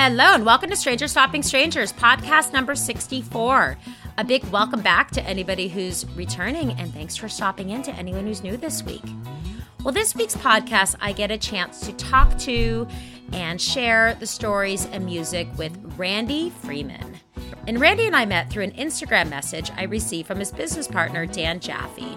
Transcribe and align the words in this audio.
Hello, 0.00 0.32
and 0.32 0.46
welcome 0.46 0.70
to 0.70 0.76
Stranger 0.76 1.08
Stopping 1.08 1.42
Strangers, 1.42 1.92
podcast 1.92 2.52
number 2.52 2.76
64. 2.76 3.76
A 4.16 4.24
big 4.24 4.44
welcome 4.44 4.80
back 4.80 5.10
to 5.10 5.22
anybody 5.24 5.66
who's 5.66 6.08
returning, 6.10 6.70
and 6.74 6.94
thanks 6.94 7.16
for 7.16 7.28
stopping 7.28 7.70
in 7.70 7.82
to 7.82 7.92
anyone 7.94 8.24
who's 8.24 8.44
new 8.44 8.56
this 8.56 8.84
week. 8.84 9.02
Well, 9.82 9.92
this 9.92 10.14
week's 10.14 10.36
podcast, 10.36 10.94
I 11.00 11.10
get 11.10 11.32
a 11.32 11.36
chance 11.36 11.80
to 11.80 11.92
talk 11.94 12.38
to 12.38 12.86
and 13.32 13.60
share 13.60 14.14
the 14.14 14.26
stories 14.28 14.86
and 14.86 15.04
music 15.04 15.48
with 15.58 15.76
Randy 15.96 16.50
Freeman. 16.50 17.16
And 17.66 17.80
Randy 17.80 18.06
and 18.06 18.14
I 18.14 18.24
met 18.24 18.50
through 18.50 18.62
an 18.62 18.74
Instagram 18.74 19.28
message 19.28 19.72
I 19.76 19.82
received 19.82 20.28
from 20.28 20.38
his 20.38 20.52
business 20.52 20.86
partner, 20.86 21.26
Dan 21.26 21.58
Jaffe. 21.58 22.16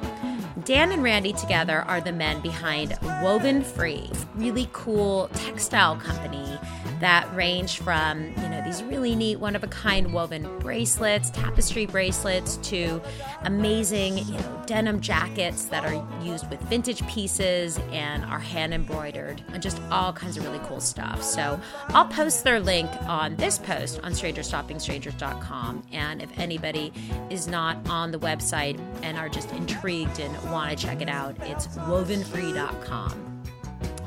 Dan 0.66 0.92
and 0.92 1.02
Randy 1.02 1.34
together 1.34 1.80
are 1.80 2.00
the 2.00 2.12
men 2.12 2.42
behind 2.42 2.96
Woven 3.24 3.64
Free, 3.64 4.12
really 4.36 4.70
cool 4.72 5.32
textile 5.34 5.96
company 5.96 6.60
that 7.02 7.34
range 7.36 7.80
from, 7.80 8.28
you 8.42 8.50
know, 8.50 8.62
these 8.64 8.82
really 8.84 9.16
neat 9.16 9.40
one 9.40 9.56
of 9.56 9.64
a 9.64 9.68
kind 9.68 10.14
woven 10.14 10.48
bracelets, 10.60 11.30
tapestry 11.32 11.86
bracelets 11.86 12.58
to 12.58 13.02
amazing, 13.44 14.20
you 14.20 14.34
know, 14.34 14.64
denim 14.66 15.02
jackets 15.02 15.66
that 15.66 15.84
are 15.86 16.08
used 16.24 16.50
with 16.50 16.60
vintage 16.62 17.06
pieces 17.08 17.80
and 17.92 18.24
are 18.26 18.40
hand 18.40 18.74
embroidered 18.74 19.44
and 19.54 19.62
just 19.62 19.82
all 19.92 20.14
kinds 20.14 20.38
of 20.38 20.46
really 20.46 20.60
cool 20.66 20.80
stuff. 20.80 21.22
So, 21.24 21.60
I'll 21.90 22.08
post 22.08 22.44
their 22.44 22.60
link 22.60 22.90
on 23.08 23.36
this 23.36 23.58
post 23.58 24.00
on 24.04 24.14
strangerstoppingstrangers.com 24.14 25.84
and 25.92 26.22
if 26.22 26.30
anybody 26.38 26.94
is 27.30 27.48
not 27.48 27.78
on 27.90 28.12
the 28.12 28.20
website 28.20 28.80
and 29.04 29.18
are 29.18 29.30
just 29.30 29.52
intrigued 29.52 30.20
and 30.20 30.52
want 30.52 30.70
to 30.70 30.86
check 30.86 31.02
it 31.02 31.10
out, 31.10 31.36
it's 31.42 31.68
wovenfree.com. 31.68 33.31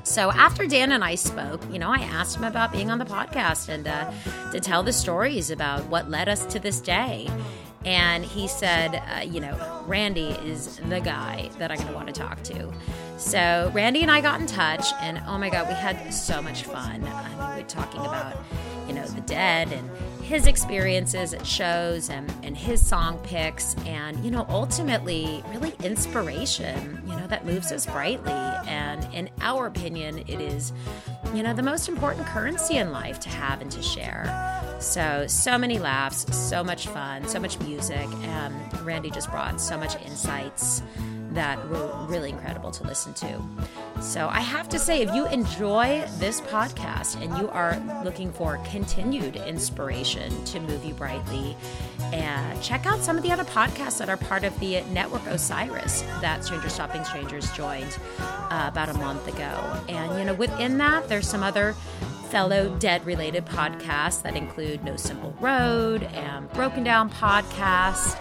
So 0.05 0.31
after 0.31 0.67
Dan 0.67 0.93
and 0.93 1.03
I 1.03 1.15
spoke, 1.15 1.63
you 1.73 1.79
know, 1.79 1.91
I 1.91 1.97
asked 1.97 2.37
him 2.37 2.45
about 2.45 2.73
being 2.73 2.91
on 2.91 2.99
the 2.99 3.07
podcast 3.07 3.69
and 3.71 3.89
uh, 3.89 4.13
to 4.53 4.61
tell 4.61 4.83
the 4.83 4.93
stories 4.93 5.51
about 5.51 5.85
what 5.87 6.11
led 6.11 6.29
us 6.29 6.45
to 6.47 6.59
this 6.59 6.81
day. 6.81 7.29
And 7.87 8.25
he 8.25 8.47
said, 8.47 9.03
uh, 9.15 9.21
you 9.21 9.41
know, 9.41 9.85
Randy 9.87 10.31
is 10.45 10.77
the 10.89 11.01
guy 11.01 11.51
that 11.59 11.71
I'm 11.71 11.79
going 11.79 11.89
to 11.89 11.95
want 11.95 12.07
to 12.09 12.13
talk 12.15 12.43
to. 12.45 12.73
So 13.17 13.71
Randy 13.75 14.03
and 14.03 14.11
I 14.11 14.21
got 14.21 14.41
in 14.41 14.47
touch, 14.47 14.93
and 15.01 15.23
oh 15.27 15.39
my 15.39 15.49
God, 15.49 15.69
we 15.69 15.75
had 15.75 16.13
so 16.13 16.43
much 16.43 16.65
fun. 16.65 17.05
I 17.05 17.29
mean, 17.29 17.57
we 17.57 17.63
were 17.63 17.69
talking 17.69 18.01
about, 18.01 18.37
you 18.89 18.95
know, 18.95 19.07
the 19.07 19.21
dead 19.23 19.73
and 19.73 19.89
his 20.25 20.47
experiences 20.47 21.35
at 21.35 21.47
shows 21.47 22.09
and, 22.09 22.33
and 22.43 22.57
his 22.57 22.85
song 22.85 23.19
picks 23.25 23.75
and 23.85 24.25
you 24.25 24.31
know 24.31 24.47
ultimately 24.49 25.45
really 25.51 25.75
inspiration 25.85 26.99
you 27.07 27.15
know 27.15 27.27
that 27.27 27.45
moves 27.45 27.71
us 27.71 27.85
brightly 27.85 28.33
and 28.33 29.07
in 29.13 29.29
our 29.43 29.67
opinion 29.67 30.19
it 30.27 30.41
is 30.41 30.73
you 31.35 31.43
know 31.43 31.53
the 31.53 31.63
most 31.63 31.91
important 31.91 32.27
currency 32.27 32.79
in 32.79 32.91
life 32.91 33.21
to 33.21 33.29
have 33.29 33.61
and 33.61 33.71
to 33.71 33.83
share 33.83 34.25
so 34.81 35.27
so 35.27 35.59
many 35.59 35.79
laughs 35.79 36.25
so 36.35 36.65
much 36.65 36.89
fun 36.89 37.29
so 37.29 37.39
much 37.39 37.61
music 37.61 38.09
and 38.23 38.81
randy 38.81 39.11
just 39.11 39.31
brought 39.31 39.61
so 39.61 39.77
much 39.77 39.95
insights 40.07 40.83
that 41.33 41.69
were 41.69 41.91
really 42.07 42.31
incredible 42.31 42.71
to 42.71 42.85
listen 42.85 43.15
to. 43.15 43.41
So 44.01 44.29
I 44.29 44.41
have 44.41 44.69
to 44.71 44.79
say, 44.79 45.03
if 45.03 45.15
you 45.15 45.27
enjoy 45.27 46.05
this 46.19 46.41
podcast 46.41 47.21
and 47.23 47.37
you 47.39 47.49
are 47.51 47.81
looking 48.05 48.33
for 48.33 48.59
continued 48.71 49.37
inspiration 49.37 50.45
to 50.47 50.61
move 50.61 50.85
you 50.85 50.95
brightly, 50.95 51.57
and 52.13 52.63
check 52.63 52.87
out 52.87 53.01
some 53.01 53.17
of 53.17 53.23
the 53.23 53.33
other 53.33 53.45
podcasts 53.45 53.99
that 53.99 54.09
are 54.09 54.17
part 54.17 54.45
of 54.45 54.59
the 54.61 54.83
network 54.93 55.27
Osiris 55.27 56.03
that 56.21 56.45
Stranger 56.45 56.69
Stopping 56.69 57.05
Strangers 57.05 57.51
joined 57.53 57.99
uh, 58.19 58.69
about 58.71 58.89
a 58.89 58.95
month 58.95 59.27
ago. 59.27 59.85
And 59.89 60.19
you 60.19 60.25
know, 60.25 60.35
within 60.35 60.79
that, 60.79 61.09
there's 61.09 61.29
some 61.29 61.43
other 61.43 61.75
fellow 62.31 62.77
dead 62.79 63.05
related 63.07 63.47
podcasts 63.47 64.23
that 64.23 64.37
include 64.37 64.85
No 64.85 64.97
Simple 64.97 65.37
Road 65.41 66.03
and 66.03 66.51
Broken 66.53 66.83
Down 66.83 67.11
Podcast 67.11 68.19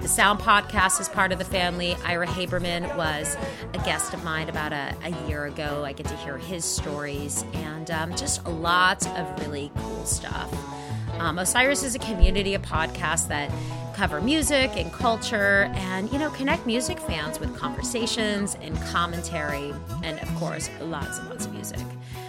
the 0.00 0.08
Sound 0.08 0.40
Podcast 0.40 1.00
is 1.00 1.08
part 1.08 1.32
of 1.32 1.38
the 1.38 1.44
family. 1.44 1.96
Ira 2.04 2.26
Haberman 2.26 2.96
was 2.96 3.36
a 3.72 3.78
guest 3.78 4.12
of 4.14 4.22
mine 4.24 4.48
about 4.48 4.72
a, 4.72 4.94
a 5.04 5.28
year 5.28 5.46
ago. 5.46 5.84
I 5.84 5.92
get 5.92 6.06
to 6.06 6.16
hear 6.16 6.38
his 6.38 6.64
stories 6.64 7.44
and 7.54 7.90
um, 7.90 8.14
just 8.14 8.46
lots 8.46 9.06
of 9.06 9.40
really 9.40 9.70
cool 9.76 10.04
stuff. 10.04 10.52
Um, 11.18 11.38
Osiris 11.38 11.82
is 11.82 11.94
a 11.94 11.98
community 12.00 12.54
of 12.54 12.62
podcasts 12.62 13.28
that 13.28 13.50
cover 13.94 14.20
music 14.20 14.72
and 14.76 14.92
culture 14.92 15.70
and, 15.74 16.12
you 16.12 16.18
know, 16.18 16.30
connect 16.30 16.66
music 16.66 16.98
fans 16.98 17.38
with 17.38 17.56
conversations 17.56 18.56
and 18.60 18.76
commentary 18.82 19.72
and, 20.02 20.18
of 20.18 20.34
course, 20.34 20.68
lots 20.80 21.18
and 21.18 21.30
lots 21.30 21.46
of 21.46 21.54
music. 21.54 21.80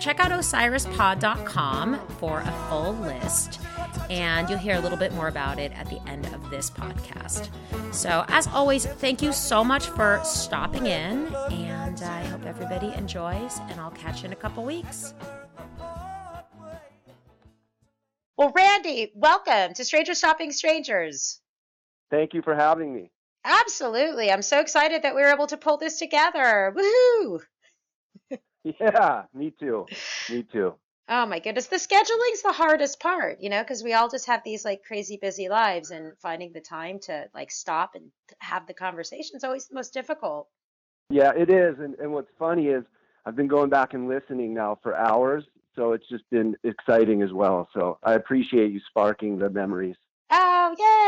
Check 0.06 0.20
out 0.20 0.30
osirispod.com 0.30 2.00
for 2.20 2.42
a 2.42 2.52
full 2.70 2.94
list 2.94 3.60
and 4.12 4.48
you'll 4.48 4.60
hear 4.60 4.76
a 4.76 4.80
little 4.80 5.00
bit 5.00 5.12
more 5.14 5.30
about 5.30 5.58
it 5.58 5.72
at 5.72 5.90
the 5.90 6.00
end 6.08 6.28
of 6.28 6.48
this 6.52 6.70
podcast. 6.70 7.50
So, 7.92 8.24
as 8.28 8.46
always, 8.50 8.86
thank 8.86 9.24
you 9.24 9.34
so 9.34 9.64
much 9.64 9.88
for 9.88 10.22
stopping 10.24 10.86
in, 10.86 11.34
and 11.50 12.04
I 12.04 12.24
hope 12.26 12.46
everybody 12.46 12.94
enjoys, 12.94 13.60
and 13.62 13.80
I'll 13.80 13.90
catch 13.90 14.22
you 14.22 14.28
in 14.28 14.34
a 14.34 14.36
couple 14.36 14.64
weeks. 14.64 15.16
Well, 18.38 18.54
Randy, 18.56 19.12
welcome 19.16 19.74
to 19.74 19.84
Stranger 19.84 20.14
Stopping 20.14 20.52
Strangers. 20.52 21.42
Thank 22.12 22.36
you 22.36 22.44
for 22.44 22.54
having 22.54 22.94
me. 22.94 23.10
Absolutely. 23.44 24.32
I'm 24.32 24.44
so 24.44 24.60
excited 24.60 25.02
that 25.02 25.16
we 25.16 25.22
were 25.22 25.34
able 25.34 25.48
to 25.48 25.58
pull 25.58 25.78
this 25.78 25.98
together. 25.98 26.76
Woohoo! 26.78 27.42
yeah, 28.80 29.24
me 29.34 29.52
too. 29.52 29.86
Me 30.32 30.44
too. 30.52 30.74
Oh 31.08 31.26
my 31.28 31.38
goodness. 31.38 31.68
The 31.68 31.78
scheduling's 31.78 32.42
the 32.42 32.52
hardest 32.52 33.00
part, 33.00 33.40
you 33.40 33.50
know, 33.50 33.62
because 33.62 33.84
we 33.84 33.94
all 33.94 34.10
just 34.10 34.26
have 34.26 34.42
these 34.44 34.66
like 34.66 34.84
crazy 34.84 35.18
busy 35.22 35.50
lives 35.50 35.92
and 35.92 36.18
finding 36.18 36.52
the 36.52 36.62
time 36.62 37.00
to 37.02 37.30
like 37.34 37.52
stop 37.52 37.94
and 37.94 38.10
have 38.40 38.66
the 38.66 38.74
conversation 38.74 39.36
is 39.36 39.44
always 39.44 39.68
the 39.68 39.76
most 39.76 39.94
difficult. 39.94 40.48
Yeah, 41.12 41.32
it 41.38 41.52
is. 41.52 41.76
And, 41.80 41.94
and 41.96 42.12
what's 42.12 42.32
funny 42.40 42.68
is 42.68 42.84
I've 43.26 43.36
been 43.36 43.48
going 43.48 43.70
back 43.70 43.94
and 43.94 44.08
listening 44.08 44.56
now 44.56 44.80
for 44.82 44.96
hours. 44.96 45.44
So 45.76 45.92
it's 45.92 46.08
just 46.10 46.24
been 46.32 46.56
exciting 46.64 47.22
as 47.22 47.34
well. 47.34 47.70
So 47.74 48.00
I 48.02 48.14
appreciate 48.14 48.72
you 48.72 48.80
sparking 48.90 49.38
the 49.38 49.50
memories. 49.50 49.98
Oh, 50.32 50.76
yay! 50.80 51.05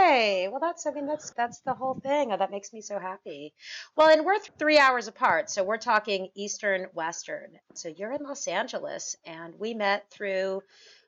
Well, 0.51 0.59
that's 0.59 0.85
I 0.85 0.91
mean 0.91 1.07
that's 1.07 1.31
that's 1.31 1.59
the 1.61 1.73
whole 1.73 1.95
thing. 1.95 2.31
Oh, 2.31 2.37
that 2.37 2.51
makes 2.51 2.73
me 2.73 2.81
so 2.81 2.99
happy. 2.99 3.53
Well, 3.95 4.09
and 4.09 4.25
we're 4.25 4.39
three 4.59 4.77
hours 4.77 5.07
apart, 5.07 5.49
so 5.49 5.63
we're 5.63 5.77
talking 5.77 6.29
Eastern 6.35 6.87
Western. 6.93 7.59
So 7.73 7.89
you're 7.89 8.11
in 8.11 8.23
Los 8.23 8.47
Angeles, 8.47 9.15
and 9.25 9.53
we 9.59 9.73
met 9.73 10.09
through 10.09 10.61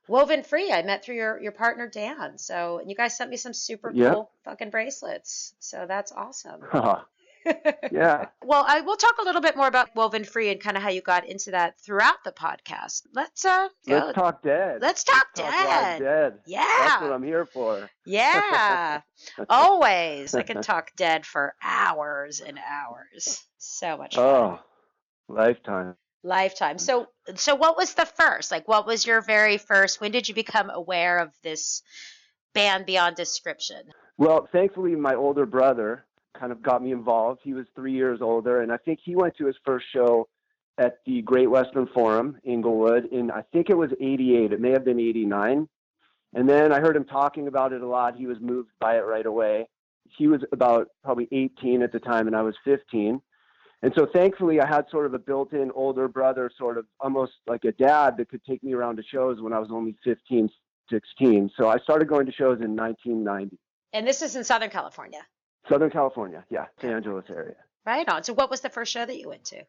Woven 0.07 0.43
Free. 0.43 0.71
I 0.71 0.81
met 0.83 1.03
through 1.03 1.15
your 1.15 1.41
your 1.41 1.51
partner 1.53 1.87
Dan. 1.87 2.37
So 2.37 2.79
and 2.79 2.89
you 2.89 2.95
guys 2.95 3.15
sent 3.17 3.29
me 3.29 3.37
some 3.37 3.53
super 3.53 3.91
Yep. 3.93 4.11
cool 4.13 4.31
fucking 4.45 4.69
bracelets. 4.71 5.53
So 5.59 5.85
that's 5.87 6.11
awesome. 6.11 6.61
yeah. 7.91 8.25
Well, 8.49 8.65
I 8.67 8.81
will 8.81 8.95
talk 8.95 9.17
a 9.21 9.23
little 9.23 9.41
bit 9.41 9.55
more 9.55 9.67
about 9.67 9.95
Woven 9.95 10.23
Free 10.23 10.49
and 10.49 10.59
kind 10.59 10.75
of 10.75 10.81
how 10.81 10.89
you 10.89 11.01
got 11.01 11.29
into 11.29 11.51
that 11.51 11.79
throughout 11.79 12.23
the 12.25 12.31
podcast. 12.31 13.03
Let's 13.13 13.45
uh 13.45 13.67
go. 13.87 13.93
Let's 13.93 14.13
talk 14.15 14.41
dead. 14.41 14.81
Let's 14.81 15.03
talk 15.03 15.27
Talk 15.35 15.45
live 15.51 15.99
dead. 15.99 15.99
dead. 15.99 16.39
That's 16.47 17.01
what 17.03 17.11
I'm 17.11 17.21
here 17.21 17.45
for. 17.45 17.87
Yeah. 18.07 19.01
Always. 19.49 20.33
I 20.33 20.41
can 20.41 20.61
talk 20.63 20.95
dead 20.95 21.27
for 21.27 21.53
hours 21.61 22.41
and 22.41 22.57
hours. 22.57 23.43
So 23.59 23.97
much 23.97 24.15
fun. 24.15 24.25
Oh, 24.25 24.59
lifetime. 25.27 25.95
Lifetime. 26.23 26.79
So 26.79 27.07
so 27.35 27.53
what 27.53 27.77
was 27.77 27.93
the 27.93 28.05
first? 28.07 28.49
Like 28.51 28.67
what 28.67 28.87
was 28.87 29.05
your 29.05 29.21
very 29.21 29.59
first 29.59 30.01
when 30.01 30.11
did 30.11 30.27
you 30.27 30.33
become 30.33 30.71
aware 30.71 31.19
of 31.19 31.31
this 31.43 31.83
band 32.55 32.87
beyond 32.87 33.15
description? 33.15 33.83
Well, 34.17 34.49
thankfully, 34.51 34.95
my 34.95 35.13
older 35.15 35.45
brother 35.45 36.05
kind 36.37 36.51
of 36.51 36.61
got 36.61 36.83
me 36.83 36.91
involved. 36.91 37.41
He 37.43 37.53
was 37.53 37.65
three 37.75 37.93
years 37.93 38.19
older, 38.21 38.61
and 38.61 38.71
I 38.71 38.77
think 38.77 38.99
he 39.03 39.15
went 39.15 39.35
to 39.37 39.45
his 39.45 39.55
first 39.65 39.85
show 39.93 40.27
at 40.77 40.99
the 41.05 41.21
Great 41.21 41.49
Western 41.49 41.87
Forum, 41.87 42.37
Inglewood, 42.43 43.05
in 43.11 43.29
I 43.31 43.43
think 43.51 43.69
it 43.69 43.77
was 43.77 43.91
88. 43.99 44.53
It 44.53 44.61
may 44.61 44.71
have 44.71 44.85
been 44.85 44.99
89. 44.99 45.67
And 46.33 46.47
then 46.49 46.71
I 46.71 46.79
heard 46.79 46.95
him 46.95 47.05
talking 47.05 47.47
about 47.47 47.73
it 47.73 47.81
a 47.81 47.87
lot. 47.87 48.15
He 48.15 48.27
was 48.27 48.37
moved 48.39 48.69
by 48.79 48.97
it 48.97 49.01
right 49.01 49.25
away. 49.25 49.67
He 50.17 50.27
was 50.27 50.41
about 50.51 50.87
probably 51.03 51.27
18 51.31 51.81
at 51.81 51.91
the 51.91 51.99
time, 51.99 52.27
and 52.27 52.35
I 52.35 52.41
was 52.41 52.55
15. 52.63 53.21
And 53.81 53.93
so 53.97 54.07
thankfully, 54.13 54.59
I 54.59 54.67
had 54.67 54.85
sort 54.89 55.05
of 55.05 55.13
a 55.13 55.19
built 55.19 55.53
in 55.53 55.71
older 55.71 56.07
brother, 56.07 56.51
sort 56.57 56.77
of 56.77 56.85
almost 56.99 57.33
like 57.47 57.63
a 57.65 57.71
dad 57.71 58.15
that 58.17 58.29
could 58.29 58.43
take 58.43 58.63
me 58.63 58.73
around 58.73 58.97
to 58.97 59.03
shows 59.03 59.41
when 59.41 59.53
I 59.53 59.59
was 59.59 59.69
only 59.71 59.95
15, 60.03 60.49
16. 60.89 61.51
So 61.57 61.67
I 61.67 61.77
started 61.79 62.07
going 62.07 62.25
to 62.25 62.31
shows 62.31 62.59
in 62.61 62.75
1990. 62.75 63.57
And 63.93 64.07
this 64.07 64.21
is 64.21 64.35
in 64.35 64.43
Southern 64.43 64.69
California. 64.69 65.25
Southern 65.69 65.89
California, 65.89 66.43
yeah, 66.49 66.65
San 66.81 66.91
Angeles 66.91 67.25
area. 67.29 67.55
Right 67.85 68.07
on. 68.09 68.23
So 68.23 68.33
what 68.33 68.49
was 68.49 68.61
the 68.61 68.69
first 68.69 68.91
show 68.91 69.05
that 69.05 69.19
you 69.19 69.29
went 69.29 69.45
to? 69.45 69.63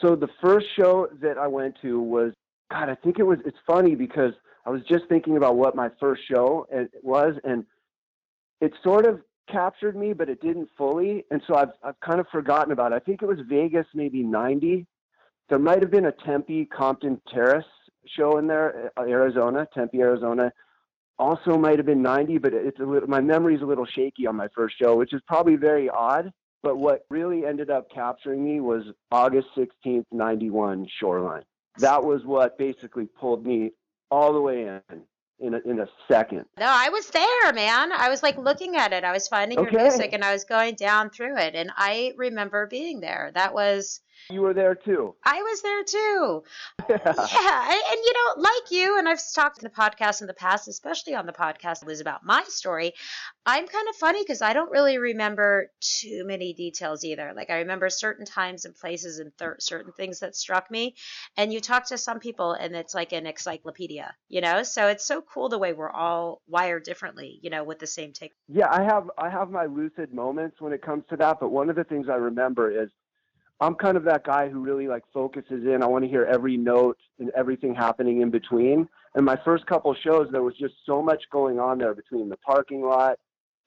So 0.00 0.14
the 0.14 0.28
first 0.42 0.66
show 0.76 1.08
that 1.22 1.38
I 1.38 1.46
went 1.46 1.76
to 1.82 2.00
was, 2.00 2.32
God, 2.70 2.88
I 2.88 2.94
think 2.96 3.18
it 3.18 3.22
was. 3.22 3.38
It's 3.46 3.56
funny 3.66 3.94
because 3.94 4.32
I 4.66 4.70
was 4.70 4.82
just 4.88 5.04
thinking 5.08 5.36
about 5.36 5.56
what 5.56 5.74
my 5.74 5.88
first 5.98 6.22
show 6.28 6.66
it 6.70 6.90
was, 7.02 7.34
and 7.44 7.64
it 8.60 8.72
sort 8.82 9.06
of 9.06 9.20
captured 9.50 9.96
me, 9.96 10.12
but 10.12 10.28
it 10.28 10.40
didn't 10.42 10.68
fully. 10.76 11.24
And 11.30 11.40
so 11.46 11.54
I've 11.54 11.70
I've 11.82 11.98
kind 12.00 12.20
of 12.20 12.26
forgotten 12.30 12.72
about 12.72 12.92
it. 12.92 12.96
I 12.96 12.98
think 12.98 13.22
it 13.22 13.26
was 13.26 13.38
Vegas, 13.48 13.86
maybe 13.94 14.22
'90. 14.22 14.86
There 15.48 15.58
might 15.58 15.80
have 15.80 15.90
been 15.90 16.06
a 16.06 16.12
Tempe 16.12 16.66
Compton 16.66 17.20
Terrace 17.32 17.64
show 18.16 18.38
in 18.38 18.46
there, 18.46 18.90
uh, 18.96 19.02
Arizona, 19.02 19.66
Tempe, 19.72 20.00
Arizona. 20.00 20.52
Also 21.18 21.56
might 21.56 21.78
have 21.78 21.86
been 21.86 22.02
90, 22.02 22.38
but 22.38 22.52
it's 22.52 22.78
a 22.78 22.84
little, 22.84 23.08
my 23.08 23.20
memory's 23.20 23.62
a 23.62 23.66
little 23.66 23.86
shaky 23.86 24.26
on 24.26 24.36
my 24.36 24.48
first 24.54 24.76
show, 24.78 24.96
which 24.96 25.12
is 25.14 25.22
probably 25.26 25.56
very 25.56 25.88
odd. 25.88 26.30
But 26.62 26.76
what 26.78 27.06
really 27.10 27.46
ended 27.46 27.70
up 27.70 27.86
capturing 27.94 28.44
me 28.44 28.60
was 28.60 28.82
August 29.10 29.48
16th, 29.56 30.04
91 30.12 30.86
Shoreline. 31.00 31.44
That 31.78 32.02
was 32.02 32.22
what 32.24 32.58
basically 32.58 33.06
pulled 33.06 33.46
me 33.46 33.70
all 34.10 34.32
the 34.32 34.40
way 34.40 34.62
in 34.90 35.02
in 35.38 35.52
a, 35.52 35.58
in 35.70 35.80
a 35.80 35.86
second. 36.10 36.46
No, 36.58 36.64
I 36.66 36.88
was 36.88 37.08
there, 37.10 37.52
man. 37.52 37.92
I 37.92 38.08
was 38.08 38.22
like 38.22 38.38
looking 38.38 38.76
at 38.76 38.94
it. 38.94 39.04
I 39.04 39.12
was 39.12 39.28
finding 39.28 39.58
Okay. 39.58 39.70
your 39.70 39.82
music 39.82 40.14
and 40.14 40.24
I 40.24 40.32
was 40.32 40.44
going 40.44 40.76
down 40.76 41.10
through 41.10 41.36
it. 41.36 41.54
And 41.54 41.70
I 41.76 42.14
remember 42.16 42.66
being 42.66 43.00
there. 43.00 43.32
That 43.34 43.52
was, 43.52 44.00
You 44.30 44.40
were 44.40 44.54
there 44.54 44.74
too. 44.74 45.14
I 45.24 45.42
was 45.42 45.62
there 45.62 45.84
too. 45.84 46.42
Yeah. 46.88 47.64
And, 47.64 47.82
and, 47.90 48.00
you 48.04 48.12
know, 48.12 48.42
like 48.42 48.70
you, 48.70 48.98
and 48.98 49.08
I've 49.08 49.20
talked 49.34 49.62
in 49.62 49.64
the 49.64 49.74
podcast 49.74 50.20
in 50.20 50.26
the 50.26 50.34
past, 50.34 50.68
especially 50.68 51.14
on 51.14 51.26
the 51.26 51.32
podcast, 51.32 51.82
it 51.82 51.86
was 51.86 52.00
about 52.00 52.24
my 52.24 52.44
story. 52.44 52.92
I'm 53.44 53.66
kind 53.66 53.88
of 53.88 53.96
funny 53.96 54.22
because 54.22 54.42
I 54.42 54.52
don't 54.52 54.70
really 54.70 54.98
remember 54.98 55.70
too 55.80 56.24
many 56.24 56.52
details 56.52 57.04
either. 57.04 57.32
Like 57.34 57.50
I 57.50 57.58
remember 57.58 57.90
certain 57.90 58.24
times 58.24 58.64
and 58.64 58.74
places 58.74 59.18
and 59.18 59.32
thir- 59.36 59.56
certain 59.58 59.92
things 59.92 60.20
that 60.20 60.36
struck 60.36 60.70
me. 60.70 60.94
And 61.36 61.52
you 61.52 61.60
talk 61.60 61.86
to 61.86 61.98
some 61.98 62.20
people 62.20 62.52
and 62.52 62.74
it's 62.76 62.94
like 62.94 63.12
an 63.12 63.26
encyclopedia, 63.26 64.14
you 64.28 64.40
know? 64.40 64.62
So 64.62 64.88
it's 64.88 65.04
so 65.04 65.22
cool 65.22 65.48
the 65.48 65.58
way 65.58 65.72
we're 65.72 65.90
all 65.90 66.42
wired 66.48 66.84
differently, 66.84 67.38
you 67.42 67.50
know, 67.50 67.64
with 67.64 67.78
the 67.78 67.86
same 67.86 68.12
take. 68.12 68.32
Yeah, 68.48 68.68
I 68.70 68.82
have 68.82 69.10
I 69.18 69.30
have 69.30 69.50
my 69.50 69.66
lucid 69.66 70.12
moments 70.12 70.60
when 70.60 70.72
it 70.72 70.82
comes 70.82 71.04
to 71.10 71.16
that, 71.16 71.38
but 71.40 71.50
one 71.50 71.68
of 71.70 71.76
the 71.76 71.84
things 71.84 72.08
I 72.08 72.16
remember 72.16 72.70
is 72.70 72.90
I'm 73.60 73.74
kind 73.74 73.96
of 73.96 74.04
that 74.04 74.24
guy 74.24 74.48
who 74.48 74.60
really 74.60 74.86
like 74.86 75.04
focuses 75.12 75.64
in. 75.64 75.82
I 75.82 75.86
want 75.86 76.04
to 76.04 76.10
hear 76.10 76.24
every 76.24 76.56
note 76.56 76.98
and 77.18 77.30
everything 77.30 77.74
happening 77.74 78.20
in 78.20 78.30
between. 78.30 78.88
And 79.14 79.24
my 79.24 79.38
first 79.44 79.66
couple 79.66 79.94
shows, 79.94 80.28
there 80.30 80.42
was 80.42 80.54
just 80.56 80.74
so 80.84 81.00
much 81.00 81.24
going 81.30 81.58
on 81.58 81.78
there 81.78 81.94
between 81.94 82.28
the 82.28 82.36
parking 82.36 82.82
lot, 82.82 83.18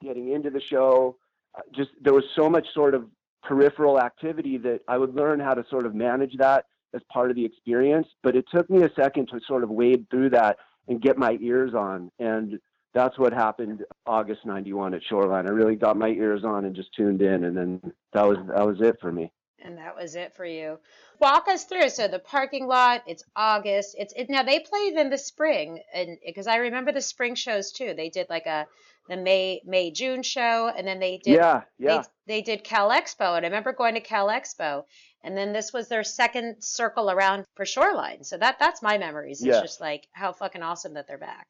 getting 0.02 0.32
into 0.32 0.52
the 0.52 0.62
show. 0.62 1.18
Uh, 1.58 1.62
just 1.76 1.90
there 2.02 2.14
was 2.14 2.26
so 2.36 2.50
much 2.50 2.68
sort 2.74 2.94
of 2.94 3.06
peripheral 3.42 4.00
activity 4.00 4.58
that 4.60 4.82
I 4.88 4.98
would 4.98 5.16
learn 5.16 5.40
how 5.40 5.56
to 5.56 5.66
sort 5.70 5.88
of 5.88 5.96
manage 5.96 6.38
that 6.38 6.66
as 6.94 7.02
part 7.12 7.32
of 7.32 7.36
the 7.36 7.46
experience. 7.46 8.08
But 8.22 8.36
it 8.36 8.46
took 8.54 8.70
me 8.70 8.84
a 8.84 8.92
second 8.94 9.28
to 9.28 9.40
sort 9.48 9.64
of 9.64 9.72
wade 9.72 10.06
through 10.12 10.30
that 10.32 10.58
and 10.88 11.02
get 11.02 11.18
my 11.18 11.38
ears 11.42 11.74
on. 11.74 12.12
And 12.20 12.60
that's 12.94 13.18
what 13.18 13.34
happened 13.34 13.86
August 14.06 14.46
91 14.46 14.94
at 14.94 15.04
Shoreline. 15.04 15.48
I 15.48 15.52
really 15.52 15.76
got 15.76 15.98
my 15.98 16.10
ears 16.10 16.44
on 16.44 16.66
and 16.66 16.76
just 16.76 16.94
tuned 16.96 17.22
in 17.22 17.44
and 17.46 17.58
then 17.58 17.82
that 18.14 18.28
was 18.28 18.38
that 18.48 18.66
was 18.66 18.78
it 18.82 18.98
for 19.00 19.12
me. 19.12 19.32
And 19.62 19.78
that 19.78 19.96
was 19.96 20.16
it 20.16 20.34
for 20.36 20.46
you. 20.46 20.80
Walk 21.20 21.48
us 21.48 21.66
through. 21.66 21.90
So 21.90 22.08
the 22.08 22.20
parking 22.20 22.68
lot, 22.68 23.04
it's 23.08 23.24
August. 23.36 23.96
It's 23.98 24.14
it, 24.16 24.30
now 24.30 24.44
they 24.44 24.60
played 24.60 24.94
in 24.94 25.10
the 25.10 25.18
spring, 25.18 25.80
and 25.94 26.18
because 26.26 26.48
I 26.48 26.58
remember 26.58 26.92
the 26.92 27.02
spring 27.02 27.36
shows 27.36 27.72
too. 27.72 27.94
They 27.94 28.10
did 28.10 28.28
like 28.30 28.46
a 28.46 28.68
the 29.10 29.18
May 29.18 29.62
May 29.66 29.92
June 29.92 30.24
show, 30.24 30.72
and 30.76 30.88
then 30.88 31.00
they 31.00 31.18
did 31.18 31.36
yeah, 31.36 31.62
yeah. 31.78 32.04
they 32.28 32.36
they 32.36 32.42
did 32.42 32.64
Cal 32.64 32.90
Expo, 32.90 33.36
and 33.36 33.46
I 33.46 33.50
remember 33.50 33.74
going 33.74 33.96
to 33.96 34.02
Cal 34.02 34.28
Expo, 34.28 34.86
and 35.24 35.36
then 35.38 35.52
this 35.52 35.74
was 35.74 35.90
their 35.90 36.04
second 36.04 36.64
circle 36.64 37.10
around 37.12 37.46
for 37.56 37.66
Shoreline. 37.66 38.24
So 38.24 38.38
that 38.38 38.58
that's 38.60 38.82
my 38.82 38.98
memories. 38.98 39.40
It's 39.42 39.48
Yeah. 39.48 39.62
just 39.62 39.82
like 39.82 40.08
how 40.14 40.32
fucking 40.32 40.62
awesome 40.64 40.94
that 40.94 41.08
they're 41.08 41.18
back. 41.18 41.48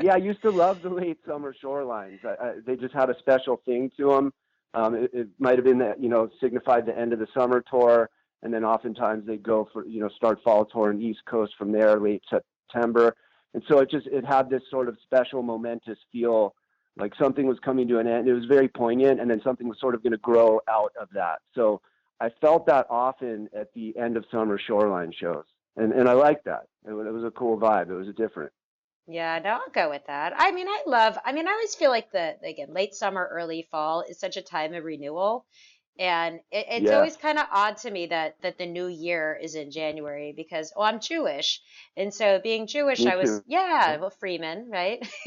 yeah, 0.00 0.14
I 0.14 0.16
used 0.30 0.42
to 0.42 0.50
love 0.50 0.82
the 0.82 0.90
late 0.90 1.18
summer 1.26 1.54
shorelines. 1.54 2.24
I, 2.24 2.34
I, 2.48 2.52
they 2.64 2.76
just 2.76 2.94
had 2.94 3.10
a 3.10 3.18
special 3.18 3.60
thing 3.64 3.90
to 3.96 4.10
them. 4.10 4.32
Um, 4.74 4.94
it, 4.94 5.10
it 5.12 5.28
might 5.38 5.56
have 5.56 5.64
been 5.64 5.78
that 5.78 6.02
you 6.02 6.08
know 6.08 6.28
signified 6.40 6.86
the 6.86 6.96
end 6.96 7.12
of 7.12 7.18
the 7.18 7.26
summer 7.34 7.62
tour, 7.68 8.10
and 8.42 8.52
then 8.52 8.64
oftentimes 8.64 9.26
they 9.26 9.36
go 9.36 9.68
for 9.72 9.86
you 9.86 10.00
know 10.00 10.08
start 10.08 10.42
fall 10.42 10.64
tour 10.64 10.90
in 10.90 11.00
East 11.00 11.20
Coast 11.26 11.54
from 11.58 11.72
there 11.72 11.98
late 11.98 12.22
September, 12.28 13.16
and 13.54 13.62
so 13.68 13.78
it 13.78 13.90
just 13.90 14.06
it 14.08 14.24
had 14.24 14.50
this 14.50 14.62
sort 14.70 14.88
of 14.88 14.96
special 15.04 15.42
momentous 15.42 15.98
feel, 16.12 16.54
like 16.96 17.14
something 17.20 17.46
was 17.46 17.58
coming 17.60 17.88
to 17.88 17.98
an 17.98 18.06
end. 18.06 18.28
It 18.28 18.34
was 18.34 18.44
very 18.44 18.68
poignant, 18.68 19.20
and 19.20 19.30
then 19.30 19.40
something 19.42 19.68
was 19.68 19.80
sort 19.80 19.94
of 19.94 20.02
going 20.02 20.12
to 20.12 20.18
grow 20.18 20.60
out 20.68 20.92
of 21.00 21.08
that. 21.14 21.38
So 21.54 21.80
I 22.20 22.30
felt 22.40 22.66
that 22.66 22.86
often 22.90 23.48
at 23.56 23.72
the 23.74 23.96
end 23.96 24.16
of 24.16 24.24
summer 24.30 24.58
shoreline 24.58 25.12
shows, 25.18 25.44
and 25.76 25.92
and 25.92 26.08
I 26.08 26.12
liked 26.12 26.44
that. 26.44 26.66
It, 26.84 26.90
it 26.90 27.12
was 27.12 27.24
a 27.24 27.30
cool 27.30 27.58
vibe. 27.58 27.90
It 27.90 27.94
was 27.94 28.14
different. 28.16 28.52
Yeah, 29.08 29.38
no, 29.40 29.50
I'll 29.54 29.70
go 29.72 29.88
with 29.90 30.04
that. 30.06 30.34
I 30.36 30.52
mean, 30.52 30.68
I 30.68 30.82
love, 30.86 31.18
I 31.24 31.32
mean, 31.32 31.48
I 31.48 31.52
always 31.52 31.74
feel 31.74 31.90
like 31.90 32.12
the, 32.12 32.36
again, 32.44 32.72
late 32.72 32.94
summer, 32.94 33.26
early 33.32 33.66
fall 33.70 34.02
is 34.02 34.20
such 34.20 34.36
a 34.36 34.42
time 34.42 34.74
of 34.74 34.84
renewal. 34.84 35.46
And 35.98 36.36
it, 36.52 36.66
it's 36.70 36.90
Yeah. 36.90 36.96
always 36.96 37.16
kind 37.16 37.38
of 37.38 37.46
odd 37.52 37.76
to 37.78 37.90
me 37.90 38.06
that 38.06 38.36
that 38.42 38.58
the 38.58 38.66
new 38.66 38.86
year 38.86 39.38
is 39.42 39.54
in 39.54 39.70
January 39.70 40.32
because, 40.36 40.72
oh, 40.76 40.82
I'm 40.82 41.00
Jewish. 41.00 41.60
And 41.96 42.14
so 42.14 42.38
being 42.42 42.66
Jewish, 42.68 43.04
Me 43.04 43.12
I 43.12 43.16
was, 43.16 43.28
too. 43.28 43.42
yeah, 43.46 43.96
well, 43.96 44.10
Freeman, 44.10 44.68
right? 44.70 45.00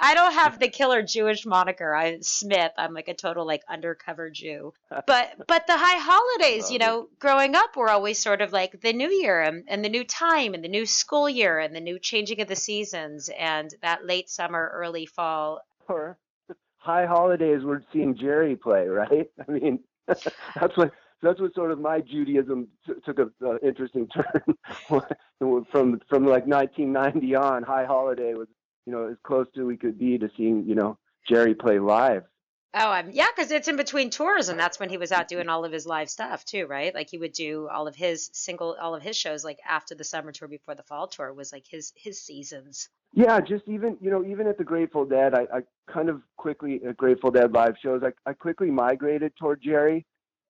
I 0.00 0.14
don't 0.14 0.32
have 0.34 0.58
the 0.58 0.68
killer 0.68 1.02
Jewish 1.02 1.44
moniker. 1.44 1.94
I'm 1.94 2.22
Smith. 2.22 2.72
I'm 2.78 2.94
like 2.94 3.08
a 3.08 3.14
total 3.14 3.46
like 3.46 3.62
undercover 3.68 4.30
Jew. 4.30 4.72
But 5.06 5.32
but 5.46 5.66
the 5.66 5.76
high 5.76 5.98
holidays, 5.98 6.70
you 6.70 6.78
know, 6.78 7.08
growing 7.18 7.54
up 7.54 7.76
were 7.76 7.90
always 7.90 8.20
sort 8.22 8.40
of 8.42 8.52
like 8.52 8.80
the 8.80 8.92
new 8.92 9.10
year 9.10 9.40
and, 9.40 9.64
and 9.68 9.84
the 9.84 9.88
new 9.88 10.04
time 10.04 10.54
and 10.54 10.62
the 10.62 10.68
new 10.68 10.86
school 10.86 11.28
year 11.28 11.58
and 11.58 11.74
the 11.74 11.80
new 11.80 11.98
changing 11.98 12.40
of 12.40 12.48
the 12.48 12.56
seasons 12.56 13.28
and 13.36 13.74
that 13.82 14.04
late 14.06 14.28
summer, 14.28 14.70
early 14.74 15.06
fall. 15.06 15.60
or 15.88 16.18
high 16.78 17.06
holidays 17.06 17.60
we're 17.64 17.82
seeing 17.92 18.16
Jerry 18.16 18.56
play, 18.56 18.86
right? 18.86 19.30
I 19.48 19.50
mean, 19.50 19.80
that's 20.06 20.76
what 20.76 20.92
that's 21.22 21.40
what 21.40 21.54
sort 21.54 21.72
of 21.72 21.80
my 21.80 22.00
Judaism 22.00 22.68
t- 22.86 22.92
took 23.04 23.18
a 23.18 23.28
uh, 23.44 23.58
interesting 23.62 24.08
turn 24.14 25.04
from 25.70 26.00
from 26.08 26.26
like 26.26 26.46
1990 26.46 27.34
on. 27.34 27.62
High 27.62 27.84
holiday 27.84 28.34
was 28.34 28.48
you 28.86 28.92
know 28.92 29.08
as 29.08 29.16
close 29.24 29.46
to 29.54 29.66
we 29.66 29.76
could 29.76 29.98
be 29.98 30.18
to 30.18 30.30
seeing 30.36 30.64
you 30.64 30.74
know 30.74 30.98
Jerry 31.28 31.54
play 31.54 31.78
live. 31.78 32.24
Oh, 32.74 32.92
um, 32.92 33.10
yeah, 33.12 33.28
because 33.34 33.50
it's 33.50 33.68
in 33.68 33.76
between 33.76 34.10
tours, 34.10 34.50
and 34.50 34.60
that's 34.60 34.78
when 34.78 34.90
he 34.90 34.98
was 34.98 35.10
out 35.10 35.28
doing 35.28 35.48
all 35.48 35.64
of 35.64 35.72
his 35.72 35.86
live 35.86 36.10
stuff 36.10 36.44
too, 36.44 36.66
right? 36.66 36.94
Like 36.94 37.08
he 37.08 37.16
would 37.16 37.32
do 37.32 37.66
all 37.68 37.88
of 37.88 37.96
his 37.96 38.28
single, 38.34 38.76
all 38.80 38.94
of 38.94 39.02
his 39.02 39.16
shows 39.16 39.42
like 39.42 39.58
after 39.66 39.94
the 39.94 40.04
summer 40.04 40.32
tour, 40.32 40.48
before 40.48 40.74
the 40.74 40.82
fall 40.82 41.06
tour 41.06 41.32
was 41.32 41.50
like 41.50 41.64
his 41.66 41.92
his 41.96 42.20
seasons. 42.20 42.90
Yeah, 43.14 43.40
just 43.40 43.66
even 43.66 43.96
you 44.02 44.10
know 44.10 44.22
even 44.22 44.46
at 44.46 44.58
the 44.58 44.64
Grateful 44.64 45.06
Dead, 45.06 45.34
I, 45.34 45.46
I 45.52 45.60
kind 45.90 46.10
of 46.10 46.20
quickly 46.36 46.82
at 46.86 46.98
Grateful 46.98 47.30
Dead 47.30 47.52
live 47.52 47.74
shows, 47.82 48.02
I, 48.04 48.12
I 48.28 48.34
quickly 48.34 48.70
migrated 48.70 49.34
toward 49.36 49.62
Jerry. 49.62 50.04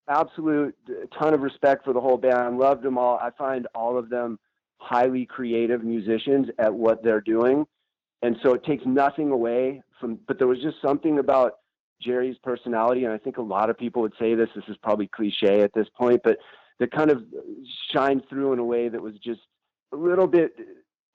Absolute 0.08 0.74
uh, 0.88 1.06
ton 1.16 1.34
of 1.34 1.42
respect 1.42 1.84
for 1.84 1.92
the 1.92 2.00
whole 2.00 2.16
band. 2.16 2.58
Loved 2.58 2.82
them 2.82 2.98
all. 2.98 3.18
I 3.18 3.30
find 3.38 3.68
all 3.76 3.96
of 3.96 4.08
them 4.08 4.40
highly 4.78 5.24
creative 5.24 5.84
musicians 5.84 6.48
at 6.58 6.74
what 6.74 7.04
they're 7.04 7.20
doing, 7.20 7.64
and 8.22 8.36
so 8.42 8.54
it 8.54 8.64
takes 8.64 8.84
nothing 8.84 9.30
away 9.30 9.82
from. 10.00 10.18
But 10.26 10.38
there 10.38 10.48
was 10.48 10.60
just 10.60 10.78
something 10.82 11.20
about 11.20 11.57
Jerry's 12.00 12.36
personality, 12.42 13.04
and 13.04 13.12
I 13.12 13.18
think 13.18 13.38
a 13.38 13.42
lot 13.42 13.70
of 13.70 13.78
people 13.78 14.02
would 14.02 14.14
say 14.18 14.34
this. 14.34 14.48
This 14.54 14.64
is 14.68 14.76
probably 14.82 15.08
cliche 15.08 15.62
at 15.62 15.72
this 15.74 15.88
point, 15.96 16.20
but 16.22 16.38
that 16.78 16.92
kind 16.92 17.10
of 17.10 17.24
shined 17.92 18.22
through 18.28 18.52
in 18.52 18.58
a 18.58 18.64
way 18.64 18.88
that 18.88 19.00
was 19.00 19.14
just 19.22 19.40
a 19.92 19.96
little 19.96 20.26
bit 20.26 20.54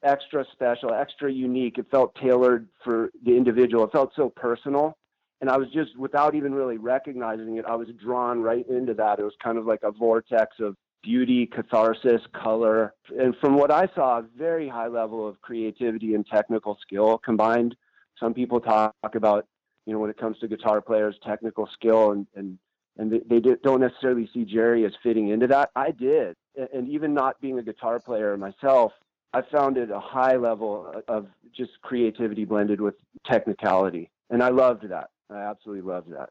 extra 0.03 0.45
special, 0.51 0.93
extra 0.93 1.31
unique. 1.31 1.77
It 1.77 1.85
felt 1.89 2.13
tailored 2.15 2.67
for 2.83 3.11
the 3.23 3.35
individual. 3.35 3.85
It 3.85 3.91
felt 3.91 4.11
so 4.15 4.29
personal. 4.29 4.97
And 5.39 5.49
I 5.49 5.57
was 5.57 5.69
just, 5.73 5.97
without 5.97 6.35
even 6.35 6.53
really 6.53 6.77
recognizing 6.77 7.57
it, 7.57 7.65
I 7.65 7.75
was 7.75 7.87
drawn 8.01 8.41
right 8.41 8.67
into 8.67 8.93
that. 8.95 9.19
It 9.19 9.23
was 9.23 9.35
kind 9.43 9.57
of 9.57 9.65
like 9.65 9.83
a 9.83 9.91
vortex 9.91 10.55
of 10.59 10.75
beauty, 11.01 11.45
catharsis, 11.45 12.21
color. 12.33 12.93
And 13.17 13.35
from 13.41 13.57
what 13.57 13.71
I 13.71 13.87
saw, 13.93 14.19
a 14.19 14.25
very 14.37 14.69
high 14.69 14.87
level 14.87 15.27
of 15.27 15.41
creativity 15.41 16.15
and 16.15 16.25
technical 16.25 16.77
skill 16.81 17.17
combined. 17.17 17.75
Some 18.19 18.33
people 18.33 18.59
talk 18.61 18.93
about, 19.13 19.45
you 19.85 19.93
know, 19.93 19.99
when 19.99 20.09
it 20.09 20.17
comes 20.17 20.37
to 20.39 20.47
guitar 20.47 20.81
players, 20.81 21.15
technical 21.25 21.67
skill, 21.73 22.11
and, 22.11 22.27
and, 22.35 22.57
and 22.97 23.11
they, 23.11 23.39
they 23.39 23.55
don't 23.63 23.81
necessarily 23.81 24.29
see 24.33 24.45
Jerry 24.45 24.85
as 24.85 24.93
fitting 25.01 25.29
into 25.29 25.47
that. 25.47 25.71
I 25.75 25.91
did. 25.91 26.35
And 26.73 26.87
even 26.89 27.13
not 27.13 27.41
being 27.41 27.57
a 27.59 27.63
guitar 27.63 27.99
player 27.99 28.37
myself, 28.37 28.93
I 29.33 29.41
found 29.41 29.77
it 29.77 29.89
a 29.89 29.99
high 29.99 30.35
level 30.35 31.01
of 31.07 31.27
just 31.55 31.71
creativity 31.81 32.45
blended 32.45 32.79
with 32.79 32.95
technicality. 33.25 34.11
And 34.29 34.43
I 34.43 34.49
loved 34.49 34.87
that. 34.89 35.09
I 35.29 35.39
absolutely 35.39 35.81
loved 35.81 36.11
that. 36.11 36.29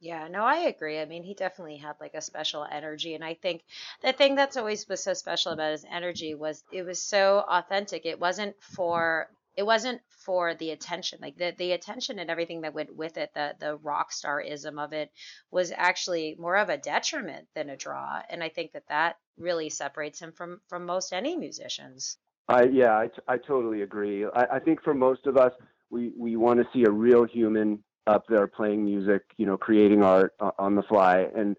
Yeah, 0.00 0.28
no, 0.28 0.44
I 0.44 0.60
agree. 0.60 0.98
I 0.98 1.04
mean, 1.04 1.22
he 1.22 1.34
definitely 1.34 1.76
had 1.76 1.94
like 2.00 2.14
a 2.14 2.22
special 2.22 2.66
energy. 2.68 3.14
And 3.14 3.22
I 3.22 3.34
think 3.34 3.62
the 4.02 4.12
thing 4.12 4.34
that's 4.34 4.56
always 4.56 4.88
was 4.88 5.02
so 5.02 5.12
special 5.14 5.52
about 5.52 5.72
his 5.72 5.84
energy 5.90 6.34
was 6.34 6.64
it 6.72 6.84
was 6.84 7.00
so 7.00 7.44
authentic. 7.46 8.06
It 8.06 8.18
wasn't 8.18 8.56
for 8.60 9.28
it 9.60 9.66
wasn't 9.66 10.00
for 10.08 10.54
the 10.54 10.70
attention. 10.70 11.18
Like 11.20 11.36
the 11.36 11.54
the 11.58 11.72
attention 11.72 12.18
and 12.18 12.30
everything 12.30 12.62
that 12.62 12.72
went 12.72 12.96
with 12.96 13.18
it, 13.18 13.30
the 13.34 13.54
the 13.60 13.76
rock 13.76 14.10
starism 14.10 14.82
of 14.82 14.94
it 14.94 15.10
was 15.50 15.70
actually 15.70 16.34
more 16.38 16.56
of 16.56 16.70
a 16.70 16.78
detriment 16.78 17.46
than 17.54 17.68
a 17.68 17.76
draw. 17.76 18.22
And 18.30 18.42
I 18.42 18.48
think 18.48 18.72
that 18.72 18.88
that 18.88 19.16
really 19.36 19.68
separates 19.68 20.18
him 20.18 20.32
from 20.32 20.62
from 20.70 20.86
most 20.86 21.12
any 21.12 21.36
musicians. 21.36 22.16
I 22.48 22.62
yeah, 22.64 22.96
I, 22.96 23.08
t- 23.08 23.22
I 23.28 23.36
totally 23.36 23.82
agree. 23.82 24.24
I, 24.24 24.46
I 24.52 24.58
think 24.60 24.82
for 24.82 24.94
most 24.94 25.26
of 25.26 25.36
us, 25.36 25.52
we 25.90 26.10
we 26.16 26.36
want 26.36 26.58
to 26.60 26.66
see 26.72 26.84
a 26.84 26.90
real 26.90 27.24
human 27.24 27.84
up 28.06 28.24
there 28.30 28.46
playing 28.46 28.82
music, 28.82 29.24
you 29.36 29.44
know, 29.44 29.58
creating 29.58 30.02
art 30.02 30.32
on 30.58 30.74
the 30.74 30.82
fly. 30.84 31.26
And 31.36 31.54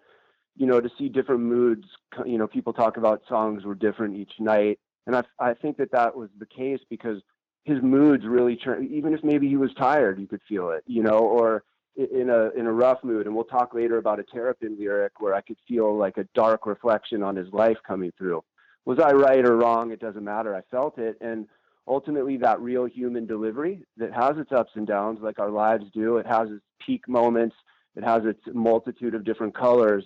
you 0.57 0.65
know, 0.65 0.81
to 0.81 0.89
see 0.97 1.07
different 1.07 1.41
moods. 1.41 1.85
You 2.25 2.39
know, 2.39 2.47
people 2.47 2.73
talk 2.73 2.97
about 2.97 3.21
songs 3.29 3.63
were 3.63 3.75
different 3.75 4.15
each 4.15 4.33
night, 4.39 4.79
and 5.05 5.15
I 5.15 5.23
I 5.37 5.53
think 5.53 5.77
that 5.77 5.91
that 5.91 6.15
was 6.15 6.31
the 6.39 6.47
case 6.47 6.79
because 6.89 7.21
his 7.63 7.81
moods 7.81 8.25
really 8.25 8.55
turn. 8.55 8.89
Even 8.91 9.13
if 9.13 9.23
maybe 9.23 9.47
he 9.47 9.57
was 9.57 9.73
tired, 9.77 10.19
you 10.19 10.27
could 10.27 10.41
feel 10.47 10.71
it. 10.71 10.83
You 10.87 11.03
know, 11.03 11.19
or 11.19 11.63
in 11.95 12.29
a 12.29 12.49
in 12.57 12.65
a 12.65 12.71
rough 12.71 13.03
mood. 13.03 13.25
And 13.25 13.35
we'll 13.35 13.45
talk 13.45 13.73
later 13.73 13.97
about 13.97 14.19
a 14.19 14.23
Terrapin 14.23 14.77
lyric 14.79 15.19
where 15.19 15.33
I 15.33 15.41
could 15.41 15.57
feel 15.67 15.95
like 15.95 16.17
a 16.17 16.27
dark 16.33 16.65
reflection 16.65 17.23
on 17.23 17.35
his 17.35 17.51
life 17.53 17.77
coming 17.85 18.11
through. 18.17 18.43
Was 18.85 18.99
I 18.99 19.11
right 19.11 19.45
or 19.45 19.57
wrong? 19.57 19.91
It 19.91 19.99
doesn't 19.99 20.23
matter. 20.23 20.55
I 20.55 20.61
felt 20.71 20.97
it, 20.97 21.17
and 21.21 21.47
ultimately 21.87 22.37
that 22.37 22.59
real 22.59 22.85
human 22.85 23.25
delivery 23.25 23.83
that 23.97 24.13
has 24.13 24.37
its 24.37 24.51
ups 24.51 24.71
and 24.75 24.87
downs 24.87 25.19
like 25.21 25.39
our 25.39 25.51
lives 25.51 25.85
do. 25.93 26.17
It 26.17 26.25
has 26.25 26.49
its 26.49 26.63
peak 26.85 27.07
moments. 27.07 27.55
It 27.95 28.03
has 28.03 28.23
its 28.25 28.41
multitude 28.53 29.13
of 29.15 29.23
different 29.23 29.55
colors. 29.55 30.05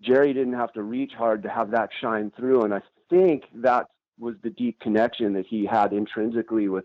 Jerry 0.00 0.32
didn't 0.32 0.54
have 0.54 0.72
to 0.74 0.82
reach 0.82 1.12
hard 1.12 1.42
to 1.42 1.48
have 1.48 1.70
that 1.72 1.90
shine 2.00 2.30
through. 2.36 2.62
And 2.62 2.72
I 2.72 2.80
think 3.10 3.44
that 3.54 3.88
was 4.18 4.34
the 4.42 4.50
deep 4.50 4.80
connection 4.80 5.32
that 5.34 5.46
he 5.46 5.66
had 5.66 5.92
intrinsically 5.92 6.68
with 6.68 6.84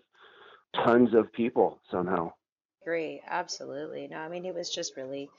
tons 0.76 1.14
of 1.14 1.32
people 1.34 1.80
somehow. 1.92 2.32
Agree, 2.84 3.22
absolutely. 3.26 4.08
No, 4.10 4.18
I 4.18 4.28
mean 4.28 4.46
it 4.46 4.54
was 4.54 4.70
just 4.70 4.98
really 4.98 5.30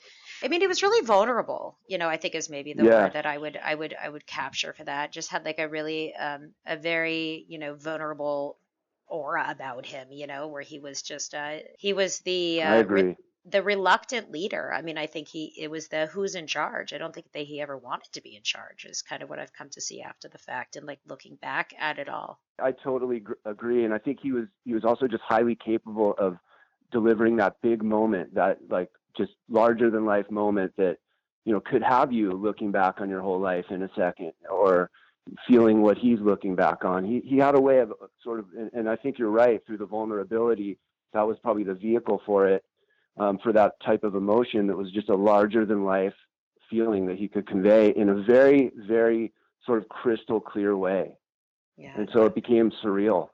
I 0.42 0.48
mean 0.48 0.62
he 0.62 0.66
was 0.66 0.82
really 0.82 1.04
vulnerable, 1.04 1.78
you 1.86 1.98
know, 1.98 2.08
I 2.08 2.16
think 2.16 2.34
is 2.34 2.48
maybe 2.48 2.72
the 2.72 2.84
yeah. 2.84 3.02
word 3.02 3.12
that 3.12 3.26
I 3.26 3.36
would 3.36 3.58
I 3.62 3.74
would 3.74 3.94
I 4.02 4.08
would 4.08 4.26
capture 4.26 4.72
for 4.72 4.84
that. 4.84 5.12
Just 5.12 5.30
had 5.30 5.44
like 5.44 5.58
a 5.58 5.68
really 5.68 6.14
um 6.14 6.54
a 6.66 6.76
very, 6.76 7.44
you 7.48 7.58
know, 7.58 7.74
vulnerable 7.74 8.58
aura 9.06 9.46
about 9.50 9.84
him, 9.84 10.08
you 10.10 10.26
know, 10.26 10.48
where 10.48 10.62
he 10.62 10.78
was 10.78 11.02
just 11.02 11.34
uh 11.34 11.58
he 11.78 11.92
was 11.92 12.20
the 12.20 12.62
uh, 12.62 12.66
I 12.70 12.76
agree. 12.76 13.02
Re- 13.02 13.16
the 13.46 13.62
reluctant 13.62 14.30
leader. 14.30 14.72
I 14.72 14.80
mean, 14.80 14.96
I 14.96 15.06
think 15.06 15.28
he 15.28 15.52
it 15.58 15.70
was 15.70 15.88
the 15.88 16.06
who's 16.06 16.34
in 16.34 16.46
charge. 16.46 16.92
I 16.92 16.98
don't 16.98 17.14
think 17.14 17.30
that 17.32 17.46
he 17.46 17.60
ever 17.60 17.76
wanted 17.76 18.12
to 18.12 18.22
be 18.22 18.36
in 18.36 18.42
charge. 18.42 18.86
Is 18.86 19.02
kind 19.02 19.22
of 19.22 19.28
what 19.28 19.38
I've 19.38 19.52
come 19.52 19.68
to 19.70 19.80
see 19.80 20.00
after 20.00 20.28
the 20.28 20.38
fact 20.38 20.76
and 20.76 20.86
like 20.86 21.00
looking 21.06 21.36
back 21.36 21.74
at 21.78 21.98
it 21.98 22.08
all. 22.08 22.40
I 22.58 22.72
totally 22.72 23.20
gr- 23.20 23.34
agree, 23.44 23.84
and 23.84 23.92
I 23.92 23.98
think 23.98 24.18
he 24.22 24.32
was 24.32 24.46
he 24.64 24.72
was 24.72 24.84
also 24.84 25.06
just 25.06 25.22
highly 25.22 25.56
capable 25.56 26.14
of 26.18 26.38
delivering 26.90 27.36
that 27.36 27.56
big 27.62 27.82
moment, 27.82 28.34
that 28.34 28.58
like 28.70 28.90
just 29.16 29.32
larger 29.48 29.90
than 29.90 30.06
life 30.06 30.30
moment 30.30 30.72
that 30.78 30.96
you 31.44 31.52
know 31.52 31.60
could 31.60 31.82
have 31.82 32.12
you 32.12 32.30
looking 32.30 32.72
back 32.72 33.00
on 33.00 33.10
your 33.10 33.20
whole 33.20 33.40
life 33.40 33.66
in 33.70 33.82
a 33.82 33.90
second, 33.94 34.32
or 34.50 34.90
feeling 35.46 35.82
what 35.82 35.98
he's 35.98 36.20
looking 36.20 36.54
back 36.54 36.82
on. 36.84 37.04
He 37.04 37.20
he 37.20 37.36
had 37.36 37.56
a 37.56 37.60
way 37.60 37.80
of 37.80 37.90
uh, 37.90 38.06
sort 38.22 38.40
of, 38.40 38.46
and, 38.56 38.70
and 38.72 38.88
I 38.88 38.96
think 38.96 39.18
you're 39.18 39.30
right 39.30 39.60
through 39.66 39.78
the 39.78 39.86
vulnerability. 39.86 40.78
That 41.12 41.26
was 41.26 41.36
probably 41.42 41.64
the 41.64 41.74
vehicle 41.74 42.22
for 42.24 42.48
it 42.48 42.64
um, 43.16 43.38
for 43.42 43.52
that 43.52 43.74
type 43.84 44.04
of 44.04 44.14
emotion 44.14 44.66
that 44.66 44.76
was 44.76 44.90
just 44.90 45.08
a 45.08 45.14
larger 45.14 45.64
than 45.64 45.84
life 45.84 46.14
feeling 46.70 47.06
that 47.06 47.16
he 47.16 47.28
could 47.28 47.46
convey 47.46 47.90
in 47.90 48.08
a 48.08 48.22
very, 48.22 48.72
very 48.76 49.32
sort 49.64 49.78
of 49.78 49.88
crystal 49.88 50.40
clear 50.40 50.76
way. 50.76 51.12
Yeah. 51.76 51.92
And 51.96 52.08
so 52.12 52.24
it 52.24 52.34
became 52.34 52.72
surreal. 52.82 53.28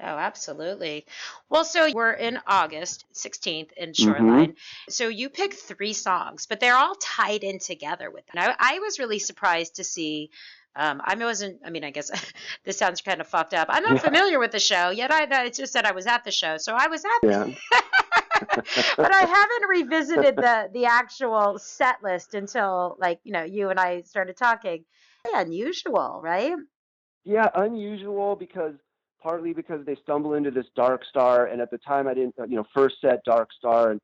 Oh, 0.00 0.06
absolutely. 0.06 1.06
Well, 1.48 1.64
so 1.64 1.90
we're 1.92 2.12
in 2.12 2.38
August 2.46 3.04
16th 3.14 3.72
in. 3.72 3.94
Shoreline. 3.94 4.50
Mm-hmm. 4.50 4.90
So 4.90 5.08
you 5.08 5.28
picked 5.28 5.54
three 5.54 5.92
songs, 5.92 6.46
but 6.46 6.60
they're 6.60 6.76
all 6.76 6.94
tied 6.94 7.42
in 7.42 7.58
together 7.58 8.08
with 8.10 8.24
that. 8.32 8.56
I, 8.60 8.76
I 8.76 8.78
was 8.78 9.00
really 9.00 9.18
surprised 9.18 9.76
to 9.76 9.84
see. 9.84 10.30
Um, 10.76 11.00
I 11.04 11.16
wasn't. 11.16 11.62
I 11.64 11.70
mean, 11.70 11.82
I 11.82 11.90
guess 11.90 12.12
this 12.64 12.78
sounds 12.78 13.00
kind 13.00 13.20
of 13.20 13.26
fucked 13.26 13.54
up. 13.54 13.66
I'm 13.70 13.82
not 13.82 13.94
yeah. 13.94 13.98
familiar 13.98 14.38
with 14.38 14.52
the 14.52 14.60
show 14.60 14.90
yet. 14.90 15.10
I, 15.10 15.48
just 15.48 15.72
said 15.72 15.84
I 15.84 15.92
was 15.92 16.06
at 16.06 16.22
the 16.22 16.30
show, 16.30 16.58
so 16.58 16.76
I 16.76 16.86
was 16.86 17.04
at. 17.04 17.28
Yeah. 17.28 17.48
but 18.96 19.14
I 19.14 19.20
haven't 19.20 19.68
revisited 19.68 20.36
the 20.36 20.70
the 20.72 20.86
actual 20.86 21.58
set 21.58 22.02
list 22.02 22.34
until 22.34 22.96
like 22.98 23.20
you 23.24 23.32
know 23.32 23.44
you 23.44 23.70
and 23.70 23.78
I 23.78 24.02
started 24.02 24.36
talking. 24.36 24.84
Unusual, 25.34 26.20
right? 26.22 26.54
Yeah, 27.24 27.48
unusual 27.54 28.36
because 28.36 28.74
partly 29.20 29.52
because 29.52 29.84
they 29.84 29.96
stumble 30.02 30.34
into 30.34 30.50
this 30.50 30.66
dark 30.74 31.04
star, 31.04 31.46
and 31.46 31.60
at 31.60 31.70
the 31.70 31.78
time 31.78 32.06
I 32.06 32.14
didn't, 32.14 32.34
you 32.48 32.56
know, 32.56 32.64
first 32.74 32.96
set 33.00 33.22
dark 33.24 33.50
star, 33.52 33.90
and 33.90 34.00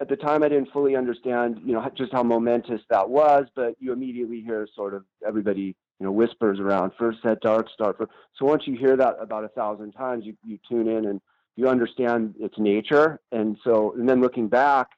at 0.00 0.08
the 0.08 0.16
time 0.16 0.42
I 0.42 0.48
didn't 0.48 0.70
fully 0.72 0.96
understand, 0.96 1.60
you 1.64 1.72
know, 1.72 1.88
just 1.96 2.12
how 2.12 2.22
momentous 2.22 2.82
that 2.90 3.08
was. 3.08 3.46
But 3.54 3.76
you 3.78 3.92
immediately 3.92 4.42
hear 4.42 4.68
sort 4.74 4.92
of 4.92 5.04
everybody, 5.26 5.74
you 6.00 6.06
know, 6.06 6.12
whispers 6.12 6.58
around 6.60 6.92
first 6.98 7.22
set 7.22 7.40
dark 7.40 7.68
star. 7.72 7.94
So 8.38 8.44
once 8.44 8.64
you 8.66 8.76
hear 8.76 8.96
that 8.96 9.16
about 9.20 9.44
a 9.44 9.48
thousand 9.48 9.92
times, 9.92 10.24
you 10.26 10.36
you 10.44 10.58
tune 10.68 10.88
in 10.88 11.06
and 11.06 11.20
you 11.56 11.68
understand 11.68 12.34
its 12.38 12.54
nature. 12.58 13.20
And 13.32 13.56
so, 13.64 13.94
and 13.98 14.08
then 14.08 14.20
looking 14.20 14.48
back, 14.48 14.88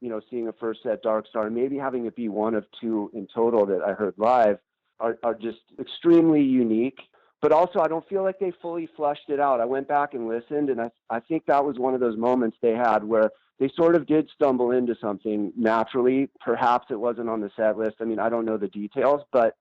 you 0.00 0.08
know, 0.08 0.20
seeing 0.30 0.48
a 0.48 0.52
first 0.52 0.82
set 0.82 1.02
Dark 1.02 1.26
Star, 1.26 1.46
and 1.46 1.54
maybe 1.54 1.76
having 1.76 2.06
it 2.06 2.14
be 2.14 2.28
one 2.28 2.54
of 2.54 2.66
two 2.80 3.10
in 3.14 3.26
total 3.32 3.66
that 3.66 3.82
I 3.82 3.92
heard 3.92 4.14
live, 4.16 4.58
are, 5.00 5.18
are 5.22 5.34
just 5.34 5.58
extremely 5.78 6.42
unique. 6.42 6.98
But 7.40 7.52
also, 7.52 7.78
I 7.78 7.86
don't 7.86 8.06
feel 8.08 8.24
like 8.24 8.40
they 8.40 8.52
fully 8.60 8.88
flushed 8.96 9.28
it 9.28 9.38
out. 9.38 9.60
I 9.60 9.64
went 9.64 9.86
back 9.86 10.14
and 10.14 10.26
listened, 10.26 10.70
and 10.70 10.80
I, 10.80 10.90
I 11.08 11.20
think 11.20 11.46
that 11.46 11.64
was 11.64 11.78
one 11.78 11.94
of 11.94 12.00
those 12.00 12.16
moments 12.16 12.56
they 12.60 12.72
had 12.72 13.04
where 13.04 13.30
they 13.60 13.70
sort 13.76 13.94
of 13.94 14.06
did 14.06 14.28
stumble 14.34 14.72
into 14.72 14.96
something 15.00 15.52
naturally. 15.56 16.28
Perhaps 16.40 16.88
it 16.90 16.98
wasn't 16.98 17.28
on 17.28 17.40
the 17.40 17.50
set 17.56 17.78
list. 17.78 17.96
I 18.00 18.04
mean, 18.04 18.18
I 18.18 18.28
don't 18.28 18.44
know 18.44 18.56
the 18.56 18.68
details, 18.68 19.22
but 19.32 19.56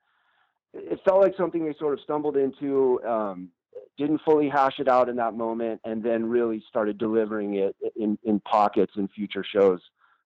it 0.74 1.00
felt 1.06 1.22
like 1.22 1.36
something 1.38 1.66
they 1.66 1.76
sort 1.78 1.94
of 1.94 2.00
stumbled 2.02 2.36
into. 2.36 3.00
Um, 3.04 3.50
didn't 3.98 4.22
fully 4.24 4.48
hash 4.48 4.80
it 4.80 4.88
out 4.88 5.10
in 5.10 5.16
that 5.16 5.34
moment 5.34 5.82
and 5.84 6.04
then 6.04 6.25
really 6.25 6.63
started 6.70 6.98
delivering 6.98 7.56
it 7.56 7.75
in, 7.96 8.18
in 8.24 8.39
pockets 8.42 8.94
in 8.96 9.08
future 9.08 9.44
shows 9.44 9.80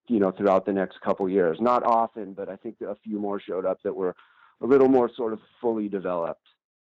you 0.08 0.20
know 0.20 0.32
throughout 0.32 0.66
the 0.66 0.74
next 0.74 1.00
couple 1.02 1.28
years. 1.30 1.58
Not 1.60 1.84
often 1.84 2.34
but 2.34 2.50
i 2.50 2.56
think 2.56 2.76
a 2.82 2.96
few 3.04 3.20
more 3.20 3.40
showed 3.40 3.66
up 3.66 3.80
that 3.84 3.96
were 3.96 4.16
a 4.62 4.66
little 4.66 4.90
more 4.90 5.10
sort 5.16 5.34
of 5.34 5.40
fully 5.60 5.88
developed. 5.88 6.46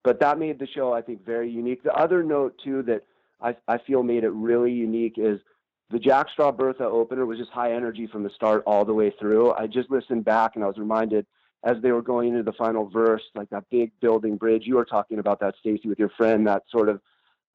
But 0.04 0.20
that 0.22 0.40
made 0.40 0.60
the 0.60 0.68
show 0.68 0.94
i 0.94 1.02
think 1.02 1.26
very 1.26 1.50
unique. 1.50 1.84
The 1.84 1.94
other 1.94 2.24
note 2.24 2.60
too 2.64 2.84
that 2.84 3.04
i, 3.42 3.56
I 3.68 3.78
feel 3.78 4.04
made 4.04 4.24
it 4.24 4.32
really 4.32 4.72
unique 4.72 5.16
is 5.18 5.40
the 5.92 6.00
Jack 6.00 6.30
Straw 6.30 6.52
Bertha 6.52 6.84
opener 6.84 7.26
was 7.26 7.40
just 7.40 7.52
high 7.52 7.74
energy 7.74 8.06
from 8.06 8.24
the 8.24 8.30
start 8.30 8.64
all 8.68 8.86
the 8.86 8.94
way 8.94 9.12
through. 9.20 9.54
I 9.54 9.66
just 9.66 9.90
listened 9.90 10.24
back 10.24 10.52
and 10.56 10.64
I 10.64 10.68
was 10.68 10.78
reminded 10.78 11.26
as 11.64 11.78
they 11.82 11.92
were 11.92 12.02
going 12.02 12.30
into 12.30 12.44
the 12.44 12.54
final 12.54 12.90
verse, 12.90 13.24
like 13.36 13.50
that 13.50 13.66
big 13.70 13.92
building 14.00 14.38
bridge. 14.38 14.64
You 14.66 14.76
were 14.76 14.86
talking 14.86 15.20
about 15.20 15.40
that, 15.42 15.56
Stacy, 15.60 15.90
with 15.90 16.00
your 16.00 16.12
friend. 16.18 16.48
That 16.48 16.64
sort 16.72 16.90
of 16.90 17.02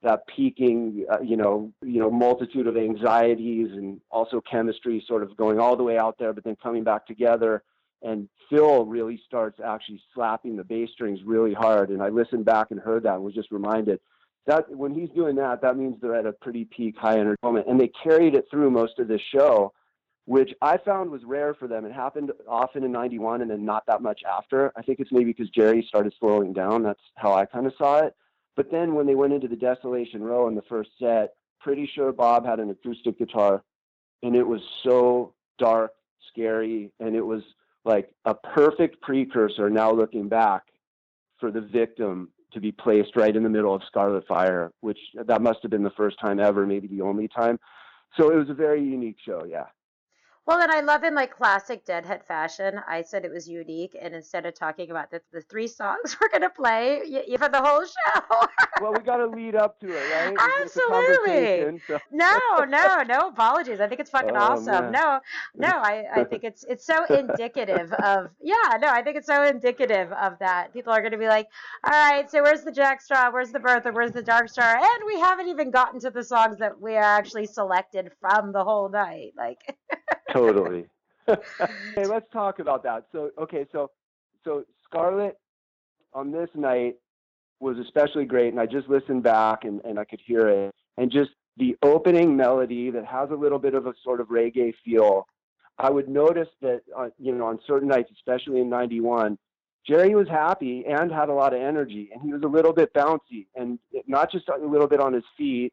that 0.03 0.27
peaking, 0.27 1.07
uh, 1.11 1.21
you 1.23 1.37
know, 1.37 1.73
you 1.83 1.99
know, 1.99 2.11
multitude 2.11 2.67
of 2.67 2.77
anxieties 2.77 3.71
and 3.73 4.01
also 4.11 4.43
chemistry, 4.43 5.03
sort 5.09 5.23
of 5.23 5.35
going 5.37 5.59
all 5.59 5.77
the 5.77 5.83
way 5.83 5.97
out 5.97 6.17
there, 6.19 6.33
but 6.35 6.45
then 6.45 6.57
coming 6.63 6.85
back 6.85 7.07
together. 7.07 7.63
And 8.03 8.29
Phil 8.51 8.85
really 8.85 9.21
starts 9.27 9.59
actually 9.65 10.03
slapping 10.15 10.57
the 10.57 10.65
bass 10.65 10.91
strings 10.93 11.21
really 11.25 11.55
hard. 11.55 11.89
And 11.89 12.03
I 12.03 12.11
listened 12.11 12.45
back 12.45 12.67
and 12.71 12.79
heard 12.79 13.05
that 13.05 13.15
and 13.15 13.25
was 13.25 13.35
just 13.35 13.51
reminded 13.51 13.99
that 14.47 14.71
when 14.71 14.93
he's 14.93 15.09
doing 15.11 15.37
that, 15.37 15.63
that 15.63 15.79
means 15.79 15.97
they're 16.03 16.15
at 16.15 16.27
a 16.27 16.33
pretty 16.33 16.67
peak 16.67 16.97
high 16.99 17.19
energy 17.19 17.39
moment. 17.43 17.67
And 17.67 17.81
they 17.81 17.91
carried 18.03 18.35
it 18.35 18.45
through 18.51 18.71
most 18.71 18.99
of 18.99 19.09
the 19.09 19.19
show 19.35 19.73
which 20.27 20.53
I 20.63 20.79
found 20.79 21.11
was 21.11 21.23
rare 21.25 21.55
for 21.55 21.69
them. 21.69 21.85
It 21.85 21.93
happened 21.93 22.33
often 22.49 22.85
in 22.85 22.93
91 22.93 23.43
and 23.43 23.51
then 23.51 23.65
not 23.65 23.85
that 23.87 24.03
much 24.03 24.23
after. 24.25 24.73
I 24.77 24.83
think 24.83 25.01
it's 25.01 25.13
maybe 25.13 25.33
because 25.33 25.51
Jerry 25.51 25.85
started 25.87 26.15
slowing 26.19 26.53
down. 26.53 26.83
That's 26.83 27.01
how 27.17 27.35
I 27.35 27.45
kind 27.45 27.67
of 27.67 27.75
saw 27.77 27.99
it. 27.99 28.15
But 28.57 28.71
then 28.71 28.95
when 28.95 29.07
they 29.07 29.15
went 29.15 29.33
into 29.33 29.49
the 29.49 29.57
Desolation 29.57 30.23
Row 30.23 30.49
in 30.49 30.55
the 30.55 30.63
first 30.63 30.91
set, 30.99 31.35
pretty 31.61 31.91
sure 31.95 32.13
Bob 32.13 32.47
had 32.47 32.61
an 32.61 32.71
acoustic 32.71 33.19
guitar 33.19 33.63
and 34.23 34.35
it 34.35 34.47
was 34.47 34.63
so 34.83 35.35
dark, 35.59 35.93
scary, 36.31 36.91
and 36.99 37.15
it 37.15 37.25
was 37.25 37.43
like 37.85 38.09
a 38.25 38.35
perfect 38.35 39.03
precursor 39.03 39.69
now 39.69 39.93
looking 39.93 40.29
back 40.29 40.63
for 41.39 41.51
the 41.51 41.61
victim 41.61 42.31
to 42.53 42.61
be 42.61 42.73
placed 42.73 43.17
right 43.17 43.37
in 43.37 43.43
the 43.43 43.49
middle 43.49 43.75
of 43.75 43.83
Scarlet 43.87 44.27
Fire, 44.27 44.73
which 44.81 44.99
that 45.27 45.43
must 45.43 45.59
have 45.63 45.71
been 45.71 45.83
the 45.83 45.91
first 45.91 46.19
time 46.19 46.41
ever, 46.41 46.67
maybe 46.67 46.89
the 46.89 47.03
only 47.03 47.29
time. 47.29 47.59
So 48.19 48.31
it 48.31 48.37
was 48.37 48.49
a 48.49 48.55
very 48.55 48.83
unique 48.83 49.19
show, 49.25 49.45
yeah. 49.47 49.67
Well, 50.47 50.61
and 50.61 50.71
I 50.71 50.81
love 50.81 51.05
in 51.05 51.15
like 51.15 51.35
classic 51.35 51.87
Deadhead 51.87 52.23
fashion. 52.27 52.79
I 52.87 53.01
said 53.01 53.25
it 53.25 53.31
was 53.31 53.49
unique, 53.49 53.97
and 54.01 54.15
instead 54.15 54.45
of 54.45 54.55
talking 54.55 54.91
about 54.91 55.11
the, 55.11 55.23
the 55.33 55.41
three 55.41 55.67
songs 55.67 56.17
we're 56.21 56.29
gonna 56.29 56.51
play 56.51 57.01
y- 57.07 57.37
for 57.39 57.49
the 57.49 57.63
whole 57.63 57.85
show. 57.85 58.47
well, 58.83 58.93
we 58.93 59.01
got 59.01 59.17
to 59.19 59.27
lead 59.27 59.55
up 59.55 59.81
to 59.81 59.87
it, 59.87 60.13
right? 60.13 60.37
Absolutely. 60.63 61.81
So. 61.87 61.99
No, 62.13 62.39
no, 62.69 63.03
no 63.03 63.29
apologies. 63.29 63.81
I 63.81 63.89
think 63.89 64.01
it's 64.01 64.11
fucking 64.11 64.37
oh, 64.37 64.41
awesome. 64.41 64.91
Man. 64.91 64.93
No, 64.93 65.21
no, 65.55 65.69
I, 65.69 66.05
I 66.15 66.25
think 66.31 66.45
it's 66.45 66.63
it's 66.65 66.85
so 66.85 67.05
indicative 67.07 67.91
of 67.95 68.29
yeah. 68.43 68.77
No, 68.81 68.89
I 68.89 69.03
think 69.03 69.17
it's 69.17 69.27
so 69.27 69.45
indicative 69.45 70.13
of 70.13 70.39
that. 70.41 70.75
People 70.75 70.93
are 70.93 71.01
gonna 71.01 71.17
be 71.17 71.29
like, 71.29 71.49
all 71.85 71.91
right, 71.91 72.31
so 72.31 72.43
where's 72.43 72.65
the 72.65 72.73
Jack 72.73 73.01
Straw? 73.01 73.31
Where's 73.31 73.51
the 73.51 73.61
Bertha? 73.61 73.93
Where's 73.93 74.13
the 74.13 74.23
Dark 74.23 74.51
Star? 74.51 74.77
And 74.77 75.05
we 75.07 75.19
haven't 75.21 75.49
even 75.49 75.71
gotten 75.71 76.01
to 76.01 76.11
the 76.11 76.23
songs 76.23 76.59
that 76.59 76.79
we 76.79 76.97
are 76.97 77.03
actually 77.03 77.47
selected 77.47 78.13
from 78.21 78.53
the 78.53 78.63
whole 78.63 78.91
night, 78.91 79.33
like 79.39 79.59
totally. 80.35 80.87
hey, 81.27 82.07
let's 82.07 82.31
talk 82.33 82.59
about 82.59 82.83
that. 82.83 83.07
So, 83.13 83.31
okay, 83.39 83.67
so 83.73 83.91
so 84.45 84.65
Scarlet 84.85 85.39
on 86.13 86.31
this 86.31 86.51
night 86.55 86.97
was 87.61 87.79
especially 87.79 88.27
great, 88.27 88.49
and 88.49 88.61
I 88.61 88.67
just 88.67 88.89
listened 88.89 89.23
back 89.23 89.65
and, 89.65 89.81
and 89.85 89.99
I 89.99 90.05
could 90.05 90.21
hear 90.25 90.49
it, 90.49 90.75
and 90.99 91.11
just 91.11 91.31
the 91.57 91.77
opening 91.83 92.37
melody 92.37 92.91
that 92.91 93.07
has 93.07 93.31
a 93.31 93.35
little 93.35 93.59
bit 93.59 93.75
of 93.75 93.87
a 93.87 93.95
sort 94.03 94.21
of 94.21 94.29
reggae 94.29 94.75
feel. 94.85 95.27
I 95.79 95.91
would 95.91 96.09
notice 96.09 96.49
that, 96.63 96.83
uh, 96.97 97.09
you 97.19 97.35
know, 97.35 97.47
on 97.47 97.59
certain 97.67 97.89
nights, 97.89 98.11
especially 98.13 98.61
in 98.61 98.69
91, 98.69 99.39
Jerry 99.87 100.15
was 100.15 100.29
happy 100.29 100.85
and 100.87 101.11
had 101.11 101.29
a 101.29 101.33
lot 101.33 101.53
of 101.53 101.61
energy, 101.61 102.11
and 102.13 102.23
he 102.23 102.33
was 102.33 102.43
a 102.43 102.49
little 102.49 102.73
bit 102.73 102.93
bouncy, 102.95 103.47
and 103.55 103.79
not 104.07 104.31
just 104.31 104.49
a 104.49 104.65
little 104.65 104.87
bit 104.87 105.01
on 105.01 105.13
his 105.13 105.25
feet 105.37 105.73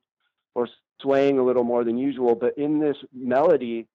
or 0.56 0.68
swaying 1.02 1.40
a 1.40 1.44
little 1.44 1.64
more 1.64 1.84
than 1.84 1.98
usual, 1.98 2.36
but 2.36 2.58
in 2.58 2.80
this 2.80 2.98
melody, 3.14 3.88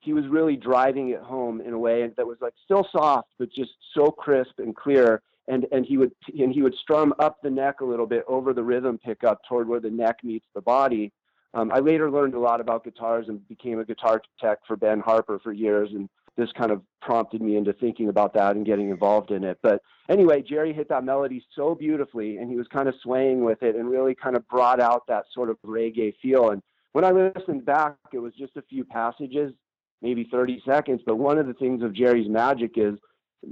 he 0.00 0.12
was 0.12 0.26
really 0.28 0.56
driving 0.56 1.10
it 1.10 1.20
home 1.20 1.60
in 1.60 1.72
a 1.72 1.78
way 1.78 2.08
that 2.16 2.26
was 2.26 2.38
like 2.40 2.54
still 2.64 2.86
soft, 2.90 3.28
but 3.38 3.50
just 3.52 3.72
so 3.94 4.10
crisp 4.10 4.58
and 4.58 4.74
clear. 4.74 5.22
And 5.48 5.66
and 5.72 5.84
he 5.84 5.96
would 5.96 6.12
and 6.38 6.52
he 6.52 6.62
would 6.62 6.74
strum 6.74 7.12
up 7.18 7.38
the 7.42 7.50
neck 7.50 7.80
a 7.80 7.84
little 7.84 8.06
bit 8.06 8.24
over 8.28 8.52
the 8.52 8.62
rhythm 8.62 8.98
pickup 8.98 9.40
toward 9.48 9.68
where 9.68 9.80
the 9.80 9.90
neck 9.90 10.18
meets 10.22 10.46
the 10.54 10.60
body. 10.60 11.12
Um, 11.54 11.72
I 11.72 11.80
later 11.80 12.10
learned 12.10 12.34
a 12.34 12.38
lot 12.38 12.60
about 12.60 12.84
guitars 12.84 13.26
and 13.28 13.46
became 13.48 13.80
a 13.80 13.84
guitar 13.84 14.22
tech 14.40 14.58
for 14.66 14.76
Ben 14.76 15.00
Harper 15.00 15.40
for 15.40 15.52
years, 15.52 15.90
and 15.92 16.08
this 16.36 16.50
kind 16.52 16.70
of 16.70 16.82
prompted 17.02 17.42
me 17.42 17.56
into 17.56 17.72
thinking 17.72 18.08
about 18.08 18.32
that 18.34 18.54
and 18.54 18.64
getting 18.64 18.90
involved 18.90 19.32
in 19.32 19.42
it. 19.42 19.58
But 19.62 19.82
anyway, 20.08 20.42
Jerry 20.42 20.72
hit 20.72 20.88
that 20.88 21.04
melody 21.04 21.44
so 21.56 21.74
beautifully, 21.74 22.38
and 22.38 22.48
he 22.48 22.56
was 22.56 22.68
kind 22.68 22.88
of 22.88 22.94
swaying 23.02 23.44
with 23.44 23.62
it 23.62 23.74
and 23.74 23.90
really 23.90 24.14
kind 24.14 24.36
of 24.36 24.46
brought 24.48 24.80
out 24.80 25.06
that 25.08 25.24
sort 25.34 25.50
of 25.50 25.58
reggae 25.66 26.14
feel. 26.22 26.50
And 26.50 26.62
when 26.92 27.04
I 27.04 27.10
listened 27.10 27.64
back, 27.64 27.96
it 28.12 28.18
was 28.18 28.32
just 28.34 28.56
a 28.56 28.62
few 28.62 28.84
passages, 28.84 29.52
maybe 30.02 30.28
30 30.30 30.62
seconds. 30.66 31.00
But 31.04 31.16
one 31.16 31.38
of 31.38 31.46
the 31.46 31.54
things 31.54 31.82
of 31.82 31.92
Jerry's 31.92 32.28
magic 32.28 32.72
is, 32.76 32.94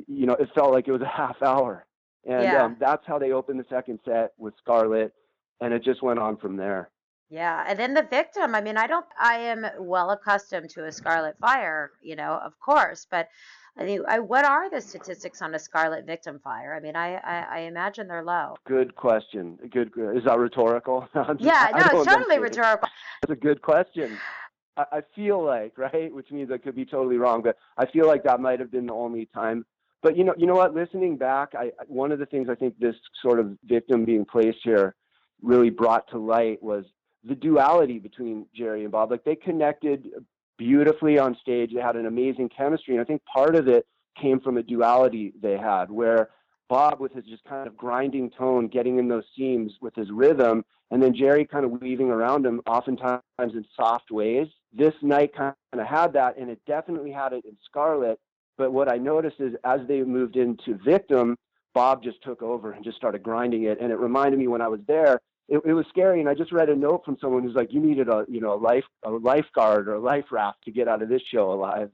you 0.06 0.26
know, 0.26 0.34
it 0.34 0.48
felt 0.54 0.72
like 0.72 0.88
it 0.88 0.92
was 0.92 1.02
a 1.02 1.06
half 1.06 1.40
hour. 1.42 1.86
And 2.26 2.44
Yeah. 2.44 2.64
um, 2.64 2.76
that's 2.78 3.06
how 3.06 3.18
they 3.18 3.32
opened 3.32 3.60
the 3.60 3.66
second 3.70 4.00
set 4.04 4.32
with 4.38 4.54
Scarlet, 4.58 5.12
and 5.60 5.72
it 5.72 5.82
just 5.82 6.02
went 6.02 6.18
on 6.18 6.36
from 6.36 6.56
there. 6.56 6.90
Yeah, 7.30 7.64
and 7.68 7.78
then 7.78 7.92
the 7.94 8.02
victim. 8.02 8.54
I 8.54 8.60
mean, 8.62 8.78
I 8.78 8.86
don't. 8.86 9.04
I 9.20 9.34
am 9.36 9.66
well 9.78 10.10
accustomed 10.12 10.70
to 10.70 10.86
a 10.86 10.92
scarlet 10.92 11.36
fire, 11.38 11.92
you 12.00 12.16
know, 12.16 12.40
of 12.42 12.58
course, 12.58 13.06
but 13.10 13.28
I 13.76 13.84
mean, 13.84 14.02
I, 14.08 14.18
what 14.18 14.46
are 14.46 14.70
the 14.70 14.80
statistics 14.80 15.42
on 15.42 15.54
a 15.54 15.58
scarlet 15.58 16.06
victim 16.06 16.40
fire? 16.42 16.74
I 16.74 16.80
mean, 16.80 16.96
I 16.96 17.16
I, 17.16 17.46
I 17.50 17.58
imagine 17.60 18.08
they're 18.08 18.24
low. 18.24 18.56
Good 18.66 18.96
question. 18.96 19.58
Good. 19.70 19.92
Is 20.16 20.24
that 20.24 20.38
rhetorical? 20.38 21.06
Yeah, 21.38 21.70
no, 21.74 22.00
it's 22.00 22.10
totally 22.10 22.38
rhetorical. 22.38 22.88
That's 23.20 23.32
a 23.32 23.36
good 23.36 23.60
question. 23.60 24.18
I, 24.92 25.02
feel 25.14 25.44
like, 25.44 25.76
right, 25.76 26.12
which 26.14 26.30
means 26.30 26.50
I 26.50 26.58
could 26.58 26.76
be 26.76 26.84
totally 26.84 27.16
wrong, 27.16 27.42
but 27.42 27.56
I 27.76 27.86
feel 27.86 28.06
like 28.06 28.24
that 28.24 28.40
might 28.40 28.60
have 28.60 28.70
been 28.70 28.86
the 28.86 28.94
only 28.94 29.26
time. 29.34 29.64
But 30.02 30.16
you 30.16 30.24
know, 30.24 30.34
you 30.36 30.46
know 30.46 30.54
what? 30.54 30.74
Listening 30.74 31.16
back, 31.16 31.54
I- 31.54 31.72
one 31.86 32.12
of 32.12 32.18
the 32.18 32.26
things 32.26 32.48
I 32.48 32.54
think 32.54 32.78
this 32.78 32.94
sort 33.20 33.40
of 33.40 33.58
victim 33.64 34.04
being 34.04 34.24
placed 34.24 34.58
here 34.62 34.94
really 35.42 35.70
brought 35.70 36.08
to 36.10 36.18
light 36.18 36.62
was 36.62 36.84
the 37.24 37.34
duality 37.34 37.98
between 37.98 38.46
Jerry 38.54 38.84
and 38.84 38.92
Bob. 38.92 39.10
Like 39.10 39.24
they 39.24 39.36
connected 39.36 40.08
beautifully 40.56 41.18
on 41.18 41.36
stage. 41.40 41.72
They 41.74 41.80
had 41.80 41.96
an 41.96 42.06
amazing 42.06 42.50
chemistry, 42.56 42.94
and 42.94 43.00
I 43.00 43.04
think 43.04 43.22
part 43.24 43.56
of 43.56 43.68
it 43.68 43.86
came 44.20 44.40
from 44.40 44.56
a 44.56 44.62
duality 44.62 45.32
they 45.40 45.56
had, 45.56 45.90
where 45.90 46.30
Bob 46.68 47.00
with 47.00 47.12
his 47.12 47.24
just 47.24 47.44
kind 47.44 47.66
of 47.66 47.76
grinding 47.76 48.30
tone, 48.30 48.68
getting 48.68 48.98
in 48.98 49.08
those 49.08 49.24
seams 49.36 49.72
with 49.80 49.94
his 49.94 50.10
rhythm, 50.10 50.64
and 50.90 51.02
then 51.02 51.14
Jerry 51.14 51.44
kind 51.44 51.64
of 51.64 51.80
weaving 51.80 52.10
around 52.10 52.44
him, 52.46 52.60
oftentimes 52.66 53.22
in 53.38 53.64
soft 53.74 54.10
ways. 54.10 54.48
This 54.72 54.94
night 55.02 55.34
kind 55.34 55.54
of 55.72 55.86
had 55.86 56.12
that, 56.14 56.36
and 56.38 56.50
it 56.50 56.60
definitely 56.66 57.10
had 57.10 57.32
it 57.32 57.44
in 57.44 57.56
Scarlet. 57.64 58.18
But 58.56 58.72
what 58.72 58.90
I 58.90 58.96
noticed 58.96 59.40
is 59.40 59.54
as 59.64 59.80
they 59.86 60.02
moved 60.02 60.36
into 60.36 60.78
Victim, 60.84 61.36
Bob 61.74 62.02
just 62.02 62.22
took 62.22 62.42
over 62.42 62.72
and 62.72 62.84
just 62.84 62.96
started 62.96 63.22
grinding 63.22 63.64
it, 63.64 63.78
and 63.80 63.92
it 63.92 63.96
reminded 63.96 64.38
me 64.38 64.48
when 64.48 64.60
I 64.60 64.68
was 64.68 64.80
there. 64.86 65.20
It, 65.48 65.62
it 65.64 65.72
was 65.72 65.86
scary, 65.88 66.20
and 66.20 66.28
I 66.28 66.34
just 66.34 66.52
read 66.52 66.68
a 66.68 66.76
note 66.76 67.04
from 67.04 67.16
someone 67.20 67.42
who's 67.42 67.54
like, 67.54 67.72
"You 67.72 67.80
needed 67.80 68.08
a, 68.08 68.26
you 68.28 68.40
know, 68.40 68.52
a 68.52 68.60
life, 68.60 68.84
a 69.04 69.10
lifeguard 69.10 69.88
or 69.88 69.94
a 69.94 70.00
life 70.00 70.26
raft 70.30 70.64
to 70.64 70.70
get 70.70 70.88
out 70.88 71.02
of 71.02 71.08
this 71.08 71.22
show 71.22 71.52
alive," 71.52 71.90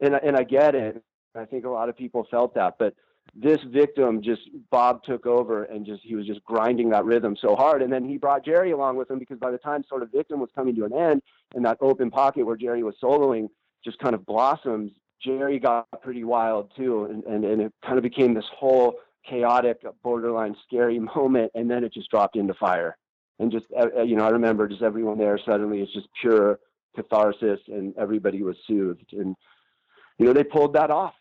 and 0.00 0.14
and 0.14 0.36
I 0.36 0.42
get 0.42 0.74
it. 0.74 1.02
I 1.34 1.44
think 1.44 1.64
a 1.64 1.70
lot 1.70 1.88
of 1.88 1.96
people 1.96 2.26
felt 2.30 2.54
that, 2.56 2.74
but 2.78 2.94
this 3.34 3.58
victim 3.68 4.22
just 4.22 4.42
Bob 4.70 5.02
took 5.04 5.26
over 5.26 5.64
and 5.64 5.86
just 5.86 6.02
he 6.02 6.14
was 6.14 6.26
just 6.26 6.44
grinding 6.44 6.90
that 6.90 7.04
rhythm 7.04 7.36
so 7.40 7.54
hard, 7.54 7.82
and 7.82 7.92
then 7.92 8.08
he 8.08 8.16
brought 8.16 8.44
Jerry 8.44 8.72
along 8.72 8.96
with 8.96 9.10
him 9.10 9.18
because 9.18 9.38
by 9.38 9.50
the 9.50 9.58
time 9.58 9.84
sort 9.88 10.02
of 10.02 10.10
victim 10.10 10.40
was 10.40 10.50
coming 10.54 10.74
to 10.76 10.84
an 10.84 10.92
end, 10.92 11.22
and 11.54 11.64
that 11.64 11.78
open 11.80 12.10
pocket 12.10 12.44
where 12.44 12.56
Jerry 12.56 12.82
was 12.82 12.94
soloing 13.02 13.48
just 13.84 13.98
kind 13.98 14.14
of 14.14 14.26
blossoms. 14.26 14.92
Jerry 15.24 15.58
got 15.58 15.86
pretty 16.02 16.24
wild 16.24 16.72
too, 16.76 17.04
and 17.04 17.24
and, 17.24 17.44
and 17.44 17.62
it 17.62 17.72
kind 17.84 17.98
of 17.98 18.02
became 18.02 18.34
this 18.34 18.48
whole 18.56 18.96
chaotic, 19.28 19.82
borderline 20.02 20.56
scary 20.66 20.98
moment, 21.16 21.52
and 21.54 21.70
then 21.70 21.84
it 21.84 21.92
just 21.92 22.10
dropped 22.10 22.36
into 22.36 22.54
fire. 22.54 22.96
And 23.38 23.50
just 23.50 23.66
uh, 23.78 23.86
uh, 23.98 24.02
you 24.02 24.16
know, 24.16 24.24
I 24.24 24.30
remember 24.30 24.68
just 24.68 24.82
everyone 24.82 25.18
there 25.18 25.38
suddenly 25.46 25.80
it's 25.80 25.92
just 25.92 26.08
pure 26.20 26.58
catharsis, 26.96 27.60
and 27.68 27.94
everybody 27.96 28.42
was 28.42 28.56
soothed, 28.66 29.12
and 29.12 29.36
you 30.18 30.26
know 30.26 30.32
they 30.32 30.44
pulled 30.44 30.74
that 30.74 30.90
off. 30.90 31.14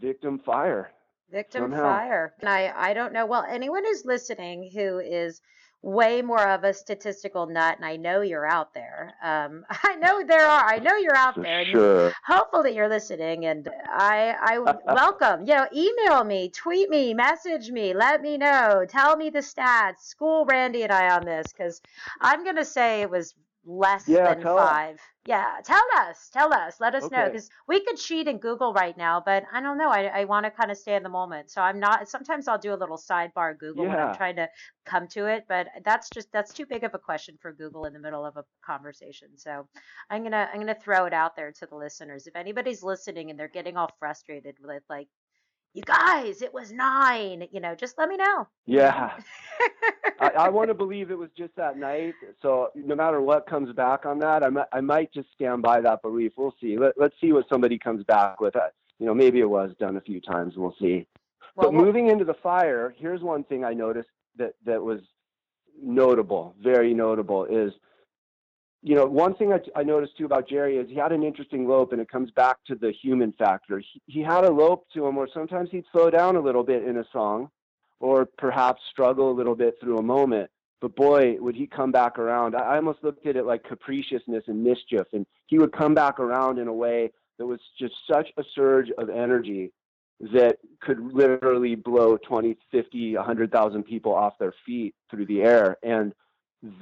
Victim 0.00 0.40
fire. 0.44 0.90
Victim 1.32 1.62
Somehow. 1.62 1.82
fire. 1.82 2.34
And 2.40 2.48
I, 2.48 2.72
I 2.76 2.94
don't 2.94 3.12
know. 3.12 3.26
Well, 3.26 3.44
anyone 3.48 3.84
who's 3.84 4.04
listening 4.04 4.70
who 4.72 4.98
is 4.98 5.40
way 5.82 6.22
more 6.22 6.48
of 6.48 6.62
a 6.62 6.72
statistical 6.72 7.46
nut, 7.46 7.76
and 7.76 7.84
I 7.84 7.96
know 7.96 8.20
you're 8.20 8.46
out 8.46 8.72
there. 8.72 9.14
Um, 9.22 9.64
I 9.70 9.96
know 9.96 10.22
there 10.24 10.46
are. 10.46 10.64
I 10.64 10.78
know 10.78 10.94
you're 10.96 11.16
out 11.16 11.40
there. 11.42 11.64
sure. 11.64 12.12
hopeful 12.24 12.62
that 12.62 12.74
you're 12.74 12.88
listening 12.88 13.46
and 13.46 13.68
i 13.88 14.34
i 14.40 14.58
welcome 14.94 15.40
you 15.46 15.54
know 15.54 15.66
email 15.74 16.22
me 16.24 16.48
tweet 16.50 16.88
me 16.88 17.14
message 17.14 17.70
me 17.70 17.94
let 17.94 18.20
me 18.20 18.36
know 18.36 18.84
tell 18.88 19.16
me 19.16 19.30
the 19.30 19.40
stats 19.40 20.00
school 20.00 20.44
randy 20.44 20.82
and 20.82 20.92
i 20.92 21.14
on 21.14 21.24
this 21.24 21.52
because 21.52 21.80
i'm 22.20 22.44
going 22.44 22.56
to 22.56 22.64
say 22.64 23.02
it 23.02 23.10
was 23.10 23.34
less 23.64 24.04
Yeah, 24.06 24.24
than 24.24 24.42
tell 24.42 24.58
us. 24.58 24.78
five 24.78 24.98
yeah 25.26 25.56
tell 25.64 25.82
us 25.98 26.28
tell 26.32 26.52
us 26.52 26.80
let 26.80 26.94
us 26.94 27.10
know 27.10 27.24
because 27.26 27.48
we 27.68 27.84
could 27.84 27.96
cheat 27.96 28.26
in 28.26 28.38
google 28.38 28.72
right 28.72 28.96
now 28.96 29.22
but 29.24 29.44
i 29.52 29.60
don't 29.60 29.78
know 29.78 29.88
i, 29.88 30.04
I 30.06 30.24
want 30.24 30.44
to 30.46 30.50
kind 30.50 30.70
of 30.70 30.76
stay 30.76 30.96
in 30.96 31.02
the 31.04 31.08
moment 31.08 31.50
so 31.50 31.60
i'm 31.62 31.78
not 31.78 32.08
sometimes 32.08 32.48
i'll 32.48 32.58
do 32.58 32.74
a 32.74 32.76
little 32.76 32.98
sidebar 32.98 33.56
google 33.56 33.86
when 33.86 34.00
i'm 34.00 34.10
trying 34.10 34.36
to 34.36 34.48
come 34.84 35.06
to 35.08 35.26
it 35.26 35.44
but 35.48 35.68
that's 35.84 36.10
just 36.10 36.32
that's 36.32 36.52
too 36.52 36.66
big 36.66 36.82
of 36.82 36.94
a 36.94 36.98
question 36.98 37.36
for 37.40 37.52
google 37.52 37.84
in 37.84 37.92
the 37.92 38.00
middle 38.00 38.26
of 38.26 38.36
a 38.36 38.44
conversation 38.66 39.28
so 39.36 39.66
I'm 40.10 40.22
gonna 40.22 40.48
I'm 40.52 40.60
gonna 40.60 40.74
throw 40.74 41.06
it 41.06 41.12
out 41.12 41.36
there 41.36 41.52
to 41.52 41.66
the 41.66 41.76
listeners. 41.76 42.26
If 42.26 42.36
anybody's 42.36 42.82
listening 42.82 43.30
and 43.30 43.38
they're 43.38 43.48
getting 43.48 43.76
all 43.76 43.90
frustrated 43.98 44.56
with 44.62 44.82
like, 44.88 45.08
you 45.74 45.82
guys, 45.82 46.42
it 46.42 46.52
was 46.52 46.72
nine, 46.72 47.46
you 47.50 47.60
know, 47.60 47.74
just 47.74 47.96
let 47.98 48.08
me 48.08 48.16
know. 48.16 48.46
Yeah. 48.66 49.12
I, 50.20 50.28
I 50.28 50.48
want 50.50 50.68
to 50.68 50.74
believe 50.74 51.10
it 51.10 51.18
was 51.18 51.30
just 51.36 51.54
that 51.56 51.78
night. 51.78 52.14
So 52.42 52.68
no 52.74 52.94
matter 52.94 53.20
what 53.20 53.46
comes 53.46 53.74
back 53.74 54.04
on 54.04 54.18
that, 54.18 54.42
I 54.42 54.48
might, 54.50 54.66
I 54.72 54.80
might 54.80 55.12
just 55.12 55.28
stand 55.34 55.62
by 55.62 55.80
that 55.80 56.02
belief. 56.02 56.32
We'll 56.36 56.54
see. 56.60 56.78
Let, 56.78 56.92
let's 56.98 57.14
see 57.20 57.32
what 57.32 57.46
somebody 57.50 57.78
comes 57.78 58.04
back 58.04 58.40
with. 58.40 58.54
Uh, 58.54 58.68
You 58.98 59.06
know, 59.06 59.14
maybe 59.14 59.40
it 59.40 59.48
was 59.48 59.70
done 59.78 59.96
a 59.96 60.00
few 60.00 60.20
times. 60.20 60.54
We'll 60.56 60.76
see. 60.80 61.06
Well, 61.56 61.70
but 61.70 61.74
moving 61.74 62.08
into 62.08 62.24
the 62.24 62.34
fire, 62.34 62.94
here's 62.98 63.22
one 63.22 63.44
thing 63.44 63.64
I 63.64 63.72
noticed 63.72 64.08
that 64.36 64.54
that 64.64 64.82
was 64.82 65.00
notable, 65.82 66.54
very 66.62 66.94
notable, 66.94 67.44
is 67.46 67.72
you 68.82 68.94
know 68.94 69.06
one 69.06 69.34
thing 69.34 69.52
I, 69.52 69.60
I 69.78 69.82
noticed 69.82 70.18
too 70.18 70.24
about 70.24 70.48
Jerry 70.48 70.76
is 70.76 70.88
he 70.88 70.96
had 70.96 71.12
an 71.12 71.22
interesting 71.22 71.68
lope, 71.68 71.92
and 71.92 72.00
it 72.00 72.08
comes 72.10 72.30
back 72.32 72.58
to 72.66 72.74
the 72.74 72.92
human 72.92 73.32
factor. 73.32 73.78
He, 73.78 74.02
he 74.06 74.20
had 74.20 74.44
a 74.44 74.52
lope 74.52 74.86
to 74.94 75.06
him 75.06 75.16
where 75.16 75.28
sometimes 75.32 75.70
he'd 75.70 75.84
slow 75.92 76.10
down 76.10 76.36
a 76.36 76.40
little 76.40 76.64
bit 76.64 76.84
in 76.84 76.98
a 76.98 77.04
song, 77.12 77.50
or 78.00 78.26
perhaps 78.38 78.82
struggle 78.90 79.30
a 79.30 79.36
little 79.36 79.54
bit 79.54 79.76
through 79.80 79.98
a 79.98 80.02
moment. 80.02 80.50
But 80.80 80.96
boy, 80.96 81.36
would 81.38 81.54
he 81.54 81.68
come 81.68 81.92
back 81.92 82.18
around. 82.18 82.56
I 82.56 82.74
I 82.74 82.76
almost 82.76 83.04
looked 83.04 83.26
at 83.26 83.36
it 83.36 83.46
like 83.46 83.62
capriciousness 83.64 84.44
and 84.48 84.64
mischief, 84.64 85.06
and 85.12 85.24
he 85.46 85.58
would 85.58 85.72
come 85.72 85.94
back 85.94 86.18
around 86.18 86.58
in 86.58 86.66
a 86.66 86.72
way 86.72 87.12
that 87.38 87.46
was 87.46 87.60
just 87.78 87.94
such 88.10 88.28
a 88.36 88.42
surge 88.54 88.90
of 88.98 89.08
energy 89.08 89.72
that 90.32 90.58
could 90.80 91.00
literally 91.00 91.74
blow 91.74 92.16
20, 92.16 92.56
50, 92.70 93.16
100,000 93.16 93.82
people 93.82 94.14
off 94.14 94.38
their 94.38 94.54
feet 94.64 94.94
through 95.10 95.26
the 95.26 95.42
air. 95.42 95.76
And 95.82 96.12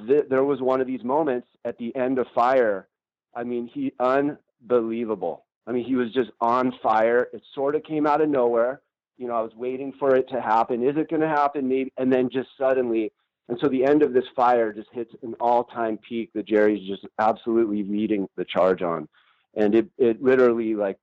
th- 0.06 0.26
there 0.28 0.44
was 0.44 0.60
one 0.60 0.80
of 0.80 0.86
these 0.86 1.04
moments 1.04 1.48
at 1.64 1.78
the 1.78 1.94
end 1.96 2.18
of 2.18 2.26
Fire. 2.34 2.88
I 3.34 3.44
mean, 3.44 3.68
he 3.72 3.92
unbelievable. 4.00 5.44
I 5.66 5.72
mean, 5.72 5.84
he 5.84 5.94
was 5.94 6.12
just 6.12 6.30
on 6.40 6.72
fire. 6.82 7.28
It 7.32 7.42
sort 7.54 7.76
of 7.76 7.84
came 7.84 8.06
out 8.06 8.20
of 8.20 8.28
nowhere. 8.28 8.80
You 9.18 9.28
know, 9.28 9.34
I 9.34 9.42
was 9.42 9.54
waiting 9.54 9.92
for 9.98 10.16
it 10.16 10.28
to 10.30 10.40
happen. 10.40 10.82
Is 10.82 10.96
it 10.96 11.10
going 11.10 11.20
to 11.20 11.28
happen? 11.28 11.68
Maybe. 11.68 11.92
And 11.96 12.12
then 12.12 12.30
just 12.30 12.48
suddenly, 12.58 13.12
and 13.48 13.58
so 13.60 13.68
the 13.68 13.84
end 13.84 14.02
of 14.02 14.12
this 14.12 14.24
fire 14.34 14.72
just 14.72 14.88
hits 14.92 15.14
an 15.22 15.34
all-time 15.40 15.98
peak 15.98 16.30
that 16.34 16.46
Jerry's 16.46 16.88
just 16.88 17.06
absolutely 17.18 17.82
leading 17.82 18.28
the 18.36 18.44
charge 18.44 18.82
on, 18.82 19.08
and 19.54 19.74
it 19.74 19.88
it 19.98 20.22
literally 20.22 20.74
like 20.74 20.98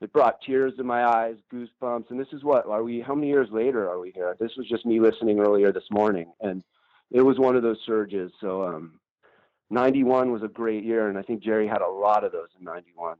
it 0.00 0.12
brought 0.12 0.40
tears 0.40 0.74
to 0.76 0.84
my 0.84 1.04
eyes, 1.04 1.36
goosebumps. 1.52 2.10
And 2.10 2.18
this 2.18 2.32
is 2.32 2.42
what 2.42 2.66
are 2.66 2.82
we? 2.82 3.00
How 3.00 3.14
many 3.14 3.28
years 3.28 3.48
later 3.50 3.88
are 3.90 4.00
we 4.00 4.12
here? 4.12 4.36
This 4.40 4.52
was 4.56 4.68
just 4.68 4.86
me 4.86 4.98
listening 4.98 5.40
earlier 5.40 5.72
this 5.72 5.90
morning, 5.90 6.32
and 6.40 6.64
it 7.10 7.22
was 7.22 7.38
one 7.38 7.56
of 7.56 7.62
those 7.62 7.78
surges. 7.84 8.32
So, 8.40 8.64
um, 8.64 9.00
91 9.70 10.32
was 10.32 10.42
a 10.42 10.48
great 10.48 10.84
year, 10.84 11.08
and 11.08 11.18
I 11.18 11.22
think 11.22 11.42
Jerry 11.42 11.66
had 11.66 11.82
a 11.82 11.88
lot 11.88 12.24
of 12.24 12.32
those 12.32 12.48
in 12.58 12.64
91. 12.64 13.16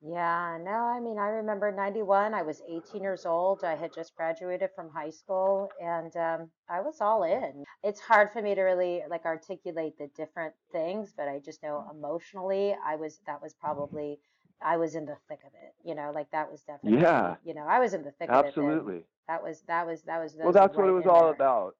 Yeah, 0.00 0.58
no, 0.62 0.70
I 0.70 1.00
mean, 1.00 1.18
I 1.18 1.28
remember 1.28 1.72
91. 1.72 2.32
I 2.32 2.42
was 2.42 2.62
18 2.68 3.02
years 3.02 3.26
old. 3.26 3.64
I 3.64 3.74
had 3.74 3.92
just 3.92 4.14
graduated 4.14 4.70
from 4.76 4.90
high 4.90 5.10
school 5.10 5.72
and 5.82 6.14
um, 6.16 6.50
I 6.68 6.80
was 6.80 7.00
all 7.00 7.24
in. 7.24 7.64
It's 7.82 7.98
hard 7.98 8.30
for 8.30 8.40
me 8.40 8.54
to 8.54 8.62
really 8.62 9.02
like 9.10 9.24
articulate 9.24 9.98
the 9.98 10.08
different 10.16 10.54
things, 10.70 11.12
but 11.16 11.26
I 11.26 11.40
just 11.44 11.64
know 11.64 11.84
emotionally, 11.92 12.76
I 12.86 12.94
was, 12.94 13.18
that 13.26 13.42
was 13.42 13.54
probably 13.54 14.20
I 14.62 14.76
was 14.76 14.94
in 14.94 15.04
the 15.04 15.16
thick 15.28 15.40
of 15.46 15.52
it. 15.54 15.74
You 15.84 15.94
know, 15.94 16.12
like 16.14 16.30
that 16.30 16.50
was 16.50 16.62
definitely. 16.62 17.00
Yeah. 17.00 17.36
You 17.44 17.54
know, 17.54 17.66
I 17.68 17.78
was 17.78 17.94
in 17.94 18.02
the 18.02 18.10
thick 18.12 18.28
Absolutely. 18.30 18.62
of 18.62 18.72
it. 18.72 18.76
Absolutely. 18.76 19.04
That 19.28 19.42
was 19.42 19.62
that 19.66 19.86
was 19.86 20.02
that 20.02 20.18
was. 20.22 20.34
Well, 20.36 20.52
that's 20.52 20.76
what 20.76 20.88
it 20.88 20.92
was 20.92 21.06
all 21.06 21.24
there. 21.24 21.34
about. 21.34 21.76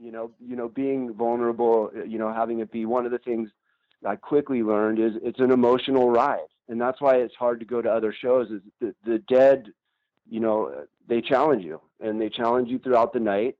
You 0.00 0.12
know, 0.12 0.30
you 0.40 0.56
know, 0.56 0.68
being 0.68 1.12
vulnerable. 1.12 1.90
You 2.06 2.18
know, 2.18 2.32
having 2.32 2.60
it 2.60 2.72
be 2.72 2.86
one 2.86 3.04
of 3.04 3.12
the 3.12 3.18
things 3.18 3.50
I 4.06 4.16
quickly 4.16 4.62
learned 4.62 4.98
is 4.98 5.12
it's 5.22 5.40
an 5.40 5.50
emotional 5.50 6.10
ride, 6.10 6.48
and 6.68 6.80
that's 6.80 7.00
why 7.00 7.16
it's 7.16 7.34
hard 7.34 7.60
to 7.60 7.66
go 7.66 7.82
to 7.82 7.90
other 7.90 8.12
shows. 8.12 8.50
Is 8.50 8.62
the 8.80 8.94
the 9.04 9.18
dead, 9.18 9.68
you 10.28 10.40
know, 10.40 10.86
they 11.06 11.20
challenge 11.20 11.64
you 11.64 11.80
and 12.00 12.20
they 12.20 12.30
challenge 12.30 12.68
you 12.68 12.78
throughout 12.78 13.12
the 13.12 13.20
night. 13.20 13.56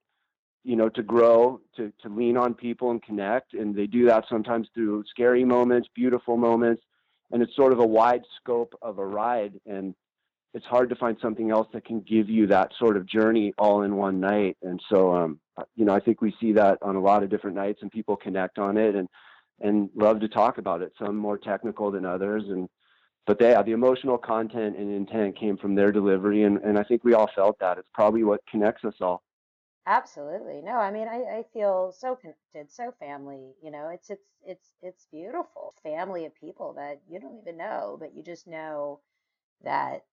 You 0.63 0.77
know, 0.77 0.91
to 0.91 1.03
grow, 1.03 1.61
to 1.77 1.93
to 2.03 2.09
lean 2.09 2.37
on 2.37 2.55
people 2.55 2.91
and 2.91 3.03
connect, 3.03 3.55
and 3.55 3.75
they 3.75 3.87
do 3.87 4.07
that 4.07 4.25
sometimes 4.29 4.69
through 4.75 5.05
scary 5.09 5.45
moments, 5.45 5.89
beautiful 5.95 6.37
moments, 6.37 6.83
and 7.31 7.43
it's 7.43 7.57
sort 7.57 7.73
of 7.73 7.81
a 7.81 7.87
wide 7.87 8.23
scope 8.41 8.75
of 8.83 8.99
a 8.99 9.07
ride 9.07 9.59
and 9.67 9.95
it's 10.53 10.67
hard 10.67 10.89
to 10.89 10.97
find 10.97 11.17
something 11.23 11.51
else 11.51 11.69
that 11.73 11.85
can 11.85 12.01
give 12.01 12.29
you 12.29 12.47
that 12.47 12.73
sort 12.79 12.97
of 12.97 13.07
journey 13.07 13.53
all 13.59 13.83
in 13.83 13.97
one 13.97 14.21
night 14.21 14.57
and 14.63 14.81
so 14.91 15.15
um 15.15 15.41
you 15.77 15.85
know 15.85 15.95
i 15.95 16.01
think 16.01 16.21
we 16.21 16.35
see 16.41 16.53
that 16.53 16.79
on 16.83 16.97
a 16.97 17.01
lot 17.01 17.23
of 17.23 17.31
different 17.31 17.57
nights 17.57 17.81
and 17.83 17.91
people 17.91 18.17
connect 18.17 18.59
on 18.59 18.77
it 18.77 18.95
and 18.95 19.09
and 19.61 19.91
love 19.95 20.21
to 20.21 20.29
talk 20.29 20.59
about 20.59 20.83
it 20.83 20.93
some 20.99 21.17
more 21.17 21.39
technical 21.39 21.91
than 21.91 22.05
others 22.05 22.45
and 22.49 22.69
but 23.27 23.39
they 23.39 23.51
yeah, 23.51 23.63
the 23.63 23.73
emotional 23.73 24.19
content 24.19 24.77
and 24.77 24.93
intent 24.93 25.39
came 25.39 25.57
from 25.57 25.75
their 25.75 25.93
delivery 25.93 26.43
and 26.45 26.59
and 26.59 26.79
i 26.79 26.83
think 26.83 27.05
we 27.05 27.15
all 27.15 27.31
felt 27.35 27.59
that 27.59 27.79
it's 27.79 27.91
probably 27.95 28.25
what 28.25 28.41
connects 28.51 28.85
us 28.85 28.95
all 29.01 29.23
Absolutely. 29.87 30.61
No, 30.63 30.73
I 30.73 30.91
mean, 30.91 31.09
I, 31.09 31.39
I 31.39 31.45
feel 31.53 31.93
so 31.99 32.15
connected, 32.15 32.71
so 32.71 32.93
family, 33.01 33.55
you 33.63 33.71
know, 33.71 33.89
it's, 33.89 34.11
it's, 34.11 34.29
it's, 34.45 34.69
it's 34.83 35.07
beautiful. 35.11 35.75
Family 35.83 36.27
of 36.27 36.35
people 36.35 36.75
that 36.75 37.01
you 37.09 37.19
don't 37.19 37.41
even 37.41 37.57
know, 37.57 37.97
but 37.99 38.15
you 38.15 38.23
just 38.23 38.47
know 38.47 39.01
that, 39.65 40.05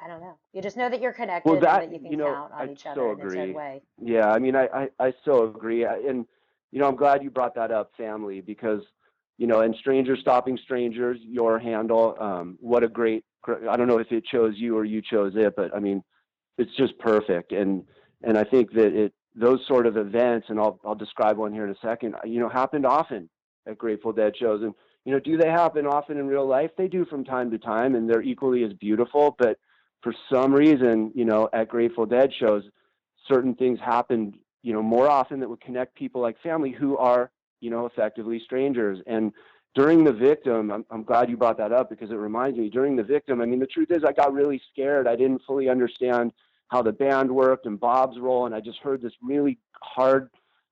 I 0.00 0.08
don't 0.08 0.20
know. 0.20 0.38
You 0.52 0.62
just 0.62 0.76
know 0.76 0.88
that 0.88 1.00
you're 1.00 1.12
connected 1.12 1.50
well, 1.50 1.60
that, 1.60 1.82
and 1.82 1.92
that 1.92 1.96
you 1.96 2.02
can 2.02 2.10
you 2.12 2.16
know, 2.16 2.32
count 2.32 2.52
on 2.52 2.68
I 2.68 2.72
each 2.72 2.82
so 2.82 2.90
other 2.90 3.12
in 3.12 3.20
agree. 3.20 3.40
its 3.40 3.48
own 3.48 3.54
way. 3.54 3.82
Yeah. 4.00 4.30
I 4.30 4.38
mean, 4.38 4.54
I, 4.54 4.66
I, 4.66 4.88
I 5.00 5.12
so 5.24 5.44
agree. 5.44 5.84
I, 5.84 5.94
and, 5.96 6.26
you 6.70 6.78
know, 6.78 6.88
I'm 6.88 6.96
glad 6.96 7.22
you 7.22 7.30
brought 7.30 7.54
that 7.56 7.70
up, 7.70 7.90
family, 7.96 8.40
because, 8.40 8.82
you 9.38 9.46
know, 9.46 9.60
and 9.60 9.74
strangers 9.76 10.20
stopping 10.20 10.58
strangers, 10.62 11.18
your 11.22 11.58
handle, 11.58 12.16
um, 12.20 12.58
what 12.60 12.84
a 12.84 12.88
great, 12.88 13.24
I 13.68 13.76
don't 13.76 13.88
know 13.88 13.98
if 13.98 14.12
it 14.12 14.24
chose 14.24 14.54
you 14.56 14.76
or 14.76 14.84
you 14.84 15.02
chose 15.02 15.32
it, 15.36 15.54
but 15.56 15.74
I 15.74 15.80
mean, 15.80 16.02
it's 16.58 16.74
just 16.76 16.98
perfect. 16.98 17.52
And, 17.52 17.84
and 18.22 18.36
I 18.36 18.44
think 18.44 18.72
that 18.72 18.94
it 18.94 19.12
those 19.38 19.60
sort 19.66 19.86
of 19.86 19.96
events, 19.96 20.48
and 20.50 20.58
I'll 20.58 20.80
I'll 20.84 20.94
describe 20.94 21.36
one 21.36 21.52
here 21.52 21.64
in 21.64 21.70
a 21.70 21.78
second. 21.80 22.16
You 22.24 22.40
know, 22.40 22.48
happened 22.48 22.84
often 22.84 23.28
at 23.68 23.78
Grateful 23.78 24.12
Dead 24.12 24.34
shows, 24.36 24.62
and 24.62 24.74
you 25.04 25.12
know, 25.12 25.20
do 25.20 25.36
they 25.36 25.48
happen 25.48 25.86
often 25.86 26.18
in 26.18 26.26
real 26.26 26.46
life? 26.46 26.70
They 26.76 26.88
do 26.88 27.04
from 27.04 27.24
time 27.24 27.50
to 27.52 27.58
time, 27.58 27.94
and 27.94 28.08
they're 28.08 28.22
equally 28.22 28.64
as 28.64 28.72
beautiful. 28.74 29.36
But 29.38 29.58
for 30.02 30.14
some 30.32 30.52
reason, 30.52 31.12
you 31.14 31.24
know, 31.24 31.48
at 31.52 31.68
Grateful 31.68 32.06
Dead 32.06 32.32
shows, 32.38 32.64
certain 33.26 33.54
things 33.54 33.78
happened, 33.80 34.36
you 34.62 34.72
know, 34.72 34.82
more 34.82 35.08
often 35.08 35.40
that 35.40 35.48
would 35.48 35.60
connect 35.60 35.94
people 35.94 36.20
like 36.20 36.40
family 36.42 36.70
who 36.70 36.96
are, 36.96 37.30
you 37.60 37.70
know, 37.70 37.86
effectively 37.86 38.40
strangers. 38.44 39.00
And 39.06 39.32
during 39.74 40.04
the 40.04 40.12
victim, 40.12 40.70
I'm, 40.70 40.84
I'm 40.90 41.04
glad 41.04 41.28
you 41.28 41.36
brought 41.36 41.58
that 41.58 41.72
up 41.72 41.90
because 41.90 42.10
it 42.10 42.14
reminds 42.14 42.58
me. 42.58 42.68
During 42.68 42.96
the 42.96 43.02
victim, 43.02 43.40
I 43.40 43.46
mean, 43.46 43.60
the 43.60 43.66
truth 43.66 43.90
is, 43.90 44.02
I 44.04 44.12
got 44.12 44.32
really 44.32 44.60
scared. 44.72 45.06
I 45.06 45.16
didn't 45.16 45.42
fully 45.46 45.68
understand 45.68 46.32
how 46.68 46.82
the 46.82 46.92
band 46.92 47.30
worked 47.30 47.66
and 47.66 47.78
Bob's 47.78 48.18
role, 48.18 48.46
and 48.46 48.54
I 48.54 48.60
just 48.60 48.78
heard 48.78 49.02
this 49.02 49.12
really 49.22 49.58
hard 49.82 50.30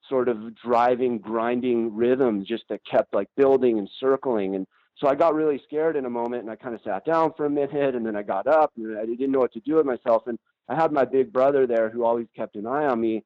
sort 0.08 0.28
of 0.28 0.54
driving, 0.56 1.18
grinding 1.18 1.94
rhythm 1.94 2.44
just 2.46 2.64
that 2.68 2.80
kept 2.88 3.14
like 3.14 3.28
building 3.36 3.78
and 3.78 3.88
circling. 3.98 4.54
And 4.54 4.66
so 4.98 5.09
I 5.09 5.14
got 5.14 5.35
really 5.35 5.61
scared 5.66 5.96
in 5.96 6.06
a 6.06 6.11
moment 6.11 6.42
and 6.42 6.50
I 6.50 6.56
kind 6.56 6.74
of 6.74 6.80
sat 6.82 7.04
down 7.04 7.32
for 7.37 7.44
a 7.44 7.50
minute 7.50 7.94
and 7.94 8.04
then 8.04 8.16
I 8.16 8.22
got 8.22 8.46
up 8.46 8.72
and 8.76 8.98
I 8.98 9.04
didn't 9.04 9.30
know 9.30 9.40
what 9.40 9.52
to 9.52 9.61
do 9.61 9.76
with 9.76 9.87
myself. 9.87 10.26
And 10.26 10.38
I 10.68 10.74
had 10.74 10.90
my 10.90 11.04
big 11.04 11.32
brother 11.32 11.66
there 11.66 11.90
who 11.90 12.04
always 12.04 12.26
kept 12.35 12.56
an 12.56 12.66
eye 12.66 12.87
on 12.87 13.00
me. 13.00 13.22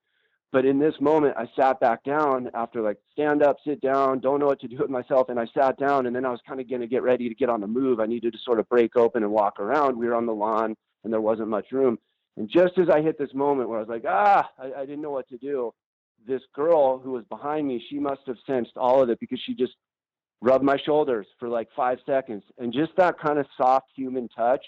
But 0.52 0.64
in 0.64 0.80
this 0.80 0.94
moment, 1.00 1.36
I 1.36 1.48
sat 1.54 1.78
back 1.78 2.02
down 2.02 2.50
after 2.54 2.82
like 2.82 2.96
stand 3.12 3.44
up, 3.44 3.58
sit 3.64 3.80
down, 3.80 4.18
don't 4.18 4.40
know 4.40 4.46
what 4.46 4.60
to 4.62 4.68
do 4.68 4.78
with 4.78 4.90
myself. 4.90 5.28
And 5.28 5.38
I 5.38 5.46
sat 5.54 5.78
down 5.78 6.06
and 6.06 6.16
then 6.16 6.24
I 6.24 6.30
was 6.30 6.40
kind 6.46 6.60
of 6.60 6.68
going 6.68 6.80
to 6.80 6.88
get 6.88 7.04
ready 7.04 7.28
to 7.28 7.34
get 7.36 7.48
on 7.48 7.60
the 7.60 7.68
move. 7.68 8.00
I 8.00 8.06
needed 8.06 8.32
to 8.32 8.38
sort 8.44 8.58
of 8.58 8.68
break 8.68 8.96
open 8.96 9.22
and 9.22 9.30
walk 9.30 9.60
around. 9.60 9.96
We 9.96 10.08
were 10.08 10.16
on 10.16 10.26
the 10.26 10.34
lawn 10.34 10.76
and 11.04 11.12
there 11.12 11.20
wasn't 11.20 11.48
much 11.48 11.70
room. 11.70 12.00
And 12.36 12.48
just 12.48 12.78
as 12.78 12.88
I 12.88 13.00
hit 13.00 13.16
this 13.16 13.32
moment 13.32 13.68
where 13.68 13.78
I 13.78 13.82
was 13.82 13.88
like, 13.88 14.04
ah, 14.08 14.50
I, 14.58 14.72
I 14.80 14.86
didn't 14.86 15.02
know 15.02 15.10
what 15.10 15.28
to 15.28 15.38
do, 15.38 15.72
this 16.26 16.42
girl 16.52 16.98
who 16.98 17.12
was 17.12 17.24
behind 17.26 17.68
me, 17.68 17.84
she 17.88 18.00
must 18.00 18.22
have 18.26 18.36
sensed 18.44 18.72
all 18.76 19.02
of 19.02 19.10
it 19.10 19.20
because 19.20 19.40
she 19.46 19.54
just 19.54 19.74
rubbed 20.40 20.64
my 20.64 20.78
shoulders 20.84 21.26
for 21.38 21.48
like 21.48 21.68
five 21.76 21.98
seconds. 22.06 22.42
And 22.58 22.72
just 22.72 22.92
that 22.96 23.18
kind 23.18 23.38
of 23.38 23.46
soft 23.56 23.88
human 23.94 24.28
touch 24.28 24.64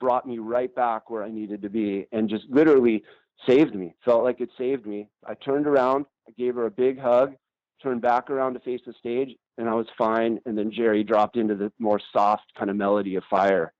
brought 0.00 0.26
me 0.26 0.38
right 0.38 0.74
back 0.74 1.10
where 1.10 1.22
I 1.22 1.30
needed 1.30 1.62
to 1.62 1.70
be 1.70 2.06
and 2.12 2.28
just 2.28 2.44
literally 2.48 3.02
saved 3.46 3.74
me. 3.74 3.94
Felt 4.04 4.24
like 4.24 4.40
it 4.40 4.50
saved 4.58 4.86
me. 4.86 5.08
I 5.26 5.34
turned 5.34 5.66
around, 5.66 6.06
I 6.28 6.32
gave 6.32 6.54
her 6.54 6.66
a 6.66 6.70
big 6.70 6.98
hug, 6.98 7.34
turned 7.82 8.02
back 8.02 8.30
around 8.30 8.54
to 8.54 8.60
face 8.60 8.80
the 8.86 8.94
stage, 8.98 9.36
and 9.58 9.68
I 9.68 9.74
was 9.74 9.86
fine. 9.96 10.38
And 10.46 10.56
then 10.56 10.72
Jerry 10.72 11.04
dropped 11.04 11.36
into 11.36 11.54
the 11.54 11.72
more 11.78 12.00
soft 12.12 12.52
kind 12.58 12.70
of 12.70 12.76
melody 12.76 13.16
of 13.16 13.24
fire 13.30 13.72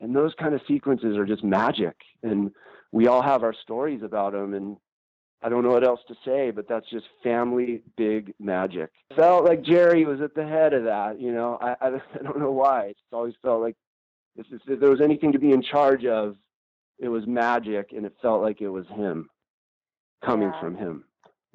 and 0.00 0.14
those 0.14 0.32
kind 0.38 0.54
of 0.54 0.60
sequences 0.68 1.16
are 1.16 1.26
just 1.26 1.44
magic 1.44 1.96
and 2.22 2.50
we 2.92 3.06
all 3.06 3.22
have 3.22 3.42
our 3.42 3.54
stories 3.54 4.02
about 4.02 4.32
them 4.32 4.54
and 4.54 4.76
i 5.46 5.48
don't 5.48 5.62
know 5.64 5.70
what 5.70 5.84
else 5.84 6.00
to 6.08 6.14
say 6.24 6.50
but 6.50 6.66
that's 6.68 6.88
just 6.90 7.06
family 7.22 7.82
big 7.96 8.34
magic. 8.40 8.90
Felt 9.14 9.44
like 9.44 9.62
jerry 9.62 10.04
was 10.04 10.20
at 10.20 10.34
the 10.34 10.44
head 10.46 10.72
of 10.74 10.84
that 10.84 11.20
you 11.20 11.32
know? 11.32 11.56
I 11.60 11.70
i, 11.80 11.88
I 12.18 12.22
don't 12.22 12.40
know 12.40 12.52
why. 12.52 12.80
It's 12.92 13.00
always 13.12 13.34
felt 13.42 13.62
like 13.62 13.76
if, 14.36 14.46
if 14.66 14.80
there 14.80 14.90
was 14.90 15.00
anything 15.00 15.32
to 15.32 15.38
be 15.38 15.52
in 15.52 15.62
charge 15.62 16.04
of 16.04 16.36
it 16.98 17.08
was 17.08 17.26
magic 17.26 17.92
and 17.96 18.04
it 18.04 18.14
felt 18.20 18.42
like 18.42 18.60
it 18.60 18.68
was 18.78 18.86
him 18.88 19.28
coming 20.24 20.50
Yeah. 20.52 20.60
from 20.60 20.74
him 20.76 21.04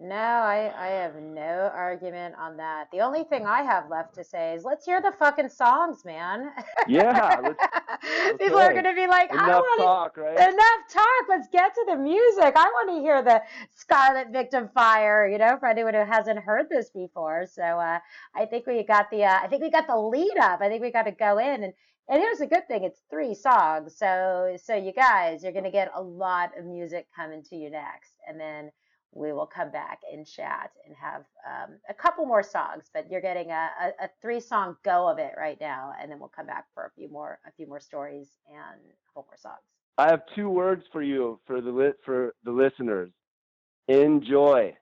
No, 0.04 0.16
I, 0.16 0.74
I 0.76 0.88
have 0.88 1.16
no 1.16 1.70
argument 1.76 2.34
on 2.40 2.58
that. 2.58 2.88
The 2.92 3.02
only 3.02 3.24
thing 3.24 3.46
I 3.46 3.62
have 3.62 3.88
left 3.88 4.16
to 4.16 4.24
say 4.24 4.56
is 4.56 4.64
let's 4.64 4.84
hear 4.84 5.00
the 5.00 5.12
fucking 5.20 5.50
songs, 5.50 6.04
man. 6.04 6.50
Yeah, 6.88 7.40
let's- 7.44 8.38
People 8.40 8.58
are 8.58 8.72
going 8.74 8.86
to 8.86 8.96
be 8.96 9.06
like, 9.06 9.32
I 9.32 9.44
enough 9.46 9.62
want 9.62 9.82
talk 9.82 10.18
right 10.18 10.34
Enough 10.34 10.82
talk. 10.92 11.06
Let's 11.30 11.48
get 11.50 11.76
to 11.76 11.86
the 11.88 11.96
music. 11.98 12.54
I 12.56 12.66
want 12.66 12.90
to 12.98 13.02
hear 13.02 13.22
the 13.22 13.44
Scarlet 13.76 14.30
Victim 14.32 14.70
Fire. 14.74 15.28
You 15.28 15.38
know, 15.38 15.58
for 15.60 15.68
anyone 15.68 15.94
who 15.94 16.04
hasn't 16.04 16.40
heard 16.40 16.68
this 16.70 16.90
before. 16.90 17.46
So 17.46 17.62
uh, 17.62 18.00
I 18.36 18.46
think 18.46 18.66
we 18.66 18.84
got 18.84 19.12
the. 19.12 19.26
Uh, 19.26 19.38
I 19.44 19.48
think 19.48 19.62
we 19.62 19.70
got 19.70 19.86
the 19.86 19.98
lead 19.98 20.38
up. 20.42 20.62
I 20.62 20.70
think 20.70 20.82
we 20.82 20.92
got 20.92 21.04
to 21.04 21.12
go 21.12 21.38
in 21.38 21.64
and. 21.64 21.74
And 22.10 22.20
here's 22.20 22.40
the 22.40 22.48
good 22.48 22.68
thing: 22.68 22.84
it's 22.84 23.00
three 23.10 23.34
songs. 23.36 23.96
So, 23.96 24.58
so 24.62 24.76
you 24.76 24.92
guys, 24.92 25.44
you're 25.44 25.54
gonna 25.54 25.72
get 25.72 25.92
a 25.96 26.02
lot 26.02 26.50
of 26.58 26.66
music 26.66 27.08
coming 27.16 27.42
to 27.44 27.56
you 27.56 27.70
next, 27.70 28.14
and 28.28 28.38
then 28.38 28.72
we 29.14 29.34
will 29.34 29.46
come 29.46 29.72
back 29.72 30.00
and 30.12 30.26
chat 30.26 30.72
and 30.86 30.96
have 30.96 31.24
um, 31.46 31.78
a 31.90 31.94
couple 31.94 32.26
more 32.26 32.44
songs. 32.44 32.90
But 32.94 33.10
you're 33.10 33.22
getting 33.22 33.52
a, 33.52 33.70
a, 33.82 34.06
a 34.06 34.10
three 34.22 34.40
song 34.40 34.76
go 34.84 35.08
of 35.08 35.20
it 35.20 35.34
right 35.38 35.58
now, 35.60 35.94
and 36.02 36.12
then 36.12 36.20
we'll 36.20 36.30
come 36.30 36.46
back 36.48 36.66
for 36.74 36.86
a 36.86 36.92
few 36.92 37.10
more 37.10 37.40
a 37.48 37.52
few 37.52 37.68
more 37.68 37.80
stories 37.80 38.30
and 38.50 38.82
a 38.82 39.08
couple 39.08 39.28
more 39.30 39.38
songs. 39.38 39.62
i 39.98 40.10
have 40.10 40.22
two 40.36 40.50
words 40.50 40.84
for 40.92 41.02
you 41.04 41.40
for 41.46 41.62
the 41.62 41.72
lit 41.72 41.98
for 42.06 42.34
the 42.44 42.52
listeners 42.52 43.12
enjoy 43.88 44.74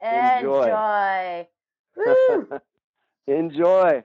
Enjoy. 0.00 1.46
Enjoy. 1.96 2.58
Enjoy. 3.26 4.04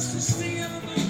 just 0.00 0.12
to 0.14 0.20
see 0.22 0.58
everybody. 0.60 1.09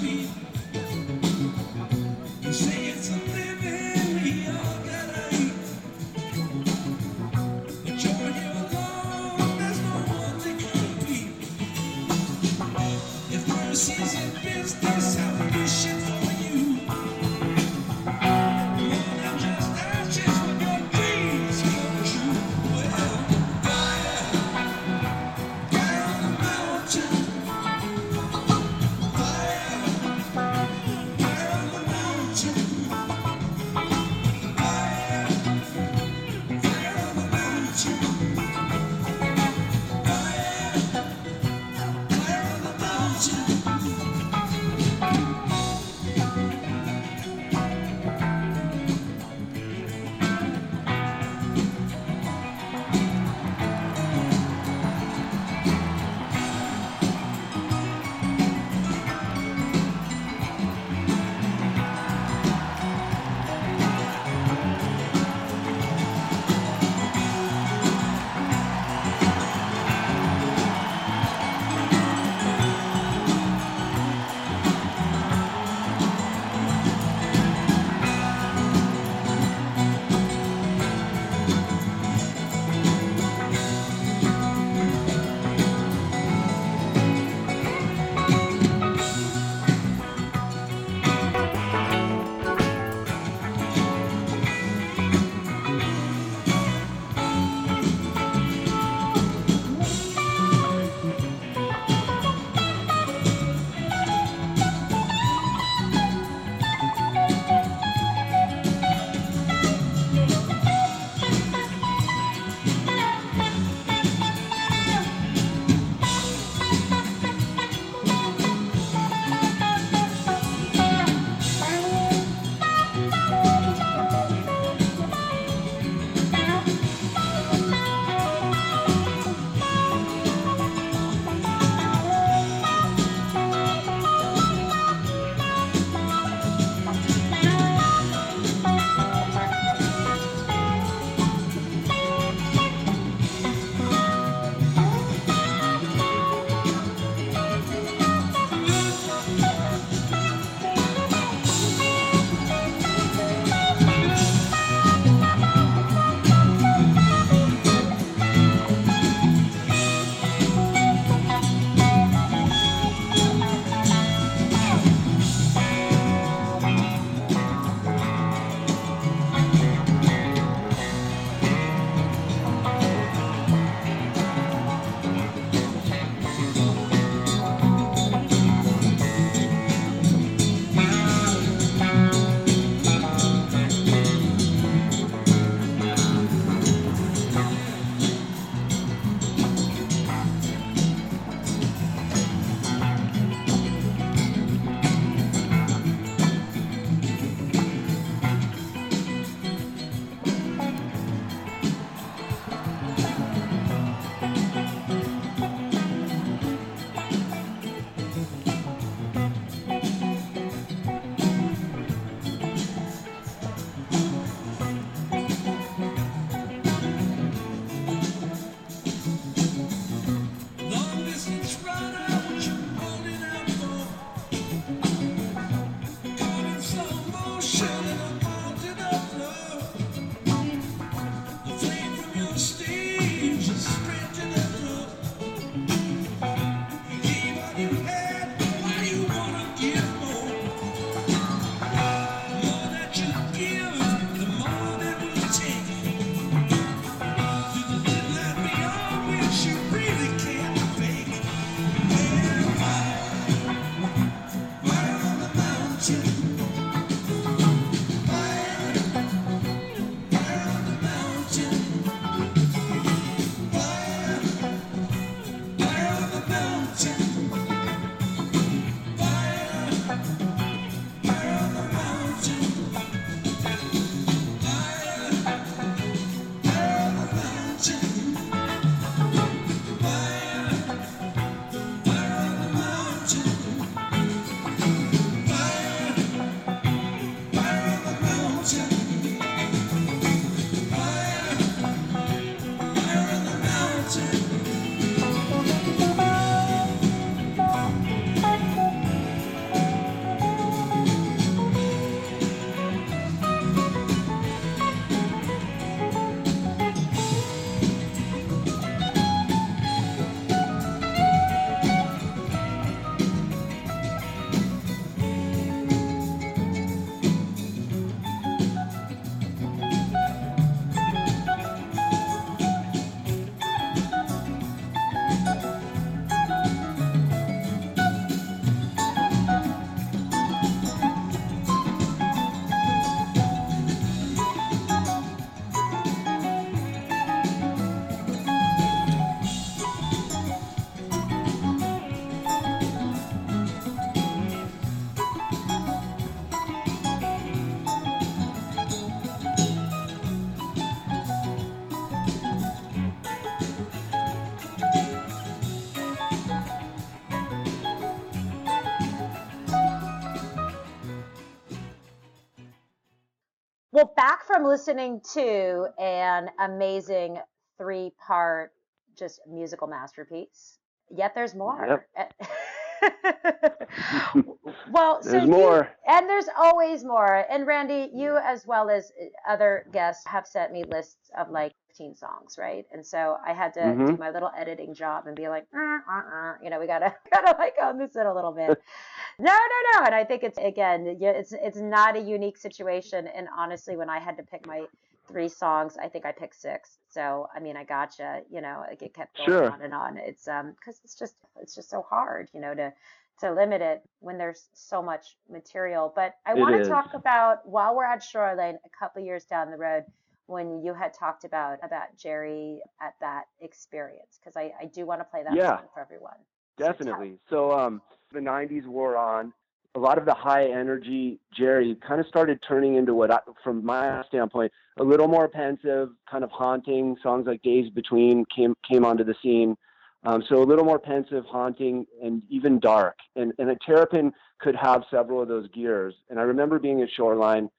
From 364.41 364.49
listening 364.49 365.01
to 365.13 365.67
an 365.77 366.31
amazing 366.39 367.19
three 367.59 367.91
part 368.03 368.51
just 368.97 369.19
musical 369.29 369.67
masterpiece, 369.67 370.57
yet 370.89 371.13
there's 371.13 371.35
more. 371.35 371.83
Yep. 371.95 372.09
Eh, 372.19 372.25
well, 374.71 374.99
there's 375.03 375.23
so 375.23 375.27
more. 375.27 375.69
You, 375.87 375.95
and 375.95 376.09
there's 376.09 376.27
always 376.37 376.83
more. 376.83 377.25
And 377.29 377.45
Randy, 377.47 377.89
you 377.93 378.17
as 378.17 378.45
well 378.45 378.69
as 378.69 378.91
other 379.27 379.65
guests 379.71 380.05
have 380.07 380.27
sent 380.27 380.51
me 380.51 380.63
lists 380.63 381.11
of 381.17 381.29
like 381.29 381.53
15 381.81 381.95
songs, 381.95 382.35
right? 382.37 382.65
And 382.71 382.85
so 382.85 383.17
I 383.25 383.33
had 383.33 383.53
to 383.55 383.61
mm-hmm. 383.61 383.85
do 383.87 383.97
my 383.97 384.09
little 384.09 384.31
editing 384.37 384.73
job 384.73 385.07
and 385.07 385.15
be 385.15 385.29
like, 385.29 385.45
uh, 385.55 385.59
uh, 385.59 385.99
uh, 385.99 386.33
you 386.43 386.49
know, 386.49 386.59
we 386.59 386.67
gotta 386.67 386.93
gotta 387.11 387.35
like 387.37 387.55
on 387.61 387.77
this 387.77 387.95
in 387.95 388.05
a 388.05 388.13
little 388.13 388.31
bit. 388.31 388.49
no, 389.19 389.31
no, 389.31 389.79
no. 389.79 389.85
And 389.85 389.95
I 389.95 390.03
think 390.03 390.23
it's 390.23 390.37
again, 390.37 390.97
it's 390.99 391.33
it's 391.33 391.57
not 391.57 391.95
a 391.95 391.99
unique 391.99 392.37
situation. 392.37 393.07
And 393.07 393.27
honestly, 393.35 393.77
when 393.77 393.89
I 393.89 393.99
had 393.99 394.17
to 394.17 394.23
pick 394.23 394.45
my 394.45 394.65
three 395.07 395.29
songs, 395.29 395.77
I 395.81 395.87
think 395.87 396.05
I 396.05 396.11
picked 396.11 396.39
six. 396.39 396.77
So 396.91 397.29
I 397.35 397.39
mean, 397.39 397.57
I 397.57 397.63
gotcha. 397.63 398.21
You 398.29 398.41
know, 398.41 398.63
like 398.67 398.81
it 398.81 398.93
kept 398.93 399.17
going 399.17 399.29
sure. 399.29 399.51
on 399.51 399.61
and 399.61 399.73
on. 399.73 399.97
It's 399.97 400.27
um 400.27 400.51
because 400.51 400.79
it's 400.83 400.95
just 400.95 401.15
it's 401.39 401.55
just 401.55 401.69
so 401.69 401.81
hard, 401.81 402.29
you 402.33 402.41
know, 402.41 402.53
to 402.53 402.73
to 403.21 403.31
limit 403.31 403.61
it 403.61 403.83
when 403.99 404.17
there's 404.17 404.49
so 404.53 404.81
much 404.81 405.15
material. 405.29 405.91
But 405.95 406.15
I 406.25 406.33
want 406.33 406.61
to 406.61 406.67
talk 406.67 406.93
about 406.93 407.47
while 407.47 407.75
we're 407.75 407.85
at 407.85 408.03
Shoreline, 408.03 408.57
a 408.65 408.69
couple 408.77 409.01
years 409.03 409.23
down 409.25 409.51
the 409.51 409.57
road, 409.57 409.85
when 410.25 410.61
you 410.63 410.73
had 410.73 410.93
talked 410.93 411.23
about 411.23 411.59
about 411.63 411.95
Jerry 411.97 412.61
at 412.81 412.93
that 412.99 413.25
experience, 413.39 414.19
because 414.19 414.35
I, 414.35 414.53
I 414.59 414.65
do 414.65 414.85
want 414.85 415.01
to 415.01 415.05
play 415.05 415.23
that 415.23 415.35
yeah, 415.35 415.57
song 415.57 415.67
for 415.73 415.81
everyone. 415.81 416.17
Definitely. 416.57 417.17
So, 417.29 417.51
so 417.51 417.59
um, 417.59 417.81
the 418.11 418.19
'90s 418.19 418.65
wore 418.65 418.97
on. 418.97 419.33
A 419.75 419.79
lot 419.79 419.97
of 419.97 420.05
the 420.05 420.13
high 420.13 420.47
energy 420.47 421.19
Jerry 421.33 421.77
kind 421.87 422.01
of 422.01 422.07
started 422.07 422.39
turning 422.45 422.75
into 422.75 422.93
what, 422.93 423.09
I, 423.09 423.19
from 423.43 423.65
my 423.65 424.03
standpoint, 424.07 424.51
a 424.77 424.83
little 424.83 425.07
more 425.07 425.29
pensive, 425.29 425.89
kind 426.09 426.23
of 426.23 426.31
haunting. 426.31 426.97
Songs 427.01 427.25
like 427.25 427.41
"Days 427.41 427.69
Between" 427.69 428.25
came 428.35 428.55
came 428.69 428.83
onto 428.83 429.03
the 429.03 429.15
scene. 429.23 429.55
Um, 430.03 430.23
so 430.27 430.41
a 430.41 430.43
little 430.43 430.65
more 430.65 430.79
pensive, 430.79 431.23
haunting, 431.25 431.85
and 432.03 432.23
even 432.29 432.59
dark. 432.59 432.95
And, 433.15 433.33
and 433.37 433.51
a 433.51 433.57
terrapin 433.65 434.11
could 434.39 434.55
have 434.55 434.83
several 434.89 435.21
of 435.21 435.27
those 435.27 435.47
gears. 435.49 435.93
And 436.09 436.19
I 436.19 436.23
remember 436.23 436.57
being 436.57 436.81
at 436.81 436.89
Shoreline, 436.89 437.49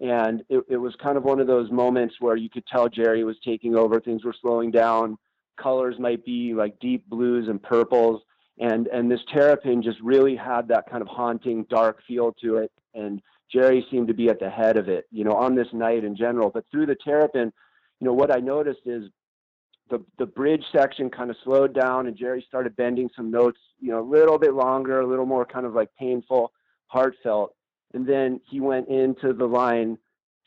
and 0.00 0.42
it, 0.48 0.64
it 0.68 0.76
was 0.78 0.94
kind 1.00 1.16
of 1.16 1.22
one 1.22 1.38
of 1.38 1.46
those 1.46 1.70
moments 1.70 2.16
where 2.18 2.34
you 2.36 2.50
could 2.50 2.66
tell 2.66 2.88
Jerry 2.88 3.22
was 3.22 3.36
taking 3.44 3.76
over. 3.76 4.00
Things 4.00 4.24
were 4.24 4.34
slowing 4.42 4.72
down. 4.72 5.16
Colors 5.60 5.94
might 5.98 6.24
be 6.24 6.54
like 6.54 6.78
deep 6.80 7.08
blues 7.08 7.46
and 7.48 7.62
purples. 7.62 8.22
And, 8.58 8.86
and 8.88 9.10
this 9.10 9.20
terrapin 9.32 9.82
just 9.82 10.00
really 10.00 10.36
had 10.36 10.68
that 10.68 10.88
kind 10.90 11.02
of 11.02 11.08
haunting, 11.08 11.64
dark 11.70 12.00
feel 12.06 12.32
to 12.42 12.58
it. 12.58 12.72
And 12.94 13.22
Jerry 13.50 13.86
seemed 13.90 14.08
to 14.08 14.14
be 14.14 14.28
at 14.28 14.38
the 14.40 14.50
head 14.50 14.76
of 14.76 14.88
it, 14.88 15.06
you 15.10 15.24
know, 15.24 15.32
on 15.32 15.54
this 15.54 15.68
night 15.72 16.04
in 16.04 16.16
general. 16.16 16.50
But 16.50 16.64
through 16.70 16.86
the 16.86 16.96
terrapin, 16.96 17.52
you 18.00 18.06
know, 18.06 18.12
what 18.12 18.34
I 18.34 18.40
noticed 18.40 18.80
is 18.86 19.04
the 19.90 20.02
the 20.18 20.26
bridge 20.26 20.64
section 20.74 21.10
kind 21.10 21.30
of 21.30 21.36
slowed 21.44 21.74
down 21.74 22.06
and 22.06 22.16
Jerry 22.16 22.44
started 22.46 22.76
bending 22.76 23.10
some 23.14 23.30
notes, 23.30 23.58
you 23.78 23.90
know, 23.90 24.00
a 24.00 24.08
little 24.08 24.38
bit 24.38 24.54
longer, 24.54 25.00
a 25.00 25.06
little 25.06 25.26
more 25.26 25.44
kind 25.44 25.66
of 25.66 25.74
like 25.74 25.88
painful, 25.98 26.52
heartfelt. 26.86 27.54
And 27.94 28.06
then 28.06 28.40
he 28.48 28.60
went 28.60 28.88
into 28.88 29.32
the 29.32 29.46
line 29.46 29.98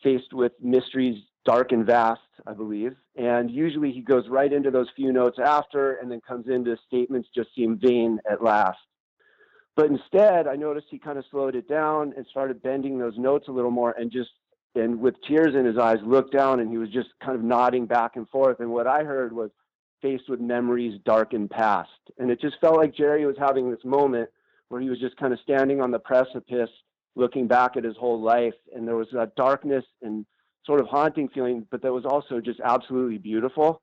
faced 0.03 0.33
with 0.33 0.51
mysteries 0.61 1.21
dark 1.45 1.71
and 1.71 1.85
vast, 1.85 2.21
I 2.45 2.53
believe. 2.53 2.95
And 3.15 3.49
usually 3.49 3.91
he 3.91 4.01
goes 4.01 4.27
right 4.27 4.51
into 4.51 4.71
those 4.71 4.87
few 4.95 5.13
notes 5.13 5.37
after 5.43 5.93
and 5.95 6.11
then 6.11 6.21
comes 6.27 6.47
into 6.47 6.75
statements 6.87 7.29
just 7.33 7.49
seem 7.55 7.79
vain 7.81 8.19
at 8.29 8.43
last. 8.43 8.79
But 9.75 9.87
instead, 9.87 10.47
I 10.47 10.55
noticed 10.55 10.87
he 10.89 10.99
kind 10.99 11.17
of 11.17 11.25
slowed 11.29 11.55
it 11.55 11.67
down 11.67 12.13
and 12.15 12.25
started 12.29 12.63
bending 12.63 12.97
those 12.97 13.17
notes 13.17 13.47
a 13.47 13.51
little 13.51 13.71
more 13.71 13.91
and 13.91 14.11
just 14.11 14.29
and 14.75 14.99
with 14.99 15.15
tears 15.27 15.55
in 15.55 15.65
his 15.65 15.77
eyes 15.77 15.99
looked 16.05 16.33
down 16.33 16.59
and 16.59 16.69
he 16.69 16.77
was 16.77 16.89
just 16.89 17.09
kind 17.23 17.35
of 17.37 17.43
nodding 17.43 17.85
back 17.85 18.17
and 18.17 18.27
forth 18.29 18.59
and 18.59 18.69
what 18.69 18.87
i 18.87 19.03
heard 19.03 19.33
was 19.33 19.49
faced 20.01 20.29
with 20.29 20.39
memories 20.39 20.99
darkened 21.05 21.49
past 21.49 21.89
and 22.19 22.29
it 22.29 22.39
just 22.41 22.59
felt 22.59 22.75
like 22.77 22.93
jerry 22.93 23.25
was 23.25 23.37
having 23.39 23.71
this 23.71 23.83
moment 23.83 24.29
where 24.69 24.81
he 24.81 24.89
was 24.89 24.99
just 24.99 25.15
kind 25.17 25.33
of 25.33 25.39
standing 25.39 25.81
on 25.81 25.91
the 25.91 25.99
precipice 25.99 26.69
looking 27.15 27.47
back 27.47 27.77
at 27.77 27.83
his 27.83 27.95
whole 27.97 28.21
life 28.21 28.53
and 28.75 28.87
there 28.87 28.97
was 28.97 29.11
a 29.13 29.31
darkness 29.37 29.85
and 30.01 30.25
sort 30.65 30.79
of 30.79 30.87
haunting 30.87 31.29
feeling 31.29 31.65
but 31.69 31.81
that 31.81 31.93
was 31.93 32.05
also 32.05 32.39
just 32.39 32.59
absolutely 32.61 33.17
beautiful. 33.17 33.81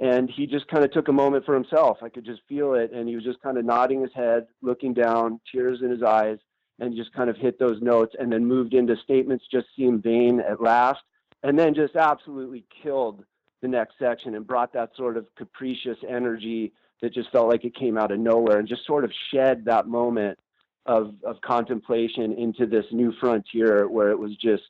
And 0.00 0.30
he 0.30 0.46
just 0.46 0.66
kind 0.68 0.84
of 0.84 0.90
took 0.90 1.08
a 1.08 1.12
moment 1.12 1.44
for 1.44 1.54
himself. 1.54 1.98
I 2.02 2.08
could 2.08 2.24
just 2.24 2.40
feel 2.48 2.74
it 2.74 2.92
and 2.92 3.08
he 3.08 3.14
was 3.14 3.24
just 3.24 3.40
kind 3.42 3.58
of 3.58 3.64
nodding 3.64 4.02
his 4.02 4.12
head 4.14 4.46
looking 4.62 4.94
down 4.94 5.40
tears 5.50 5.80
in 5.82 5.90
his 5.90 6.02
eyes 6.02 6.38
and 6.78 6.96
just 6.96 7.12
kind 7.12 7.30
of 7.30 7.36
hit 7.36 7.58
those 7.58 7.80
notes 7.82 8.14
and 8.18 8.32
then 8.32 8.44
moved 8.44 8.74
into 8.74 8.96
statements 9.04 9.44
just 9.50 9.66
seem 9.76 10.00
vain 10.00 10.40
at 10.40 10.60
last 10.60 11.00
and 11.42 11.58
then 11.58 11.74
just 11.74 11.96
absolutely 11.96 12.64
killed 12.82 13.24
the 13.60 13.68
next 13.68 13.94
section 13.98 14.34
and 14.34 14.46
brought 14.46 14.72
that 14.72 14.90
sort 14.96 15.16
of 15.16 15.26
capricious 15.36 15.98
energy 16.08 16.72
that 17.00 17.12
just 17.12 17.30
felt 17.30 17.48
like 17.48 17.64
it 17.64 17.74
came 17.74 17.98
out 17.98 18.12
of 18.12 18.18
nowhere 18.18 18.58
and 18.58 18.68
just 18.68 18.86
sort 18.86 19.04
of 19.04 19.12
shed 19.32 19.64
that 19.64 19.86
moment 19.86 20.38
of 20.86 21.14
of 21.24 21.40
contemplation 21.42 22.32
into 22.32 22.66
this 22.66 22.86
new 22.90 23.12
frontier 23.20 23.88
where 23.88 24.10
it 24.10 24.18
was 24.18 24.34
just 24.36 24.62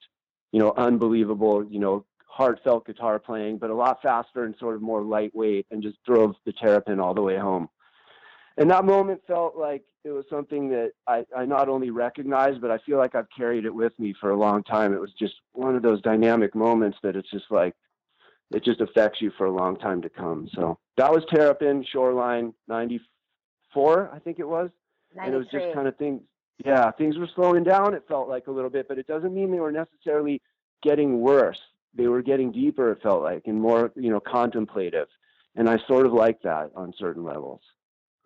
you 0.53 0.61
know 0.61 0.73
unbelievable 0.77 1.65
you 1.65 1.79
know 1.79 2.05
heartfelt 2.27 2.87
guitar 2.87 3.19
playing 3.19 3.59
but 3.59 3.71
a 3.71 3.75
lot 3.75 4.01
faster 4.01 4.45
and 4.45 4.55
sort 4.59 4.75
of 4.75 4.81
more 4.81 5.03
lightweight 5.03 5.67
and 5.71 5.83
just 5.83 6.03
drove 6.05 6.35
the 6.47 6.53
terrapin 6.53 7.01
all 7.01 7.13
the 7.13 7.21
way 7.21 7.37
home 7.37 7.69
and 8.57 8.71
that 8.71 8.85
moment 8.85 9.21
felt 9.27 9.57
like 9.57 9.83
it 10.05 10.11
was 10.11 10.25
something 10.29 10.69
that 10.71 10.93
I, 11.07 11.25
I 11.37 11.45
not 11.45 11.69
only 11.69 11.91
recognized, 11.91 12.61
but 12.61 12.71
I 12.71 12.79
feel 12.79 12.99
like 12.99 13.15
I've 13.15 13.29
carried 13.37 13.65
it 13.65 13.75
with 13.75 13.93
me 13.99 14.15
for 14.21 14.31
a 14.31 14.37
long 14.37 14.63
time. 14.65 14.93
It 14.93 15.01
was 15.01 15.13
just 15.19 15.35
one 15.53 15.77
of 15.77 15.83
those 15.83 16.03
dynamic 16.03 16.55
moments 16.55 16.99
that 17.03 17.17
it's 17.17 17.31
just 17.31 17.51
like, 17.51 17.75
it 18.53 18.65
just 18.65 18.81
affects 18.81 19.23
you 19.23 19.31
for 19.39 19.47
a 19.47 19.51
long 19.51 19.77
time 19.77 20.03
to 20.03 20.11
come. 20.11 20.49
So 20.55 20.79
that 20.99 21.11
was 21.11 21.25
Terrapin 21.33 21.85
Shoreline 21.91 22.53
94, 22.69 24.11
I 24.13 24.19
think 24.19 24.39
it 24.39 24.49
was. 24.49 24.71
And 25.19 25.35
it 25.35 25.39
was 25.39 25.47
just 25.53 25.75
kind 25.75 25.87
of 25.87 25.97
things, 25.97 26.23
yeah, 26.65 26.91
things 26.93 27.19
were 27.19 27.29
slowing 27.35 27.65
down, 27.65 27.95
it 27.95 28.05
felt 28.09 28.29
like 28.29 28.47
a 28.47 28.51
little 28.51 28.71
bit, 28.71 28.89
but 28.89 28.99
it 28.99 29.07
doesn't 29.07 29.35
mean 29.35 29.51
they 29.51 29.61
were 29.61 29.73
necessarily 29.73 30.41
getting 30.83 31.21
worse. 31.21 31.59
They 31.95 32.07
were 32.07 32.23
getting 32.23 32.53
deeper, 32.53 32.93
it 32.93 33.03
felt 33.03 33.23
like, 33.23 33.43
and 33.47 33.61
more, 33.61 33.93
you 33.97 34.11
know, 34.11 34.21
contemplative. 34.21 35.09
And 35.55 35.69
I 35.69 35.79
sort 35.87 36.07
of 36.07 36.13
like 36.13 36.41
that 36.43 36.71
on 36.75 36.95
certain 36.99 37.25
levels. 37.25 37.61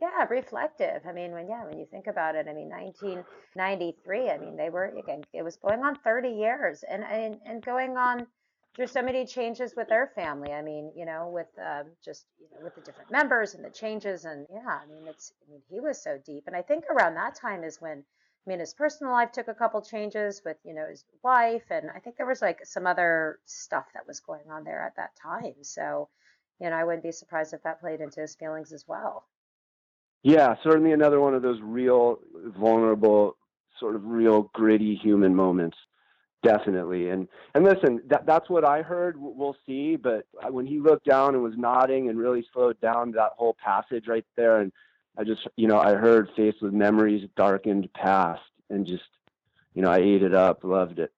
Yeah, 0.01 0.27
reflective. 0.29 1.01
I 1.09 1.13
mean, 1.13 1.33
when 1.33 1.49
yeah, 1.49 1.65
when 1.65 1.79
you 1.79 1.87
think 1.91 2.07
about 2.07 2.35
it, 2.35 2.47
I 2.49 2.53
mean, 2.53 2.69
1993. 2.69 4.31
I 4.31 4.37
mean, 4.37 4.57
they 4.57 4.69
were 4.69 4.85
again. 4.85 5.25
It 5.33 5.43
was 5.43 5.57
going 5.57 5.81
on 5.81 5.97
30 6.05 6.29
years, 6.29 6.85
and 6.89 7.03
and 7.03 7.39
and 7.47 7.65
going 7.65 7.97
on 7.97 8.27
through 8.75 8.89
so 8.89 9.01
many 9.01 9.25
changes 9.25 9.73
with 9.75 9.89
their 9.89 10.13
family. 10.15 10.53
I 10.53 10.61
mean, 10.61 10.93
you 10.95 11.07
know, 11.07 11.31
with 11.33 11.47
um, 11.59 11.87
just 12.05 12.27
you 12.39 12.47
know 12.53 12.63
with 12.63 12.75
the 12.75 12.83
different 12.83 13.11
members 13.11 13.55
and 13.55 13.65
the 13.65 13.71
changes, 13.71 14.27
and 14.27 14.47
yeah, 14.53 14.69
I 14.69 14.87
mean, 14.87 15.07
it's. 15.07 15.33
I 15.43 15.51
mean, 15.51 15.63
he 15.71 15.81
was 15.81 16.03
so 16.03 16.19
deep, 16.27 16.45
and 16.47 16.55
I 16.55 16.61
think 16.61 16.85
around 16.91 17.15
that 17.15 17.35
time 17.35 17.65
is 17.65 17.81
when. 17.81 18.05
I 18.47 18.51
mean, 18.51 18.61
his 18.61 18.75
personal 18.75 19.13
life 19.13 19.33
took 19.33 19.49
a 19.49 19.55
couple 19.55 19.83
changes 19.83 20.43
with, 20.45 20.57
you 20.65 20.73
know, 20.73 20.87
his 20.89 21.05
wife, 21.25 21.65
and 21.71 21.91
I 21.95 21.99
think 21.99 22.17
there 22.17 22.27
was 22.27 22.43
like 22.43 22.65
some 22.65 22.87
other 22.87 23.41
stuff 23.45 23.87
that 23.95 24.07
was 24.07 24.21
going 24.21 24.49
on 24.51 24.63
there 24.63 24.83
at 24.83 24.95
that 24.97 25.17
time. 25.21 25.55
So, 25.63 26.09
you 26.61 26.71
know, 26.71 26.77
I 26.77 26.85
wouldn't 26.85 27.03
be 27.03 27.11
surprised 27.11 27.55
if 27.55 27.63
that 27.65 27.81
played 27.81 28.01
into 28.01 28.21
his 28.21 28.37
feelings 28.37 28.73
as 28.73 28.85
well. 28.87 29.27
Yeah, 30.23 30.55
certainly 30.63 30.93
another 30.93 31.21
one 31.21 31.35
of 31.35 31.43
those 31.43 31.61
real 31.61 32.21
vulnerable, 32.59 33.37
sort 33.81 33.97
of 33.97 34.05
real 34.05 34.51
gritty 34.55 34.95
human 34.95 35.35
moments. 35.35 35.77
Definitely. 36.43 37.11
And 37.11 37.27
and 37.55 37.65
listen, 37.65 38.01
that 38.07 38.27
that's 38.27 38.49
what 38.49 38.65
I 38.65 38.83
heard. 38.83 39.17
We'll 39.19 39.57
see. 39.67 39.97
But 39.97 40.27
uh, 40.41 40.53
when 40.53 40.67
he 40.67 40.79
looked 40.79 41.07
down 41.07 41.35
and 41.35 41.43
was 41.43 41.55
nodding 41.57 42.09
and 42.09 42.19
really 42.19 42.47
slowed 42.53 42.81
down 42.81 43.11
that 43.13 43.33
whole 43.37 43.57
passage 43.63 44.07
right 44.07 44.25
there, 44.37 44.61
and 44.61 44.71
I 45.17 45.25
just 45.25 45.47
you 45.57 45.69
know 45.69 45.79
I 45.79 45.95
heard 45.95 46.31
faced 46.37 46.63
with 46.63 46.73
memories 46.73 47.29
darkened 47.37 47.93
past, 47.95 48.43
and 48.71 48.87
just 48.87 49.05
you 49.75 49.83
know 49.83 49.91
I 49.91 49.99
ate 49.99 50.23
it 50.23 50.35
up, 50.35 50.65
loved 50.65 50.99
it, 50.99 51.13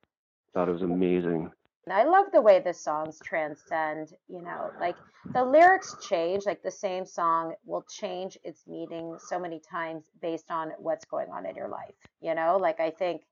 thought 0.54 0.68
it 0.68 0.72
was 0.72 0.82
amazing. 0.82 1.50
I 1.90 2.04
love 2.04 2.26
the 2.32 2.42
way 2.42 2.60
the 2.60 2.74
songs 2.74 3.18
transcend, 3.24 4.12
you 4.28 4.42
know, 4.42 4.70
like 4.80 4.96
the 5.32 5.42
lyrics 5.44 5.96
change, 6.06 6.44
like 6.46 6.62
the 6.62 6.70
same 6.70 7.06
song 7.06 7.54
will 7.64 7.84
change 7.88 8.36
its 8.44 8.66
meaning 8.66 9.16
so 9.18 9.38
many 9.38 9.60
times 9.60 10.04
based 10.20 10.50
on 10.50 10.72
what's 10.78 11.04
going 11.04 11.30
on 11.30 11.46
in 11.46 11.54
your 11.54 11.68
life, 11.68 11.94
you 12.20 12.34
know, 12.34 12.58
like 12.60 12.80
I 12.80 12.90
think, 12.90 13.22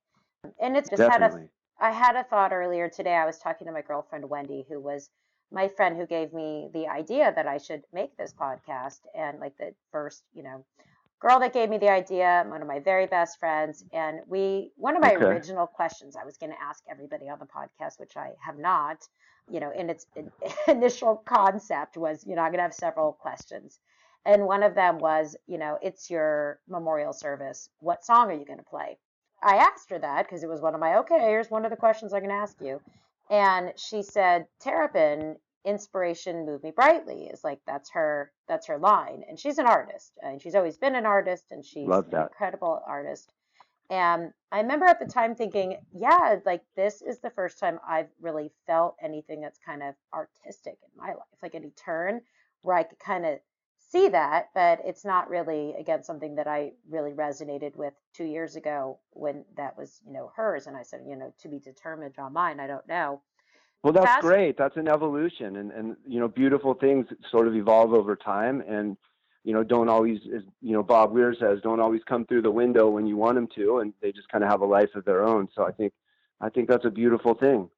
and 0.61 0.77
it's 0.77 0.89
just 0.89 1.03
Definitely. 1.03 1.49
had 1.79 1.91
a, 1.91 1.91
I 1.91 1.91
had 1.93 2.17
a 2.17 2.25
thought 2.25 2.53
earlier 2.53 2.89
today. 2.89 3.15
I 3.15 3.27
was 3.27 3.39
talking 3.39 3.67
to 3.67 3.73
my 3.73 3.83
girlfriend, 3.83 4.29
Wendy, 4.29 4.65
who 4.69 4.81
was 4.81 5.11
my 5.53 5.69
friend 5.69 5.97
who 5.97 6.07
gave 6.07 6.33
me 6.33 6.69
the 6.73 6.89
idea 6.89 7.33
that 7.35 7.47
I 7.47 7.59
should 7.59 7.83
make 7.93 8.17
this 8.17 8.35
podcast 8.35 9.01
and 9.15 9.39
like 9.39 9.57
the 9.59 9.75
first, 9.93 10.25
you 10.35 10.43
know, 10.43 10.65
girl 11.21 11.41
that 11.41 11.53
gave 11.53 11.71
me 11.71 11.79
the 11.79 11.89
idea, 11.89 12.45
one 12.49 12.63
of 12.63 12.69
my 12.69 12.81
very 12.81 13.07
best 13.07 13.39
friends. 13.39 13.85
And 13.93 14.21
we, 14.27 14.73
one 14.77 14.97
of 14.97 15.03
my 15.03 15.15
okay. 15.15 15.25
original 15.25 15.67
questions 15.67 16.17
I 16.17 16.25
was 16.25 16.37
going 16.37 16.53
to 16.53 16.63
ask 16.63 16.83
everybody 16.91 17.29
on 17.29 17.39
the 17.39 17.47
podcast, 17.47 17.99
which 17.99 18.17
I 18.17 18.33
have 18.45 18.59
not, 18.59 19.07
you 19.49 19.61
know, 19.61 19.71
in 19.71 19.89
its 19.89 20.07
initial 20.69 21.23
concept 21.25 21.97
was, 21.97 22.25
you 22.27 22.35
know, 22.35 22.43
I'm 22.43 22.51
going 22.51 22.59
to 22.59 22.63
have 22.63 22.75
several 22.75 23.13
questions. 23.13 23.79
And 24.25 24.45
one 24.45 24.65
of 24.65 24.75
them 24.75 24.99
was, 24.99 25.37
you 25.47 25.57
know, 25.57 25.79
it's 25.81 26.11
your 26.11 26.59
memorial 26.69 27.13
service. 27.13 27.71
What 27.79 28.05
song 28.05 28.29
are 28.31 28.35
you 28.35 28.45
going 28.45 28.59
to 28.59 28.65
play? 28.65 28.99
I 29.43 29.57
asked 29.57 29.91
her 29.91 29.99
that 30.01 30.25
because 30.25 30.43
it 30.43 30.49
was 30.49 30.61
one 30.61 30.75
of 30.75 30.81
my, 30.81 30.97
okay, 30.99 31.21
here's 31.21 31.51
one 31.51 31.65
of 31.65 31.71
the 31.71 31.77
questions 31.77 32.13
I'm 32.13 32.21
going 32.21 32.31
to 32.31 32.37
ask 32.37 32.61
you. 32.61 32.81
And 33.31 33.73
she 33.77 34.03
said, 34.03 34.47
Terrapin, 34.61 35.37
inspiration 35.65 36.47
move 36.47 36.63
me 36.63 36.71
brightly 36.71 37.25
is 37.25 37.43
like 37.43 37.59
that's 37.67 37.91
her 37.91 38.31
that's 38.47 38.69
her 38.69 38.79
line. 38.79 39.25
And 39.29 39.39
she's 39.39 39.59
an 39.59 39.67
artist 39.67 40.13
and 40.23 40.41
she's 40.41 40.55
always 40.55 40.77
been 40.77 40.95
an 40.95 41.07
artist 41.07 41.47
and 41.51 41.65
she's 41.65 41.89
an 41.89 42.05
incredible 42.13 42.81
artist. 42.87 43.33
And 43.91 44.33
i 44.53 44.61
remember 44.61 44.87
at 44.87 45.01
the 45.01 45.07
time 45.07 45.35
thinking 45.35 45.77
yeah 45.93 46.37
like 46.47 46.63
this 46.77 47.03
is 47.03 47.19
the 47.19 47.31
first 47.31 47.59
time 47.59 47.81
i've 47.87 48.09
really 48.21 48.53
felt 48.67 48.97
anything 49.03 49.41
that's 49.41 49.59
kind 49.59 49.83
of 49.83 49.95
artistic 50.15 50.79
in 50.85 50.91
my 50.97 51.09
life. 51.09 51.43
Like 51.43 51.57
any 51.57 51.71
turn 51.71 52.21
where 52.63 52.77
i 52.77 52.85
could 52.85 53.01
kind 53.01 53.27
of 53.27 53.39
see 53.87 54.09
that 54.09 54.49
but 54.55 54.81
it's 54.85 55.05
not 55.05 55.29
really 55.29 55.75
again 55.79 56.03
something 56.03 56.35
that 56.35 56.47
i 56.47 56.73
really 56.91 57.13
resonated 57.13 57.75
with 57.77 57.95
two 58.15 58.25
years 58.25 58.57
ago 58.57 58.99
when 59.11 59.45
that 59.57 59.77
was 59.79 60.01
you 60.07 60.13
know 60.13 60.31
hers 60.35 60.67
and 60.67 60.77
i 60.77 60.83
said 60.83 61.01
you 61.07 61.17
know 61.17 61.33
to 61.41 61.49
be 61.49 61.59
determined 61.59 62.15
on 62.19 62.33
mine 62.33 62.61
i 62.61 62.67
don't 62.67 62.87
know 62.89 63.21
Well, 63.83 63.93
that's 63.93 64.07
Fast- 64.07 64.23
great. 64.23 64.57
That's 64.59 64.77
an 64.77 64.89
evolution, 64.89 65.57
and 65.57 65.71
and 65.71 65.97
you 66.07 66.19
know, 66.19 66.29
beautiful 66.29 66.75
things 66.75 67.07
sort 67.31 67.47
of 67.47 67.55
evolve 67.55 67.93
over 67.93 68.17
time, 68.17 68.63
and 68.67 68.97
you 69.45 69.53
know, 69.53 69.63
don't 69.63 69.89
always, 69.89 70.19
as 70.35 70.43
you 70.61 70.73
know, 70.73 70.83
Bob 70.83 71.13
Weir 71.13 71.33
says, 71.39 71.61
don't 71.63 71.79
always 71.79 72.03
come 72.09 72.27
through 72.27 72.43
the 72.43 72.51
window 72.51 72.91
when 72.91 73.07
you 73.07 73.17
want 73.17 73.37
them 73.37 73.47
to, 73.55 73.79
and 73.79 73.93
they 74.03 74.11
just 74.11 74.29
kind 74.29 74.43
of 74.43 74.51
have 74.51 74.61
a 74.61 74.67
life 74.67 74.93
of 74.97 75.05
their 75.05 75.25
own. 75.25 75.47
So 75.55 75.65
I 75.65 75.71
think, 75.71 75.93
I 76.41 76.49
think 76.49 76.69
that's 76.69 76.85
a 76.85 76.91
beautiful 76.91 77.35
thing. 77.35 77.71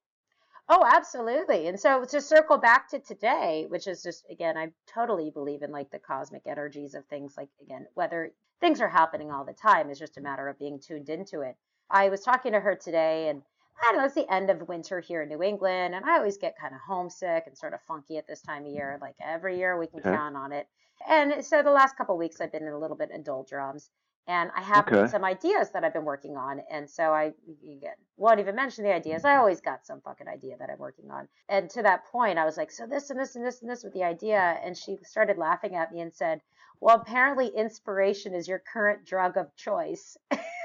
Oh, 0.70 0.84
absolutely. 0.86 1.66
And 1.68 1.80
so 1.80 2.04
to 2.04 2.20
circle 2.20 2.58
back 2.58 2.88
to 2.90 2.98
today, 2.98 3.66
which 3.68 3.86
is 3.86 4.02
just, 4.02 4.26
again, 4.30 4.56
I 4.58 4.72
totally 4.86 5.30
believe 5.30 5.62
in 5.62 5.70
like 5.72 5.90
the 5.90 5.98
cosmic 5.98 6.42
energies 6.46 6.94
of 6.94 7.06
things, 7.06 7.36
like, 7.38 7.48
again, 7.62 7.86
whether 7.94 8.32
things 8.60 8.80
are 8.80 8.88
happening 8.88 9.30
all 9.30 9.44
the 9.44 9.54
time, 9.54 9.88
it's 9.88 9.98
just 9.98 10.18
a 10.18 10.20
matter 10.22 10.46
of 10.48 10.58
being 10.58 10.78
tuned 10.78 11.08
into 11.08 11.40
it. 11.40 11.56
I 11.90 12.10
was 12.10 12.20
talking 12.22 12.52
to 12.52 12.60
her 12.60 12.74
today, 12.74 13.28
and 13.28 13.42
I 13.80 13.84
don't 13.92 13.98
know, 13.98 14.04
it's 14.04 14.14
the 14.14 14.30
end 14.30 14.50
of 14.50 14.68
winter 14.68 15.00
here 15.00 15.22
in 15.22 15.30
New 15.30 15.42
England, 15.42 15.94
and 15.94 16.04
I 16.04 16.18
always 16.18 16.36
get 16.36 16.58
kind 16.58 16.74
of 16.74 16.80
homesick 16.86 17.44
and 17.46 17.56
sort 17.56 17.72
of 17.72 17.80
funky 17.88 18.18
at 18.18 18.26
this 18.26 18.42
time 18.42 18.66
of 18.66 18.72
year. 18.72 18.98
Like 19.00 19.16
every 19.20 19.56
year, 19.58 19.78
we 19.78 19.86
can 19.86 20.00
Okay. 20.00 20.10
count 20.10 20.36
on 20.36 20.52
it. 20.52 20.68
And 21.08 21.44
so 21.44 21.62
the 21.62 21.70
last 21.70 21.96
couple 21.96 22.14
of 22.14 22.18
weeks, 22.18 22.40
I've 22.40 22.52
been 22.52 22.66
in 22.66 22.72
a 22.72 22.78
little 22.78 22.96
bit 22.96 23.10
in 23.10 23.22
doldrums. 23.22 23.90
And 24.28 24.50
I 24.54 24.60
have 24.60 24.86
Okay. 24.90 25.06
some 25.08 25.24
ideas 25.24 25.70
that 25.70 25.84
I've 25.84 25.94
been 25.94 26.04
working 26.04 26.36
on. 26.36 26.60
And 26.70 26.88
so 26.88 27.14
I, 27.14 27.32
again, 27.64 27.94
won't 28.18 28.40
even 28.40 28.54
mention 28.54 28.84
the 28.84 28.92
ideas. 28.92 29.24
I 29.24 29.36
always 29.36 29.62
got 29.62 29.86
some 29.86 30.02
fucking 30.02 30.28
idea 30.28 30.56
that 30.58 30.68
I'm 30.68 30.78
working 30.78 31.10
on. 31.10 31.28
And 31.48 31.70
to 31.70 31.82
that 31.82 32.04
point, 32.12 32.38
I 32.38 32.44
was 32.44 32.58
like, 32.58 32.70
so 32.70 32.86
this 32.86 33.08
and 33.08 33.18
this 33.18 33.36
and 33.36 33.44
this 33.44 33.62
and 33.62 33.70
this 33.70 33.82
with 33.82 33.94
the 33.94 34.04
idea. 34.04 34.60
And 34.62 34.76
she 34.76 34.98
started 35.02 35.38
laughing 35.38 35.76
at 35.76 35.90
me 35.90 36.02
and 36.02 36.14
said, 36.14 36.42
well, 36.80 36.96
apparently 37.00 37.48
inspiration 37.48 38.34
is 38.34 38.46
your 38.46 38.62
current 38.70 39.06
drug 39.06 39.38
of 39.38 39.56
choice. 39.56 40.16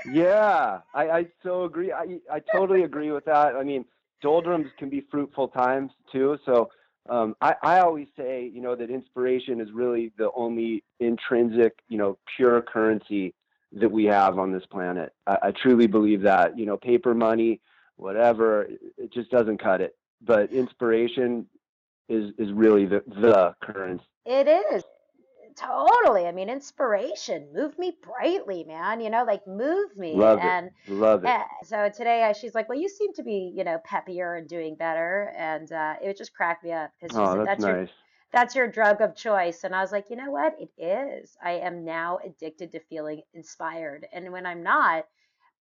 Yeah, 0.04 0.80
I, 0.94 1.10
I 1.10 1.26
so 1.44 1.64
agree. 1.64 1.92
I 1.92 2.20
I 2.32 2.42
totally 2.52 2.84
agree 2.84 3.12
with 3.12 3.26
that. 3.26 3.56
I 3.56 3.64
mean, 3.64 3.86
doldrums 4.22 4.68
can 4.78 4.90
be 4.90 5.02
fruitful 5.10 5.48
times 5.48 5.92
too. 6.12 6.38
So 6.46 6.70
um, 7.10 7.36
I 7.42 7.56
I 7.64 7.80
always 7.80 8.08
say 8.18 8.50
you 8.54 8.62
know 8.62 8.76
that 8.76 8.90
inspiration 8.90 9.62
is 9.62 9.70
really 9.74 10.12
the 10.18 10.30
only 10.36 10.84
intrinsic 11.00 11.80
you 11.88 11.98
know 11.98 12.18
pure 12.36 12.62
currency 12.62 13.34
that 13.74 13.92
we 13.92 14.06
have 14.06 14.38
on 14.40 14.52
this 14.52 14.66
planet. 14.66 15.14
I, 15.28 15.38
I 15.44 15.52
truly 15.52 15.88
believe 15.88 16.22
that. 16.22 16.58
You 16.58 16.66
know, 16.66 16.78
paper 16.78 17.14
money, 17.14 17.62
whatever, 17.96 18.64
it- 18.64 18.80
it 18.98 19.14
just 19.14 19.30
doesn't 19.32 19.58
cut 19.58 19.82
it. 19.82 19.96
But 20.22 20.52
inspiration 20.52 21.48
is 22.10 22.34
is 22.38 22.52
really 22.54 22.86
the 22.86 23.04
the 23.08 23.56
currency. 23.62 24.06
It 24.26 24.48
is. 24.48 24.84
Totally. 25.56 26.26
I 26.26 26.32
mean, 26.32 26.50
inspiration. 26.50 27.48
Move 27.54 27.78
me 27.78 27.96
brightly, 28.02 28.64
man. 28.64 29.00
You 29.02 29.10
know, 29.12 29.24
like 29.24 29.46
move 29.46 29.96
me. 29.96 30.16
Love 30.16 30.40
it. 30.42 30.72
Love 30.88 31.24
it. 31.26 31.28
Eh, 31.28 31.44
so 31.64 31.90
today 31.96 32.24
uh, 32.24 32.34
she's 32.34 32.56
like, 32.56 32.68
"Well, 32.70 32.80
you 32.80 32.90
seem 32.90 33.14
to 33.14 33.24
be, 33.24 33.54
you 33.56 33.64
know, 33.64 33.80
peppier 33.88 34.36
and 34.38 34.48
doing 34.48 34.76
better," 34.76 35.32
and 35.38 35.72
uh, 35.72 35.96
it 36.02 36.18
just 36.18 36.34
cracked 36.34 36.64
me 36.64 36.72
up 36.72 36.92
because 37.00 37.16
Oh, 37.16 37.44
that's, 37.46 37.62
your 37.64 37.76
nice. 37.82 37.90
That's 38.34 38.56
your 38.56 38.68
drug 38.68 39.00
of 39.00 39.16
choice. 39.16 39.64
And 39.64 39.74
I 39.76 39.82
was 39.82 39.92
like, 39.92 40.10
you 40.10 40.16
know 40.16 40.32
what? 40.32 40.56
It 40.60 40.72
is. 40.82 41.38
I 41.42 41.52
am 41.52 41.86
now 41.86 42.20
addicted 42.26 42.72
to 42.72 42.80
feeling 42.90 43.22
inspired, 43.34 44.08
and 44.12 44.32
when 44.32 44.46
I'm 44.46 44.64
not, 44.64 45.06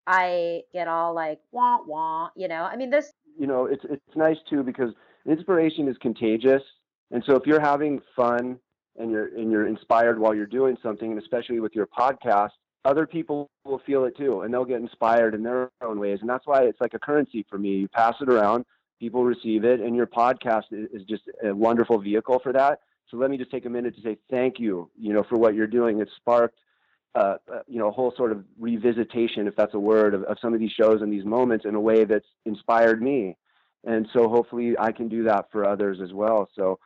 I 0.07 0.63
get 0.73 0.89
all 0.89 1.15
like 1.15 1.39
wah 1.53 1.79
wah. 1.87 2.31
You 2.35 2.49
know, 2.49 2.65
I 2.65 2.77
mean, 2.77 2.91
this. 2.91 3.13
you 3.39 3.47
know, 3.47 3.67
it's 3.67 3.85
it's 3.89 4.17
nice 4.17 4.39
too 4.49 4.63
because 4.63 4.91
inspiration 5.27 5.87
is 5.87 5.97
contagious, 6.01 6.63
and 7.11 7.23
so 7.27 7.37
if 7.37 7.47
you're 7.47 7.61
having 7.61 8.01
fun 8.17 8.59
and 8.97 9.11
you're 9.11 9.29
and 9.37 9.53
you're 9.53 9.67
inspired 9.67 10.19
while 10.19 10.35
you're 10.35 10.47
doing 10.47 10.77
something, 10.83 11.13
and 11.13 11.21
especially 11.21 11.61
with 11.61 11.75
your 11.75 11.87
podcast, 11.87 12.51
other 12.85 13.07
people 13.07 13.51
will 13.65 13.81
feel 13.87 14.05
it 14.07 14.17
too, 14.17 14.41
and 14.41 14.53
they'll 14.53 14.65
get 14.65 14.81
inspired 14.81 15.35
in 15.35 15.43
their 15.43 15.71
own 15.83 16.01
ways, 16.01 16.19
and 16.23 16.29
that's 16.29 16.47
why 16.47 16.63
it's 16.63 16.81
like 16.81 16.95
a 16.95 16.99
currency 16.99 17.45
for 17.49 17.59
me. 17.59 17.71
You 17.71 17.89
pass 17.89 18.15
it 18.21 18.29
around, 18.29 18.65
people 19.03 19.25
receive 19.25 19.65
it, 19.65 19.81
and 19.81 19.97
your 19.97 20.07
podcast 20.07 20.67
is, 20.71 21.03
just 21.09 21.25
a 21.45 21.53
wonderful 21.53 21.99
vehicle 21.99 22.39
for 22.41 22.53
that. 22.53 22.79
So 23.11 23.17
let 23.17 23.33
me 23.33 23.37
just 23.37 23.51
take 23.51 23.67
a 23.67 23.69
minute 23.69 23.97
to 23.97 24.01
say 24.01 24.17
thank 24.31 24.61
you, 24.61 24.89
you 24.97 25.13
know, 25.13 25.25
for 25.29 25.37
what 25.37 25.57
you're 25.57 25.67
doing. 25.67 25.99
It 25.99 26.09
sparked 26.17 26.57
uh, 27.17 27.37
uh, 27.53 27.59
you 27.67 27.79
know, 27.81 27.89
a 27.89 27.91
whole 27.91 28.15
sort 28.17 28.31
of 28.33 28.45
revisitation, 28.61 29.49
if 29.49 29.57
that's 29.57 29.75
a 29.75 29.79
word, 29.79 30.15
of, 30.15 30.23
of 30.23 30.39
some 30.41 30.55
of 30.55 30.61
these 30.61 30.71
shows 30.71 31.03
and 31.03 31.13
these 31.13 31.25
moments 31.25 31.67
in 31.67 31.75
a 31.75 31.81
way 31.81 32.05
that's 32.05 32.31
inspired 32.47 33.03
me. 33.03 33.37
And 33.85 34.09
so 34.13 34.29
hopefully 34.29 34.77
I 34.79 34.93
can 34.93 35.09
do 35.09 35.25
that 35.25 35.51
for 35.51 35.69
others 35.69 35.99
as 36.01 36.13
well. 36.13 36.49
So, 36.55 36.79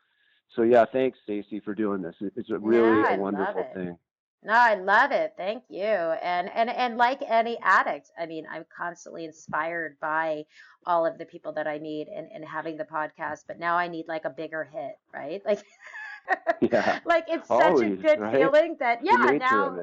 so 0.56 0.62
yeah, 0.62 0.86
thanks, 0.90 1.18
Stacy, 1.22 1.60
for 1.60 1.74
doing 1.74 2.00
this. 2.00 2.14
It's 2.34 2.50
a 2.50 2.58
really 2.58 3.02
Yeah, 3.02 3.16
a 3.16 3.18
wonderful 3.18 3.66
thing. 3.74 3.98
No, 4.46 4.54
I 4.54 4.76
love 4.76 5.10
it. 5.12 5.34
Thank 5.36 5.64
you. 5.68 5.82
And 5.82 6.48
and 6.54 6.70
and 6.70 6.96
like 6.96 7.20
any 7.26 7.58
addict, 7.62 8.12
I 8.18 8.26
mean, 8.26 8.46
I'm 8.50 8.64
constantly 8.76 9.24
inspired 9.24 9.98
by 10.00 10.44
all 10.86 11.04
of 11.04 11.18
the 11.18 11.26
people 11.26 11.52
that 11.54 11.66
I 11.66 11.80
meet 11.80 12.08
and, 12.08 12.30
and 12.32 12.44
having 12.44 12.76
the 12.78 12.84
podcast, 12.84 13.40
but 13.48 13.58
now 13.58 13.76
I 13.76 13.88
need 13.88 14.06
like 14.08 14.24
a 14.24 14.30
bigger 14.30 14.64
hit, 14.64 14.94
right? 15.12 15.42
Like 15.44 15.64
Yeah, 16.60 17.00
like 17.04 17.24
it's 17.28 17.50
such 17.56 17.82
a 17.82 17.90
good 17.90 18.20
right? 18.20 18.30
feeling 18.30 18.76
that 18.80 19.00
yeah, 19.04 19.34
now 19.38 19.80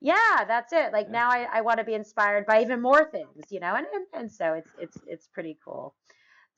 yeah, 0.00 0.44
that's 0.46 0.72
it. 0.72 0.92
Like 0.92 1.08
Yeah. 1.08 1.12
now 1.12 1.30
I, 1.30 1.48
I 1.52 1.60
want 1.62 1.78
to 1.78 1.84
be 1.84 1.94
inspired 1.94 2.46
by 2.46 2.62
even 2.62 2.82
more 2.82 3.10
things, 3.10 3.46
you 3.50 3.60
know, 3.60 3.74
and, 3.74 3.86
and 3.92 4.06
and 4.12 4.32
so 4.32 4.54
it's 4.54 4.70
it's 4.78 4.98
it's 5.06 5.28
pretty 5.28 5.58
cool. 5.64 5.94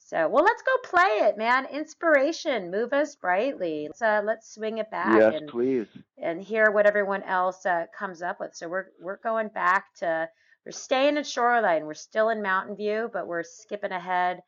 So 0.08 0.26
well 0.26 0.42
let's 0.42 0.62
go 0.62 0.72
play 0.84 1.28
it, 1.28 1.36
man. 1.36 1.66
Inspiration, 1.66 2.70
move 2.70 2.94
us 2.94 3.14
brightly. 3.14 3.88
Let's 3.88 4.00
uh 4.00 4.22
let's 4.24 4.54
swing 4.54 4.78
it 4.78 4.90
back 4.90 5.20
Yes, 5.20 5.34
and 5.34 5.48
please. 5.50 5.86
and 6.16 6.42
hear 6.42 6.70
what 6.70 6.86
everyone 6.86 7.22
else 7.24 7.66
uh, 7.66 7.84
comes 7.94 8.22
up 8.22 8.40
with. 8.40 8.54
So 8.54 8.68
we're 8.68 8.86
we're 8.98 9.18
going 9.18 9.48
back 9.48 9.94
to 9.96 10.26
we're 10.64 10.72
staying 10.72 11.18
in 11.18 11.24
Shoreline. 11.24 11.84
We're 11.84 11.92
still 11.92 12.30
in 12.30 12.40
Mountain 12.40 12.76
View, 12.76 13.10
but 13.12 13.26
we're 13.26 13.42
skipping 13.42 13.92
ahead 13.92 14.40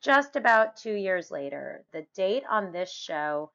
just 0.00 0.36
about 0.36 0.76
two 0.76 0.94
years 0.94 1.32
later. 1.32 1.84
The 1.92 2.06
date 2.14 2.44
on 2.48 2.70
this 2.70 2.92
show 2.92 3.50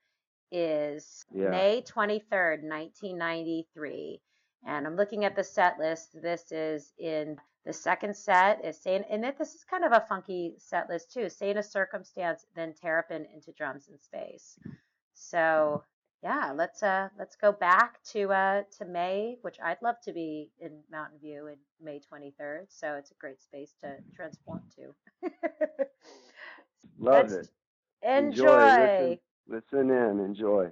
is 0.51 1.25
Yeah. 1.31 1.51
May 1.51 1.83
23rd, 1.87 2.63
1993. 2.63 4.19
And 4.67 4.85
I'm 4.85 4.95
looking 4.97 5.23
at 5.23 5.35
the 5.37 5.43
set 5.43 5.79
list. 5.79 6.21
This 6.21 6.51
is 6.51 6.91
in 6.97 7.37
the 7.65 7.73
second 7.73 8.15
set 8.15 8.63
is 8.63 8.77
saying, 8.77 9.03
and 9.09 9.25
it, 9.25 9.37
this 9.37 9.55
is 9.55 9.63
kind 9.63 9.83
of 9.83 9.91
a 9.91 10.05
funky 10.07 10.53
set 10.57 10.87
list 10.89 11.11
too. 11.11 11.29
Saint 11.29 11.57
of 11.57 11.65
Circumstance, 11.65 12.45
then 12.55 12.73
terrapin 12.73 13.25
into 13.33 13.51
drums 13.53 13.89
in 13.91 13.99
space. 13.99 14.59
So 15.13 15.83
yeah, 16.21 16.53
let's 16.55 16.83
uh 16.83 17.09
let's 17.17 17.35
go 17.35 17.51
back 17.51 18.01
to 18.11 18.31
uh 18.31 18.63
to 18.77 18.85
May, 18.85 19.37
which 19.41 19.57
I'd 19.63 19.81
love 19.81 19.95
to 20.03 20.13
be 20.13 20.51
in 20.59 20.79
Mountain 20.91 21.19
View 21.19 21.47
in 21.47 21.55
May 21.83 21.99
23rd. 21.99 22.65
So 22.69 22.95
it's 22.95 23.11
a 23.11 23.15
great 23.15 23.41
space 23.41 23.73
to 23.81 23.95
transform 24.15 24.61
to. 24.75 25.29
Love 26.99 27.31
Let's 27.31 27.33
it. 27.33 27.49
Enjoy. 28.07 29.19
Listen 29.47 29.89
in. 29.89 30.19
Enjoy. 30.19 30.71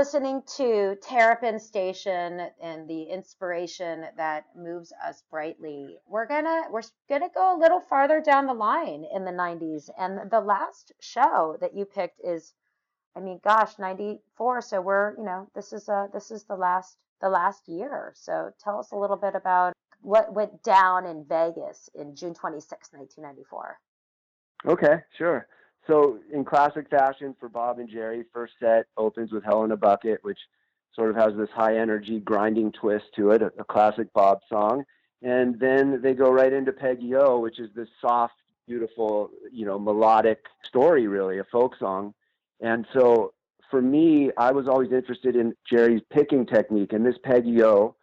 Listening 0.00 0.42
to 0.56 0.96
Terrapin 1.02 1.58
Station 1.58 2.48
and 2.62 2.88
the 2.88 3.02
inspiration 3.02 4.06
that 4.16 4.46
moves 4.56 4.94
us 5.06 5.24
brightly, 5.30 5.98
we're 6.08 6.26
gonna 6.26 6.62
we're 6.70 6.80
gonna 7.06 7.28
go 7.34 7.54
a 7.54 7.60
little 7.60 7.80
farther 7.80 8.18
down 8.18 8.46
the 8.46 8.54
line 8.54 9.04
in 9.14 9.26
the 9.26 9.30
'90s, 9.30 9.90
and 9.98 10.30
the 10.30 10.40
last 10.40 10.92
show 11.00 11.58
that 11.60 11.76
you 11.76 11.84
picked 11.84 12.18
is, 12.24 12.54
I 13.14 13.20
mean, 13.20 13.40
gosh, 13.44 13.78
'94. 13.78 14.62
So 14.62 14.80
we're 14.80 15.18
you 15.18 15.24
know 15.24 15.50
this 15.54 15.74
is 15.74 15.86
a 15.90 16.08
this 16.14 16.30
is 16.30 16.44
the 16.44 16.56
last 16.56 16.96
the 17.20 17.28
last 17.28 17.68
year. 17.68 18.14
So 18.16 18.52
tell 18.58 18.78
us 18.78 18.92
a 18.92 18.96
little 18.96 19.18
bit 19.18 19.34
about 19.34 19.74
what 20.00 20.32
went 20.32 20.62
down 20.62 21.04
in 21.04 21.26
Vegas 21.28 21.90
in 21.94 22.16
June 22.16 22.32
26, 22.32 22.88
1994. 22.94 23.78
Okay, 24.66 25.02
sure. 25.18 25.46
So 25.90 26.20
in 26.32 26.44
classic 26.44 26.88
fashion 26.88 27.34
for 27.40 27.48
Bob 27.48 27.80
and 27.80 27.88
Jerry, 27.88 28.24
first 28.32 28.52
set 28.60 28.86
opens 28.96 29.32
with 29.32 29.42
Hell 29.42 29.64
in 29.64 29.72
a 29.72 29.76
Bucket, 29.76 30.20
which 30.22 30.38
sort 30.94 31.10
of 31.10 31.16
has 31.16 31.36
this 31.36 31.48
high 31.52 31.78
energy 31.78 32.20
grinding 32.20 32.70
twist 32.70 33.06
to 33.16 33.32
it, 33.32 33.42
a, 33.42 33.46
a 33.58 33.64
classic 33.64 34.12
Bob 34.12 34.38
song. 34.48 34.84
And 35.22 35.58
then 35.58 36.00
they 36.00 36.14
go 36.14 36.30
right 36.30 36.52
into 36.52 36.70
Peggy 36.70 37.16
O, 37.16 37.40
which 37.40 37.58
is 37.58 37.70
this 37.74 37.88
soft, 38.00 38.34
beautiful, 38.68 39.30
you 39.50 39.66
know, 39.66 39.80
melodic 39.80 40.44
story, 40.64 41.08
really, 41.08 41.40
a 41.40 41.44
folk 41.50 41.76
song. 41.76 42.14
And 42.60 42.86
so 42.94 43.32
for 43.68 43.82
me, 43.82 44.30
I 44.38 44.52
was 44.52 44.68
always 44.68 44.92
interested 44.92 45.34
in 45.34 45.54
Jerry's 45.68 46.02
picking 46.12 46.46
technique, 46.46 46.92
and 46.92 47.04
this 47.04 47.18
Peggy 47.24 47.64
O 47.64 47.96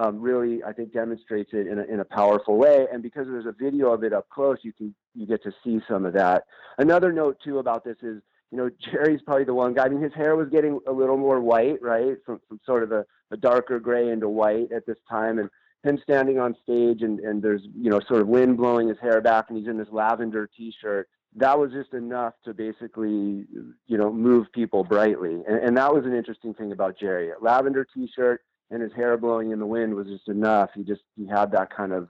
um, 0.00 0.18
really, 0.18 0.64
I 0.64 0.72
think, 0.72 0.92
demonstrates 0.92 1.50
it 1.52 1.66
in 1.66 1.78
a, 1.78 1.82
in 1.82 2.00
a 2.00 2.04
powerful 2.04 2.56
way. 2.56 2.86
And 2.90 3.02
because 3.02 3.26
there's 3.26 3.44
a 3.44 3.52
video 3.52 3.92
of 3.92 4.02
it 4.02 4.14
up 4.14 4.28
close, 4.30 4.58
you 4.62 4.72
can 4.72 4.94
you 5.14 5.26
get 5.26 5.42
to 5.42 5.52
see 5.62 5.80
some 5.86 6.06
of 6.06 6.14
that. 6.14 6.44
Another 6.78 7.12
note 7.12 7.36
too 7.44 7.58
about 7.58 7.84
this 7.84 7.98
is, 8.02 8.22
you 8.50 8.56
know, 8.56 8.70
Jerry's 8.90 9.20
probably 9.22 9.44
the 9.44 9.54
one 9.54 9.74
guy. 9.74 9.84
I 9.84 9.88
mean, 9.90 10.02
his 10.02 10.14
hair 10.14 10.36
was 10.36 10.48
getting 10.48 10.80
a 10.88 10.92
little 10.92 11.18
more 11.18 11.40
white, 11.40 11.82
right, 11.82 12.16
from, 12.24 12.40
from 12.48 12.60
sort 12.64 12.82
of 12.82 12.92
a, 12.92 13.04
a 13.30 13.36
darker 13.36 13.78
gray 13.78 14.10
into 14.10 14.28
white 14.28 14.72
at 14.72 14.86
this 14.86 14.96
time, 15.08 15.38
and 15.38 15.50
him 15.82 15.98
standing 16.02 16.38
on 16.38 16.56
stage 16.62 17.02
and 17.02 17.20
and 17.20 17.42
there's 17.42 17.62
you 17.74 17.90
know 17.90 18.00
sort 18.08 18.22
of 18.22 18.28
wind 18.28 18.56
blowing 18.56 18.88
his 18.88 18.98
hair 19.02 19.20
back, 19.20 19.46
and 19.50 19.58
he's 19.58 19.68
in 19.68 19.76
this 19.76 19.88
lavender 19.92 20.48
T-shirt. 20.56 21.08
That 21.36 21.58
was 21.58 21.70
just 21.70 21.94
enough 21.94 22.34
to 22.44 22.52
basically, 22.52 23.46
you 23.86 23.96
know, 23.96 24.12
move 24.12 24.50
people 24.52 24.82
brightly, 24.82 25.34
and, 25.46 25.58
and 25.58 25.76
that 25.76 25.92
was 25.92 26.06
an 26.06 26.14
interesting 26.14 26.54
thing 26.54 26.72
about 26.72 26.98
Jerry. 26.98 27.30
Lavender 27.40 27.86
T-shirt 27.94 28.40
and 28.70 28.82
his 28.82 28.92
hair 28.92 29.16
blowing 29.16 29.50
in 29.50 29.58
the 29.58 29.66
wind 29.66 29.94
was 29.94 30.06
just 30.06 30.28
enough. 30.28 30.70
He 30.74 30.82
just 30.82 31.02
he 31.16 31.26
had 31.26 31.50
that 31.52 31.74
kind 31.74 31.92
of 31.92 32.08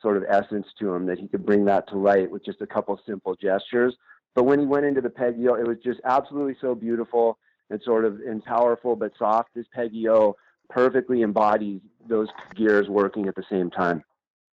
sort 0.00 0.16
of 0.16 0.24
essence 0.28 0.66
to 0.78 0.92
him 0.94 1.06
that 1.06 1.18
he 1.18 1.26
could 1.28 1.44
bring 1.44 1.64
that 1.64 1.88
to 1.88 1.96
light 1.96 2.30
with 2.30 2.44
just 2.44 2.60
a 2.60 2.66
couple 2.66 2.98
simple 3.06 3.34
gestures. 3.34 3.96
But 4.34 4.44
when 4.44 4.60
he 4.60 4.66
went 4.66 4.84
into 4.84 5.00
the 5.00 5.10
Peggy 5.10 5.48
O, 5.48 5.54
it 5.54 5.66
was 5.66 5.78
just 5.82 6.00
absolutely 6.04 6.56
so 6.60 6.74
beautiful 6.74 7.38
and 7.70 7.80
sort 7.82 8.04
of 8.04 8.20
and 8.20 8.44
powerful 8.44 8.94
but 8.94 9.12
soft. 9.18 9.50
This 9.54 9.66
Peggy 9.74 10.08
O 10.08 10.36
perfectly 10.68 11.22
embodies 11.22 11.80
those 12.08 12.28
gears 12.54 12.88
working 12.88 13.28
at 13.28 13.34
the 13.34 13.44
same 13.50 13.70
time. 13.70 14.04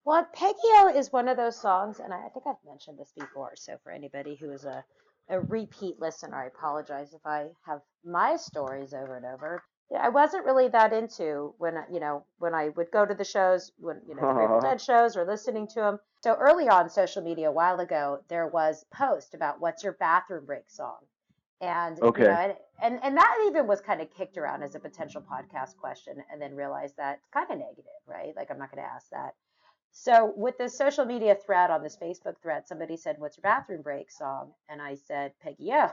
Well, 0.04 0.26
Peggy 0.34 0.56
O 0.64 0.92
is 0.94 1.12
one 1.12 1.28
of 1.28 1.36
those 1.36 1.60
songs, 1.60 2.00
and 2.00 2.12
I 2.12 2.28
think 2.28 2.46
I've 2.46 2.56
mentioned 2.66 2.98
this 2.98 3.12
before. 3.18 3.52
So 3.56 3.76
for 3.82 3.92
anybody 3.92 4.36
who 4.36 4.50
is 4.50 4.64
a 4.64 4.84
a 5.28 5.40
repeat 5.40 6.00
listener, 6.00 6.36
I 6.36 6.46
apologize 6.46 7.14
if 7.14 7.24
I 7.24 7.48
have 7.64 7.80
my 8.04 8.36
stories 8.36 8.92
over 8.92 9.16
and 9.16 9.24
over. 9.24 9.62
I 9.98 10.09
wasn't 10.09 10.44
really 10.44 10.68
that 10.68 10.92
into 10.92 11.54
when 11.59 11.74
you 11.92 12.00
know 12.00 12.24
when 12.38 12.54
I 12.54 12.70
would 12.70 12.90
go 12.90 13.04
to 13.04 13.14
the 13.14 13.24
shows 13.24 13.72
when 13.78 14.00
you 14.06 14.14
know 14.14 14.28
the 14.28 14.34
Grateful 14.34 14.60
Dead 14.62 14.80
shows 14.80 15.16
or 15.16 15.24
listening 15.24 15.66
to 15.68 15.80
them. 15.80 15.98
So 16.22 16.34
early 16.34 16.68
on 16.68 16.88
social 16.88 17.22
media 17.22 17.48
a 17.48 17.52
while 17.52 17.80
ago, 17.80 18.20
there 18.28 18.46
was 18.46 18.84
a 18.90 18.96
post 18.96 19.34
about 19.34 19.60
what's 19.60 19.82
your 19.82 19.92
bathroom 19.94 20.46
break 20.46 20.70
song, 20.70 20.98
and 21.60 22.00
okay. 22.00 22.22
you 22.22 22.28
know, 22.28 22.34
and, 22.34 22.54
and 22.82 23.00
and 23.02 23.16
that 23.16 23.44
even 23.46 23.66
was 23.66 23.80
kind 23.80 24.00
of 24.00 24.10
kicked 24.10 24.38
around 24.38 24.62
as 24.62 24.74
a 24.74 24.80
potential 24.80 25.22
podcast 25.22 25.76
question, 25.76 26.16
and 26.30 26.40
then 26.40 26.54
realized 26.54 26.96
that 26.96 27.18
it's 27.18 27.28
kind 27.32 27.50
of 27.50 27.59
negative, 27.59 27.84
right? 28.06 28.34
Like 28.36 28.50
I'm 28.50 28.59
not 28.59 28.70
going 28.74 28.84
to 28.84 28.90
ask 28.90 29.10
that. 29.10 29.34
So 29.90 30.32
with 30.36 30.56
this 30.56 30.76
social 30.76 31.04
media 31.04 31.34
thread 31.34 31.70
on 31.70 31.82
this 31.82 31.98
Facebook 31.98 32.40
thread, 32.42 32.66
somebody 32.66 32.96
said, 32.96 33.16
"What's 33.18 33.36
your 33.36 33.42
bathroom 33.42 33.82
break 33.82 34.10
song?" 34.10 34.52
And 34.68 34.80
I 34.80 34.94
said, 34.94 35.32
"Peggy 35.42 35.70
O." 35.72 35.90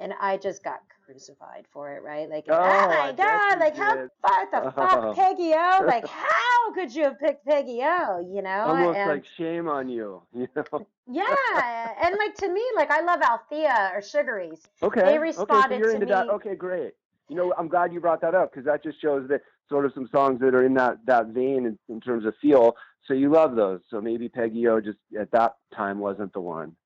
and 0.00 0.14
I 0.20 0.36
just 0.36 0.62
got 0.62 0.80
crucified 1.04 1.64
for 1.72 1.96
it, 1.96 2.02
right? 2.02 2.28
Like, 2.28 2.44
oh, 2.48 2.54
oh 2.54 2.88
my 2.88 3.12
God, 3.16 3.58
like 3.58 3.76
how 3.76 4.06
what 4.20 4.50
the 4.50 4.72
fuck, 4.76 5.16
Peggy 5.16 5.52
O? 5.54 5.84
Like, 5.86 6.06
how 6.08 6.72
could 6.74 6.94
you 6.94 7.04
have 7.04 7.18
picked 7.18 7.46
Peggy 7.46 7.80
O? 7.82 8.28
You 8.32 8.42
know, 8.42 8.60
almost 8.66 8.98
and, 8.98 9.10
like 9.10 9.24
shame 9.36 9.68
on 9.68 9.88
you, 9.88 10.22
you 10.34 10.48
know? 10.54 10.86
yeah, 11.10 11.92
and 12.02 12.16
like 12.18 12.34
to 12.36 12.48
me, 12.48 12.62
like 12.76 12.90
I 12.90 13.00
love 13.00 13.20
Althea 13.22 13.92
or 13.94 14.00
Sugarees. 14.00 14.60
Okay, 14.82 15.02
they 15.02 15.18
responded 15.18 15.56
okay, 15.56 15.74
so 15.74 15.78
you're 15.78 15.94
into 15.94 16.06
me. 16.06 16.12
That. 16.12 16.28
Okay, 16.28 16.54
great. 16.54 16.92
You 17.28 17.36
know, 17.36 17.52
I'm 17.58 17.68
glad 17.68 17.92
you 17.92 18.00
brought 18.00 18.22
that 18.22 18.34
up 18.34 18.52
because 18.52 18.64
that 18.66 18.82
just 18.82 19.00
shows 19.00 19.28
that 19.28 19.42
sort 19.68 19.84
of 19.84 19.92
some 19.94 20.08
songs 20.10 20.40
that 20.40 20.54
are 20.54 20.64
in 20.64 20.74
that 20.74 20.98
that 21.06 21.28
vein 21.28 21.66
in, 21.66 21.78
in 21.88 22.00
terms 22.00 22.24
of 22.24 22.34
feel. 22.40 22.76
So 23.06 23.14
you 23.14 23.30
love 23.30 23.56
those. 23.56 23.80
So 23.90 24.00
maybe 24.00 24.28
Peggy 24.28 24.66
O 24.68 24.80
just 24.80 24.98
at 25.18 25.30
that 25.30 25.56
time 25.74 25.98
wasn't 25.98 26.32
the 26.32 26.40
one. 26.40 26.76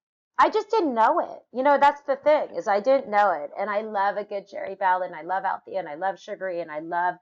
I 0.42 0.50
just 0.50 0.70
didn't 0.70 0.94
know 0.94 1.20
it. 1.20 1.38
You 1.56 1.62
know, 1.62 1.78
that's 1.80 2.00
the 2.00 2.16
thing 2.16 2.48
is 2.56 2.66
I 2.66 2.80
didn't 2.80 3.08
know 3.08 3.30
it. 3.30 3.52
And 3.56 3.70
I 3.70 3.82
love 3.82 4.16
a 4.16 4.24
good 4.24 4.48
Jerry 4.50 4.74
ballad 4.74 5.12
and 5.12 5.16
I 5.16 5.22
love 5.22 5.44
Althea 5.44 5.78
and 5.78 5.88
I 5.88 5.94
love 5.94 6.18
Sugaree 6.18 6.60
and 6.60 6.70
I 6.70 6.80
love 6.80 7.14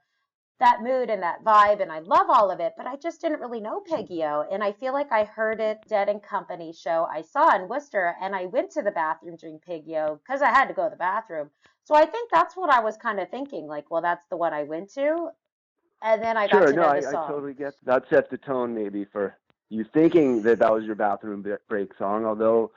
that 0.59 0.81
mood 0.83 1.11
and 1.11 1.23
that 1.23 1.45
vibe 1.45 1.83
and 1.83 1.93
I 1.93 1.99
love 1.99 2.29
all 2.31 2.51
of 2.51 2.61
it, 2.61 2.73
but 2.79 2.87
I 2.87 2.97
just 2.97 3.21
didn't 3.21 3.41
really 3.41 3.61
know 3.61 3.83
Peggy 3.87 4.25
O. 4.25 4.47
And 4.51 4.65
I 4.65 4.73
feel 4.73 4.95
like 4.95 5.13
I 5.13 5.25
heard 5.25 5.61
it 5.61 5.81
Dead 5.87 6.09
and 6.09 6.23
Company 6.23 6.73
show 6.73 7.07
I 7.13 7.21
saw 7.21 7.55
in 7.55 7.69
Worcester 7.69 8.15
and 8.23 8.35
I 8.35 8.47
went 8.47 8.71
to 8.73 8.83
the 8.83 8.91
bathroom 8.91 9.37
during 9.37 9.59
Peggy 9.59 9.99
O 9.99 10.19
because 10.25 10.41
I 10.41 10.49
had 10.49 10.69
to 10.69 10.75
go 10.75 10.85
to 10.85 10.91
the 10.91 10.97
bathroom. 10.97 11.51
So 11.85 11.95
I 11.95 12.07
think 12.07 12.31
that's 12.33 12.57
what 12.57 12.71
I 12.71 12.81
was 12.81 12.97
kind 12.97 13.21
of 13.21 13.29
thinking, 13.29 13.67
like, 13.67 13.91
well, 13.91 14.01
that's 14.01 14.27
the 14.31 14.39
one 14.39 14.55
I 14.55 14.63
went 14.63 14.95
to. 14.95 15.29
And 16.03 16.23
then 16.23 16.39
I 16.39 16.47
got 16.47 16.53
sure, 16.53 16.67
to 16.69 16.73
know 16.73 16.83
the 16.99 17.07
I, 17.07 17.11
song. 17.13 17.25
I 17.27 17.33
totally 17.33 17.53
get 17.53 17.75
that. 17.85 18.09
that 18.09 18.09
sets 18.09 18.31
the 18.31 18.39
tone 18.39 18.75
maybe 18.75 19.05
for 19.05 19.37
you 19.69 19.85
thinking 19.85 20.41
that 20.43 20.59
that 20.61 20.73
was 20.73 20.85
your 20.85 20.95
bathroom 20.95 21.45
break 21.69 21.93
song, 21.99 22.25
although 22.25 22.71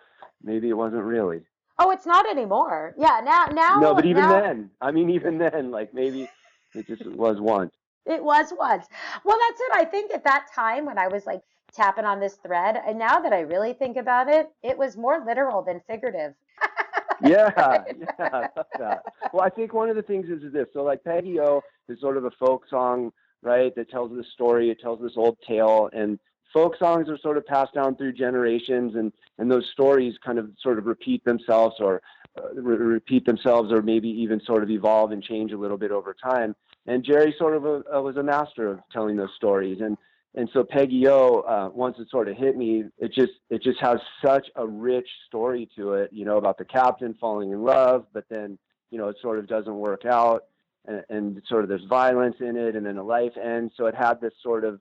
maybe 0.44 0.70
it 0.70 0.78
wasn't 0.78 1.04
really. 1.04 1.42
Oh, 1.80 1.92
it's 1.92 2.06
not 2.06 2.30
anymore. 2.30 2.94
Yeah, 2.98 3.22
now 3.24 3.46
now. 3.46 3.80
No, 3.80 3.96
but 3.96 4.06
even 4.06 4.24
now, 4.24 4.42
then, 4.42 4.70
I 4.80 4.92
mean, 4.92 5.10
even 5.10 5.38
then, 5.38 5.72
like 5.72 5.94
maybe 5.94 6.30
it 6.74 6.88
just 6.88 7.06
was 7.06 7.40
once. 7.40 7.74
It 8.06 8.24
was 8.24 8.54
once. 8.58 8.86
Well, 9.24 9.38
that's 9.48 9.62
it. 9.62 9.72
I 9.74 9.86
think 9.86 10.12
at 10.14 10.24
that 10.26 10.48
time 10.54 10.86
when 10.86 10.98
I 10.98 11.08
was 11.08 11.26
like 11.26 11.42
tapping 11.74 12.06
on 12.06 12.20
this 12.20 12.36
thread, 12.36 12.80
and 12.86 13.00
now 13.00 13.20
that 13.20 13.34
I 13.34 13.42
really 13.42 13.74
think 13.74 13.98
about 13.98 14.28
it, 14.28 14.52
it 14.62 14.78
was 14.78 14.98
more 14.98 15.24
literal 15.26 15.64
than 15.64 15.82
figurative. 15.88 16.34
yeah, 17.24 17.50
yeah, 17.58 17.84
I. 18.20 18.98
Well, 19.32 19.44
I 19.44 19.50
think 19.50 19.74
one 19.74 19.90
of 19.90 19.96
the 19.96 20.04
things 20.04 20.30
is, 20.30 20.44
is 20.44 20.54
this. 20.54 20.68
So, 20.74 20.84
like 20.84 21.04
Peggy 21.04 21.40
O 21.40 21.62
is 21.90 22.00
sort 22.00 22.18
of 22.18 22.26
a 22.26 22.32
folk 22.32 22.68
song, 22.70 23.12
right? 23.42 23.74
That 23.76 23.90
tells 23.90 24.16
this 24.16 24.28
story. 24.34 24.70
It 24.70 24.80
tells 24.80 25.02
this 25.02 25.14
old 25.16 25.38
tale, 25.48 25.90
and 25.94 26.20
folk 26.54 26.78
songs 26.78 27.10
are 27.10 27.18
sort 27.18 27.38
of 27.38 27.46
passed 27.46 27.74
down 27.74 27.96
through 27.96 28.14
generations 28.14 28.96
and, 28.96 29.12
and 29.40 29.52
those 29.52 29.68
stories 29.74 30.14
kind 30.24 30.38
of 30.38 30.50
sort 30.62 30.78
of 30.78 30.86
repeat 30.86 31.26
themselves 31.26 31.76
or 31.80 32.02
uh, 32.38 32.54
re- 32.54 32.78
repeat 32.78 33.26
themselves 33.26 33.72
or 33.72 33.82
maybe 33.82 34.08
even 34.08 34.40
sort 34.46 34.64
of 34.64 34.70
evolve 34.70 35.12
and 35.12 35.24
change 35.24 35.52
a 35.52 35.58
little 35.58 35.78
bit 35.78 35.92
over 35.92 36.16
time. 36.24 36.56
And 36.86 37.04
Jerry 37.04 37.34
sort 37.38 37.56
of 37.56 37.66
a, 37.66 37.84
uh, 37.96 38.02
was 38.02 38.18
a 38.18 38.24
master 38.24 38.68
of 38.68 38.80
telling 38.92 39.18
those 39.18 39.34
stories. 39.36 39.80
And, 39.82 39.98
and 40.36 40.50
so 40.54 40.64
Peggy 40.64 41.08
O, 41.08 41.40
uh, 41.42 41.70
once 41.74 41.98
it 42.00 42.10
sort 42.10 42.28
of 42.28 42.38
hit 42.38 42.58
me, 42.58 42.86
it 42.98 43.14
just, 43.14 43.34
it 43.50 43.62
just 43.62 43.80
has 43.82 44.00
such 44.24 44.48
a 44.56 44.66
rich 44.66 45.08
story 45.28 45.70
to 45.76 45.94
it, 45.94 46.12
you 46.12 46.26
know, 46.26 46.38
about 46.38 46.58
the 46.58 46.66
captain 46.66 47.16
falling 47.20 47.52
in 47.52 47.64
love, 47.64 48.06
but 48.14 48.26
then, 48.30 48.58
you 48.92 48.98
know, 48.98 49.10
it 49.10 49.18
sort 49.22 49.40
of 49.40 49.48
doesn't 49.48 49.76
work 49.76 50.06
out 50.06 50.46
and, 50.86 51.04
and 51.10 51.42
sort 51.48 51.64
of 51.64 51.70
there's 51.70 51.86
violence 51.86 52.36
in 52.40 52.58
it 52.58 52.76
and 52.76 52.86
then 52.86 52.98
a 52.98 53.04
life 53.04 53.34
ends. 53.42 53.74
So 53.78 53.86
it 53.86 53.96
had 53.96 54.20
this 54.22 54.34
sort 54.42 54.66
of 54.66 54.80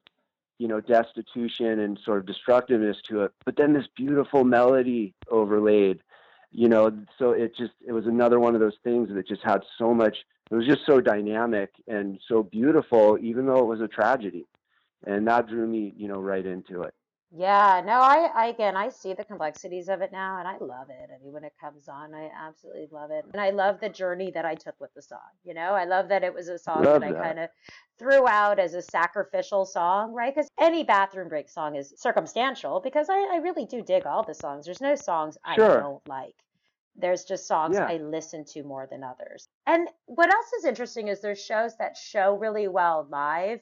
you 0.58 0.68
know, 0.68 0.80
destitution 0.80 1.80
and 1.80 1.98
sort 2.04 2.18
of 2.18 2.26
destructiveness 2.26 2.96
to 3.08 3.22
it, 3.22 3.32
but 3.44 3.56
then 3.56 3.72
this 3.72 3.86
beautiful 3.96 4.44
melody 4.44 5.14
overlaid, 5.30 6.00
you 6.50 6.68
know, 6.68 6.92
so 7.18 7.30
it 7.30 7.56
just, 7.56 7.72
it 7.86 7.92
was 7.92 8.06
another 8.06 8.38
one 8.38 8.54
of 8.54 8.60
those 8.60 8.76
things 8.84 9.08
that 9.12 9.26
just 9.26 9.42
had 9.42 9.62
so 9.78 9.92
much, 9.94 10.18
it 10.50 10.54
was 10.54 10.66
just 10.66 10.86
so 10.86 11.00
dynamic 11.00 11.70
and 11.88 12.20
so 12.28 12.42
beautiful, 12.42 13.18
even 13.20 13.46
though 13.46 13.58
it 13.58 13.66
was 13.66 13.80
a 13.80 13.88
tragedy. 13.88 14.46
And 15.04 15.26
that 15.26 15.48
drew 15.48 15.66
me, 15.66 15.94
you 15.96 16.06
know, 16.06 16.20
right 16.20 16.44
into 16.44 16.82
it. 16.82 16.94
Yeah, 17.34 17.82
no, 17.84 17.94
I, 17.94 18.28
I 18.34 18.46
again, 18.48 18.76
I 18.76 18.90
see 18.90 19.14
the 19.14 19.24
complexities 19.24 19.88
of 19.88 20.02
it 20.02 20.12
now, 20.12 20.38
and 20.38 20.46
I 20.46 20.58
love 20.58 20.88
it. 20.90 21.08
I 21.10 21.22
mean, 21.22 21.32
when 21.32 21.44
it 21.44 21.54
comes 21.58 21.88
on, 21.88 22.14
I 22.14 22.28
absolutely 22.38 22.88
love 22.90 23.10
it, 23.10 23.24
and 23.32 23.40
I 23.40 23.50
love 23.50 23.80
the 23.80 23.88
journey 23.88 24.30
that 24.32 24.44
I 24.44 24.54
took 24.54 24.78
with 24.80 24.92
the 24.94 25.00
song. 25.00 25.18
You 25.42 25.54
know, 25.54 25.72
I 25.72 25.84
love 25.86 26.08
that 26.08 26.24
it 26.24 26.34
was 26.34 26.48
a 26.48 26.58
song 26.58 26.82
that, 26.82 27.00
that. 27.00 27.16
I 27.16 27.22
kind 27.22 27.38
of 27.38 27.48
threw 27.98 28.26
out 28.28 28.58
as 28.58 28.74
a 28.74 28.82
sacrificial 28.82 29.64
song, 29.64 30.12
right? 30.12 30.34
Because 30.34 30.50
any 30.60 30.84
bathroom 30.84 31.28
break 31.28 31.48
song 31.48 31.76
is 31.76 31.94
circumstantial. 31.96 32.80
Because 32.80 33.08
I, 33.08 33.14
I 33.32 33.36
really 33.36 33.64
do 33.64 33.82
dig 33.82 34.06
all 34.06 34.24
the 34.24 34.34
songs. 34.34 34.66
There's 34.66 34.80
no 34.80 34.94
songs 34.94 35.38
I 35.44 35.54
Sure. 35.54 35.80
don't 35.80 36.06
like. 36.08 36.34
There's 36.96 37.24
just 37.24 37.46
songs 37.46 37.76
Yeah. 37.76 37.86
I 37.86 37.96
listen 37.96 38.44
to 38.52 38.62
more 38.62 38.86
than 38.90 39.02
others. 39.02 39.48
And 39.66 39.88
what 40.06 40.32
else 40.32 40.52
is 40.58 40.64
interesting 40.64 41.08
is 41.08 41.20
there's 41.20 41.42
shows 41.42 41.76
that 41.78 41.96
show 41.96 42.36
really 42.36 42.68
well 42.68 43.06
live 43.08 43.60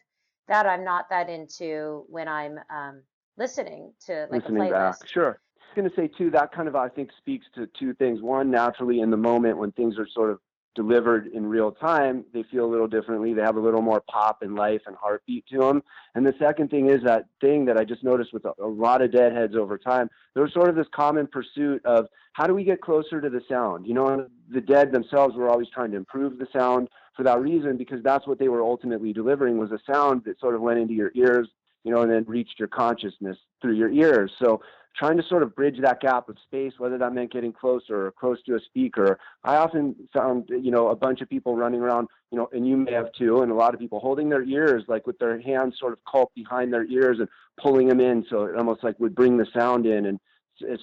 that 0.48 0.66
I'm 0.66 0.84
not 0.84 1.10
that 1.10 1.28
into 1.28 2.05
when 2.09 2.26
I'm 2.26 2.59
um, 2.68 3.02
listening 3.36 3.93
to 4.07 4.27
like 4.31 4.43
listening 4.43 4.62
a 4.62 4.66
playlist. 4.66 5.01
back. 5.01 5.09
Sure. 5.09 5.40
I 5.57 5.62
was 5.62 5.74
going 5.77 5.90
to 5.90 5.97
say 5.97 6.09
too 6.19 6.31
that 6.31 6.52
kind 6.52 6.69
of 6.69 6.77
I 6.77 6.89
think 6.89 7.11
speaks 7.19 7.47
to 7.55 7.69
two 7.78 7.94
things. 7.94 8.23
One, 8.23 8.51
naturally 8.51 9.01
in 9.01 9.11
the 9.11 9.16
moment 9.16 9.59
when 9.59 9.73
things 9.73 9.98
are 9.98 10.07
sort 10.12 10.31
of 10.31 10.40
delivered 10.74 11.27
in 11.28 11.47
real 11.47 11.73
time, 11.73 12.24
they 12.32 12.44
feel 12.44 12.65
a 12.65 12.70
little 12.70 12.86
differently. 12.86 13.35
They 13.35 13.43
have 13.43 13.57
a 13.57 13.61
little 13.61 13.82
more 13.82 14.02
pop 14.09 14.43
and 14.43 14.55
life 14.55 14.82
and 14.86 14.97
heartbeat 14.97 15.47
to 15.48 15.59
them. 15.59 15.82
And 16.15 16.24
the 16.24 16.35
second 16.39 16.70
thing 16.70 16.89
is 16.89 17.02
that 17.05 17.27
thing 17.40 17.65
that 17.66 17.77
I 17.77 17.85
just 17.85 18.05
noticed 18.05 18.32
with 18.32 18.44
a, 18.44 18.52
a 18.62 18.66
lot 18.66 19.02
of 19.02 19.12
deadheads 19.12 19.57
over 19.57 19.77
time. 19.77 20.09
There 20.35 20.43
was 20.43 20.52
sort 20.52 20.69
of 20.69 20.77
this 20.77 20.86
common 20.94 21.27
pursuit 21.27 21.85
of 21.85 22.07
how 22.35 22.47
do 22.47 22.55
we 22.55 22.65
get 22.65 22.81
closer 22.81 23.20
to 23.20 23.28
the 23.28 23.40
sound? 23.48 23.86
You 23.86 23.94
know, 23.94 24.27
the 24.48 24.61
dead 24.61 24.93
themselves 24.93 25.35
were 25.36 25.48
always 25.48 25.69
trying 25.69 25.90
to 25.90 25.97
improve 25.97 26.39
the 26.39 26.47
sound 26.57 26.89
for 27.16 27.24
that 27.24 27.40
reason 27.40 27.77
because 27.77 28.02
that's 28.02 28.27
what 28.27 28.39
they 28.39 28.48
were 28.48 28.62
ultimately 28.62 29.12
delivering 29.12 29.59
was 29.59 29.73
a 29.73 29.93
sound 29.93 30.23
that 30.24 30.39
sort 30.39 30.55
of 30.55 30.61
went 30.61 30.78
into 30.78 30.94
your 30.94 31.11
ears, 31.15 31.48
you 31.85 31.93
know, 31.93 32.02
and 32.02 32.11
then 32.11 32.24
reached 32.27 32.59
your 32.59 32.69
consciousness 32.69 33.36
through 33.61 33.74
your 33.74 33.90
ears. 33.90 34.31
So 34.43 34.61
trying 34.97 35.16
to 35.16 35.23
sort 35.23 35.43
of 35.43 35.55
bridge 35.55 35.77
that 35.81 36.01
gap 36.01 36.28
of 36.28 36.36
space, 36.44 36.73
whether 36.78 36.98
that 36.98 37.15
meant 37.15 37.32
getting 37.32 37.52
closer 37.52 38.07
or 38.07 38.11
close 38.11 38.43
to 38.43 38.57
a 38.57 38.61
speaker. 38.61 39.19
I 39.44 39.57
often 39.57 39.94
found, 40.12 40.48
you 40.48 40.70
know, 40.70 40.89
a 40.89 40.97
bunch 40.97 41.20
of 41.20 41.28
people 41.28 41.57
running 41.57 41.81
around, 41.81 42.09
you 42.31 42.39
know, 42.39 42.48
and 42.52 42.66
you 42.66 42.77
may 42.77 42.93
have 42.93 43.12
too, 43.12 43.43
and 43.43 43.52
a 43.52 43.55
lot 43.55 43.73
of 43.73 43.81
people 43.81 44.01
holding 44.01 44.28
their 44.28 44.43
ears, 44.43 44.82
like 44.89 45.07
with 45.07 45.19
their 45.19 45.40
hands 45.40 45.77
sort 45.78 45.93
of 45.93 46.01
cupped 46.11 46.35
behind 46.35 46.73
their 46.73 46.85
ears 46.86 47.19
and 47.19 47.28
pulling 47.62 47.89
them 47.89 48.01
in. 48.01 48.27
So 48.28 48.44
it 48.44 48.57
almost 48.57 48.82
like 48.82 48.98
would 48.98 49.15
bring 49.15 49.36
the 49.36 49.47
sound 49.57 49.86
in 49.86 50.07
and 50.07 50.20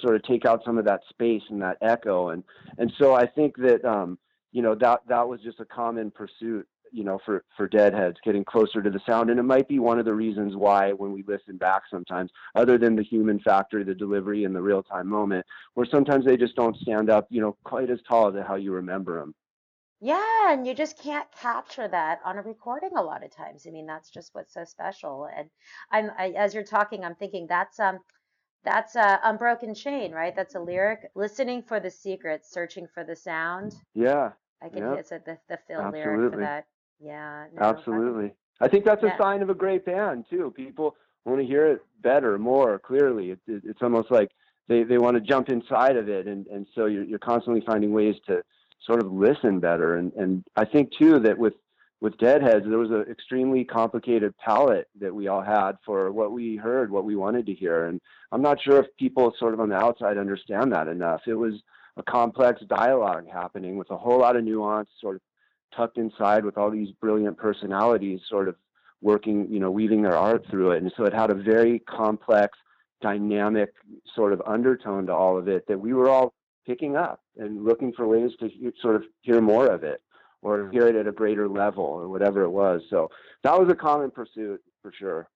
sort 0.02 0.16
of 0.16 0.24
take 0.24 0.46
out 0.46 0.64
some 0.66 0.78
of 0.78 0.86
that 0.86 1.02
space 1.10 1.44
and 1.50 1.62
that 1.62 1.78
echo. 1.82 2.30
And, 2.30 2.44
and 2.78 2.92
so 2.98 3.14
I 3.14 3.28
think 3.28 3.58
that, 3.58 3.84
um, 3.86 4.18
you 4.54 4.62
know, 4.62 4.74
that, 4.76 5.02
that 5.08 5.28
was 5.28 5.42
just 5.42 5.60
a 5.60 5.66
common 5.66 6.12
pursuit 6.12 6.68
you 6.92 7.04
know, 7.04 7.20
for, 7.26 7.44
for 7.56 7.68
deadheads, 7.68 8.18
getting 8.24 8.44
closer 8.44 8.82
to 8.82 8.90
the 8.90 9.00
sound. 9.06 9.30
And 9.30 9.40
it 9.40 9.44
might 9.44 9.68
be 9.68 9.80
one 9.80 10.00
of 10.00 10.06
the 10.06 10.14
reasons 10.14 10.56
why 10.56 10.92
when 10.92 11.12
we 11.12 11.24
listen 11.28 11.58
back 11.58 11.84
sometimes, 11.90 12.32
other 12.56 12.78
than 12.78 12.96
the 12.96 13.04
human 13.04 13.40
factor, 13.40 13.84
the 13.84 13.96
delivery 13.96 14.44
and 14.44 14.56
the 14.56 14.62
real 14.62 14.84
time 14.84 15.08
moment, 15.08 15.46
where 15.74 15.88
sometimes 15.90 16.26
they 16.26 16.38
just 16.38 16.56
don't 16.56 16.78
stand 16.78 17.10
up, 17.10 17.28
you 17.30 17.42
know, 17.42 17.58
quite 17.64 17.90
as 17.90 18.00
tall 18.08 18.28
as 18.28 18.46
how 18.48 18.56
you 18.56 18.72
remember 18.72 19.20
them. 19.20 19.34
Yeah, 20.00 20.54
and 20.54 20.68
you 20.68 20.76
just 20.76 21.00
can't 21.02 21.28
capture 21.32 21.88
that 21.88 22.20
on 22.24 22.38
a 22.38 22.44
recording 22.44 22.92
a 22.96 23.02
lot 23.02 23.24
of 23.24 23.36
times. 23.36 23.66
I 23.68 23.72
mean, 23.72 23.88
that's 23.88 24.12
just 24.12 24.36
what's 24.36 24.54
so 24.54 24.64
special. 24.64 25.28
And 25.36 25.50
I'm 25.92 26.12
I, 26.18 26.30
as 26.38 26.54
you're 26.54 26.64
talking, 26.64 27.04
I'm 27.04 27.16
thinking 27.16 27.48
that's 27.48 27.80
um 27.80 28.00
that's 28.64 28.96
a 28.96 29.20
unbroken 29.24 29.74
chain, 29.74 30.12
right? 30.12 30.36
That's 30.36 30.56
a 30.56 30.60
lyric. 30.60 31.10
Listening 31.16 31.64
for 31.64 31.80
the 31.80 31.90
secrets, 31.90 32.52
searching 32.52 32.88
for 32.94 33.04
the 33.04 33.16
sound. 33.16 33.74
Yeah. 33.96 34.32
I 34.62 34.70
can 34.70 34.80
yep. 34.80 35.00
it's 35.00 35.12
a, 35.12 35.22
the 35.26 35.38
the 35.50 35.58
fill 35.68 35.90
lyric 35.92 36.32
for 36.32 36.40
that. 36.42 36.66
Yeah. 37.00 37.46
No, 37.54 37.62
Absolutely. 37.62 38.32
I 38.60 38.68
think 38.68 38.86
that's 38.86 39.04
a 39.04 39.08
yeah. 39.08 39.18
sign 39.18 39.42
of 39.42 39.50
a 39.50 39.54
great 39.54 39.86
band 39.86 40.26
too. 40.30 40.52
People 40.56 40.96
want 41.26 41.40
to 41.40 41.46
hear 41.46 41.68
it 41.68 41.82
better, 42.02 42.40
more 42.40 42.80
clearly. 42.80 43.32
It, 43.32 43.40
it, 43.48 43.64
it's 43.66 43.82
almost 43.82 44.10
like 44.10 44.32
they, 44.68 44.84
they 44.84 44.98
want 44.98 45.16
to 45.16 45.22
jump 45.22 45.50
inside 45.50 45.96
of 45.96 46.10
it, 46.10 46.28
and 46.28 46.48
and 46.48 46.66
so 46.74 46.86
you're 46.86 47.04
you're 47.04 47.20
constantly 47.20 47.62
finding 47.66 47.94
ways 47.94 48.16
to 48.28 48.42
sort 48.86 49.04
of 49.04 49.12
listen 49.12 49.60
better. 49.60 49.98
And 49.98 50.12
and 50.14 50.44
I 50.56 50.66
think 50.66 50.92
too 50.98 51.20
that 51.20 51.38
with 51.38 51.54
with 52.00 52.18
Deadheads, 52.18 52.66
there 52.68 52.78
was 52.78 52.92
an 52.92 53.06
extremely 53.10 53.64
complicated 53.64 54.36
palette 54.38 54.88
that 55.00 55.14
we 55.14 55.28
all 55.28 55.42
had 55.42 55.74
for 55.86 56.12
what 56.12 56.32
we 56.32 56.56
heard, 56.56 56.92
what 56.92 57.06
we 57.06 57.16
wanted 57.16 57.46
to 57.48 57.54
hear. 57.54 57.86
And 57.86 58.00
I'm 58.32 58.42
not 58.42 58.62
sure 58.62 58.80
if 58.80 58.86
people 58.98 59.34
sort 59.40 59.54
of 59.54 59.60
on 59.60 59.70
the 59.70 59.76
outside 59.76 60.18
understand 60.18 60.72
that 60.74 60.88
enough. 60.88 61.22
It 61.26 61.34
was 61.34 61.54
a 61.98 62.04
complex 62.04 62.62
dialogue 62.70 63.26
happening 63.32 63.78
with 63.78 63.90
a 63.90 63.98
whole 63.98 64.20
lot 64.20 64.36
of 64.36 64.44
nuance, 64.44 64.90
sort 65.02 65.16
of 65.16 65.22
tucked 65.76 65.98
inside 65.98 66.46
with 66.46 66.58
all 66.58 66.72
these 66.72 66.92
brilliant 66.92 67.38
personalities 67.38 68.22
sort 68.30 68.48
of 68.48 68.56
working, 69.02 69.48
you 69.50 69.60
know, 69.60 69.72
weaving 69.72 70.02
their 70.02 70.18
art 70.18 70.46
through 70.50 70.72
it. 70.72 70.82
And 70.82 70.92
so 70.98 71.06
it 71.06 71.14
had 71.14 71.30
a 71.30 71.36
very 71.36 71.80
complex, 71.80 72.58
dynamic 73.02 73.74
sort 74.16 74.34
of 74.34 74.42
undertone 74.46 75.06
to 75.08 75.14
all 75.14 75.38
of 75.38 75.48
it 75.48 75.68
that 75.68 75.80
we 75.80 75.94
were 75.94 76.10
all 76.10 76.34
picking 76.66 76.96
up 76.96 77.22
and 77.38 77.64
looking 77.64 77.94
for 77.94 78.08
ways 78.08 78.32
to 78.40 78.50
sort 78.82 78.96
of 78.96 79.04
hear 79.22 79.40
more 79.40 79.68
of 79.68 79.84
it 79.84 80.02
or 80.42 80.70
hear 80.72 80.88
it 80.88 80.96
at 80.96 81.08
a 81.08 81.12
greater 81.12 81.48
level 81.48 81.84
or 81.84 82.10
whatever 82.10 82.42
it 82.44 82.50
was. 82.50 82.82
So 82.90 83.10
that 83.44 83.60
was 83.60 83.70
a 83.70 83.76
common 83.76 84.12
pursuit 84.12 84.62
for 84.82 84.92
sure. 84.92 85.30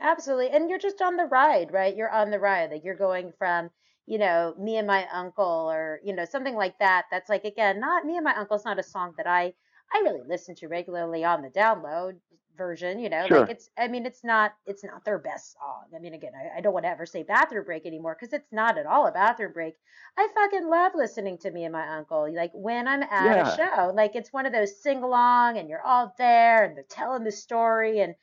Absolutely. 0.00 0.50
And 0.50 0.68
you're 0.68 0.78
just 0.78 1.00
on 1.00 1.16
the 1.16 1.24
ride, 1.26 1.72
right? 1.72 1.96
You're 1.96 2.10
on 2.10 2.30
the 2.30 2.38
ride. 2.38 2.70
Like 2.70 2.84
you're 2.84 2.94
going 2.94 3.32
from 3.38 3.70
you 4.06 4.18
know, 4.18 4.54
me 4.58 4.76
and 4.76 4.86
my 4.86 5.06
uncle 5.12 5.44
or, 5.44 6.00
you 6.04 6.14
know, 6.14 6.24
something 6.24 6.54
like 6.54 6.78
that. 6.78 7.06
That's 7.10 7.28
like, 7.28 7.44
again, 7.44 7.80
not 7.80 8.04
me 8.04 8.16
and 8.16 8.24
my 8.24 8.34
uncle's 8.36 8.64
not 8.64 8.78
a 8.78 8.82
song 8.82 9.14
that 9.16 9.26
I 9.26 9.52
I 9.92 10.00
really 10.00 10.22
listen 10.26 10.54
to 10.56 10.68
regularly 10.68 11.24
on 11.24 11.42
the 11.42 11.48
download 11.48 12.16
version, 12.56 12.98
you 12.98 13.08
know, 13.08 13.26
sure. 13.26 13.40
like 13.40 13.50
it's, 13.50 13.70
I 13.78 13.88
mean, 13.88 14.06
it's 14.06 14.24
not, 14.24 14.54
it's 14.66 14.82
not 14.82 15.04
their 15.04 15.18
best 15.18 15.52
song. 15.52 15.84
I 15.94 15.98
mean, 15.98 16.14
again, 16.14 16.32
I, 16.34 16.58
I 16.58 16.60
don't 16.60 16.72
want 16.72 16.84
to 16.84 16.90
ever 16.90 17.06
say 17.06 17.22
bathroom 17.22 17.64
break 17.64 17.86
anymore 17.86 18.16
because 18.18 18.32
it's 18.32 18.52
not 18.52 18.78
at 18.78 18.86
all 18.86 19.06
a 19.06 19.12
bathroom 19.12 19.52
break. 19.52 19.74
I 20.16 20.28
fucking 20.34 20.68
love 20.68 20.92
listening 20.94 21.38
to 21.38 21.50
me 21.50 21.64
and 21.64 21.72
my 21.72 21.86
uncle. 21.96 22.32
Like 22.34 22.52
when 22.54 22.88
I'm 22.88 23.02
at 23.02 23.10
yeah. 23.10 23.52
a 23.52 23.56
show, 23.56 23.92
like 23.94 24.16
it's 24.16 24.32
one 24.32 24.46
of 24.46 24.52
those 24.52 24.82
sing 24.82 25.02
along 25.02 25.58
and 25.58 25.68
you're 25.68 25.82
all 25.82 26.14
there 26.18 26.64
and 26.64 26.76
they're 26.76 26.84
telling 26.88 27.24
the 27.24 27.32
story 27.32 28.00
and 28.00 28.14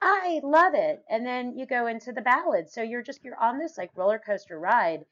I 0.00 0.40
love 0.44 0.74
it. 0.74 1.02
And 1.10 1.26
then 1.26 1.58
you 1.58 1.66
go 1.66 1.86
into 1.86 2.12
the 2.12 2.20
ballad. 2.20 2.70
So 2.70 2.82
you're 2.82 3.02
just, 3.02 3.24
you're 3.24 3.40
on 3.40 3.58
this 3.58 3.78
like 3.78 3.90
roller 3.96 4.20
coaster 4.24 4.58
ride. 4.58 5.04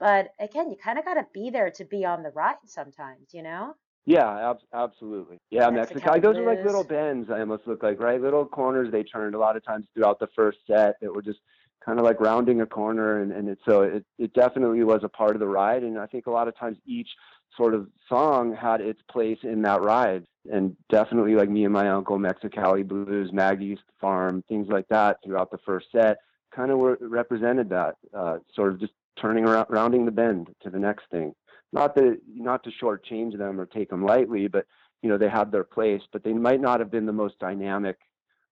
But 0.00 0.32
again, 0.40 0.70
you 0.70 0.76
kind 0.76 0.98
of 0.98 1.04
got 1.04 1.14
to 1.14 1.26
be 1.32 1.50
there 1.50 1.70
to 1.70 1.84
be 1.84 2.04
on 2.04 2.22
the 2.22 2.30
ride 2.30 2.56
sometimes, 2.66 3.32
you 3.32 3.42
know? 3.42 3.74
Yeah, 4.06 4.50
ab- 4.50 4.58
absolutely. 4.72 5.38
Yeah, 5.50 5.70
Mexico. 5.70 6.20
Those 6.20 6.36
are 6.36 6.46
like 6.46 6.64
little 6.64 6.84
bends. 6.84 7.30
I 7.30 7.40
almost 7.40 7.66
look 7.66 7.82
like 7.82 8.00
right, 8.00 8.20
little 8.20 8.44
corners 8.44 8.92
they 8.92 9.02
turned 9.02 9.34
a 9.34 9.38
lot 9.38 9.56
of 9.56 9.64
times 9.64 9.86
throughout 9.94 10.18
the 10.18 10.28
first 10.36 10.58
set 10.66 10.96
that 11.00 11.14
were 11.14 11.22
just 11.22 11.40
kind 11.84 11.98
of 11.98 12.04
like 12.04 12.20
rounding 12.20 12.60
a 12.60 12.66
corner, 12.66 13.22
and 13.22 13.32
and 13.32 13.48
it, 13.48 13.58
so 13.66 13.82
it 13.82 14.04
it 14.18 14.34
definitely 14.34 14.82
was 14.84 15.00
a 15.04 15.08
part 15.08 15.34
of 15.34 15.40
the 15.40 15.46
ride. 15.46 15.82
And 15.82 15.98
I 15.98 16.06
think 16.06 16.26
a 16.26 16.30
lot 16.30 16.48
of 16.48 16.56
times 16.56 16.76
each 16.86 17.08
sort 17.56 17.72
of 17.72 17.88
song 18.08 18.54
had 18.54 18.80
its 18.82 19.00
place 19.10 19.38
in 19.42 19.62
that 19.62 19.80
ride, 19.80 20.26
and 20.52 20.76
definitely 20.90 21.34
like 21.34 21.48
me 21.48 21.64
and 21.64 21.72
my 21.72 21.88
uncle, 21.88 22.18
Mexicali 22.18 22.86
Blues, 22.86 23.32
Maggie's 23.32 23.78
Farm, 24.00 24.44
things 24.48 24.68
like 24.68 24.88
that 24.88 25.18
throughout 25.24 25.50
the 25.50 25.58
first 25.64 25.86
set, 25.92 26.18
kind 26.54 26.70
of 26.70 26.78
were 26.78 26.98
represented 27.00 27.70
that 27.70 27.96
uh, 28.12 28.38
sort 28.54 28.72
of 28.72 28.80
just 28.80 28.92
turning 29.18 29.46
around, 29.46 29.66
rounding 29.70 30.04
the 30.04 30.10
bend 30.10 30.54
to 30.62 30.68
the 30.68 30.78
next 30.78 31.04
thing 31.10 31.34
not 31.74 31.96
to 31.96 32.16
not 32.34 32.62
to 32.64 32.70
shortchange 32.70 33.36
them 33.36 33.60
or 33.60 33.66
take 33.66 33.90
them 33.90 34.06
lightly, 34.06 34.46
but 34.46 34.64
you 35.02 35.08
know 35.08 35.18
they 35.18 35.28
had 35.28 35.52
their 35.52 35.64
place, 35.64 36.02
but 36.12 36.22
they 36.22 36.32
might 36.32 36.60
not 36.60 36.80
have 36.80 36.90
been 36.90 37.04
the 37.04 37.12
most 37.12 37.38
dynamic. 37.40 37.98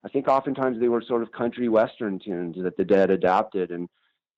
I 0.05 0.09
think 0.09 0.27
oftentimes 0.27 0.81
they 0.81 0.89
were 0.89 1.01
sort 1.01 1.23
of 1.23 1.31
country 1.31 1.69
western 1.69 2.19
tunes 2.19 2.57
that 2.63 2.77
the 2.77 2.85
Dead 2.85 3.11
adapted, 3.11 3.71
and 3.71 3.89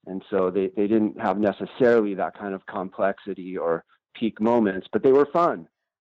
and 0.06 0.22
so 0.30 0.50
they 0.50 0.70
they 0.76 0.86
didn't 0.86 1.18
have 1.18 1.38
necessarily 1.38 2.14
that 2.14 2.38
kind 2.38 2.54
of 2.54 2.64
complexity 2.66 3.56
or 3.56 3.84
peak 4.14 4.40
moments, 4.40 4.86
but 4.92 5.02
they 5.02 5.12
were 5.12 5.26
fun. 5.32 5.66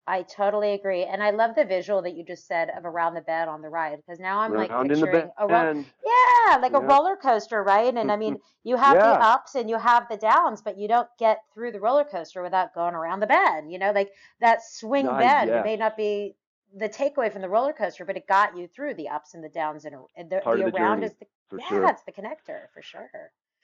I 0.06 0.24
totally 0.24 0.74
agree, 0.74 1.06
and 1.06 1.24
I 1.24 1.30
love 1.30 1.56
the 1.56 1.64
visual 1.64 2.02
that 2.02 2.16
you 2.16 2.26
just 2.26 2.46
said 2.46 2.70
of 2.76 2.86
around 2.86 3.14
the 3.14 3.22
bed 3.22 3.48
on 3.48 3.62
the 3.62 3.70
ride 3.70 3.98
because 3.98 4.20
now 4.20 4.40
I'm 4.40 4.54
like 4.54 4.70
picturing 4.70 5.30
a 5.38 5.48
ro- 5.48 5.86
yeah, 6.06 6.58
like 6.58 6.74
yeah. 6.74 6.80
a 6.80 6.82
roller 6.82 7.16
coaster, 7.16 7.64
right? 7.64 7.94
And 7.94 8.12
I 8.12 8.18
mean, 8.18 8.38
you 8.64 8.76
have 8.76 8.96
yeah. 8.96 9.14
the 9.14 9.24
ups 9.24 9.56
and 9.56 9.70
you 9.70 9.78
have 9.78 10.10
the 10.10 10.18
downs, 10.18 10.62
but 10.62 10.78
you 10.78 10.90
don't 10.90 11.08
get 11.18 11.40
through 11.54 11.72
the 11.72 11.80
roller 11.80 12.04
coaster 12.04 12.44
without 12.44 12.76
going 12.76 12.96
around 12.96 13.22
the 13.22 13.28
bed. 13.28 13.64
You 13.70 13.80
know, 13.80 13.92
like 13.92 14.12
that 14.42 14.60
swing 14.62 15.06
Not 15.06 15.20
bend. 15.20 15.50
It 15.50 15.64
may 15.64 15.78
not 15.78 15.96
be 15.96 16.36
the 16.76 16.90
takeaway 16.90 17.32
from 17.32 17.42
the 17.42 17.50
roller 17.50 17.74
coaster, 17.74 18.04
but 18.04 18.18
it 18.18 18.28
got 18.28 18.58
you 18.58 18.68
through 18.68 18.96
the 18.96 19.08
ups 19.08 19.36
and 19.36 19.44
the 19.44 19.50
downs 19.50 19.86
and, 19.86 19.96
uh, 19.96 20.00
the, 20.30 20.42
Part 20.44 20.58
the, 20.58 20.66
the 20.66 20.78
around 20.78 20.98
journey, 20.98 21.06
is 21.08 21.14
the 21.20 21.58
yeah, 21.60 21.68
sure. 21.70 21.88
it's 21.88 22.04
the 22.04 22.12
connector 22.12 22.68
for 22.74 22.82
sure. 22.82 23.10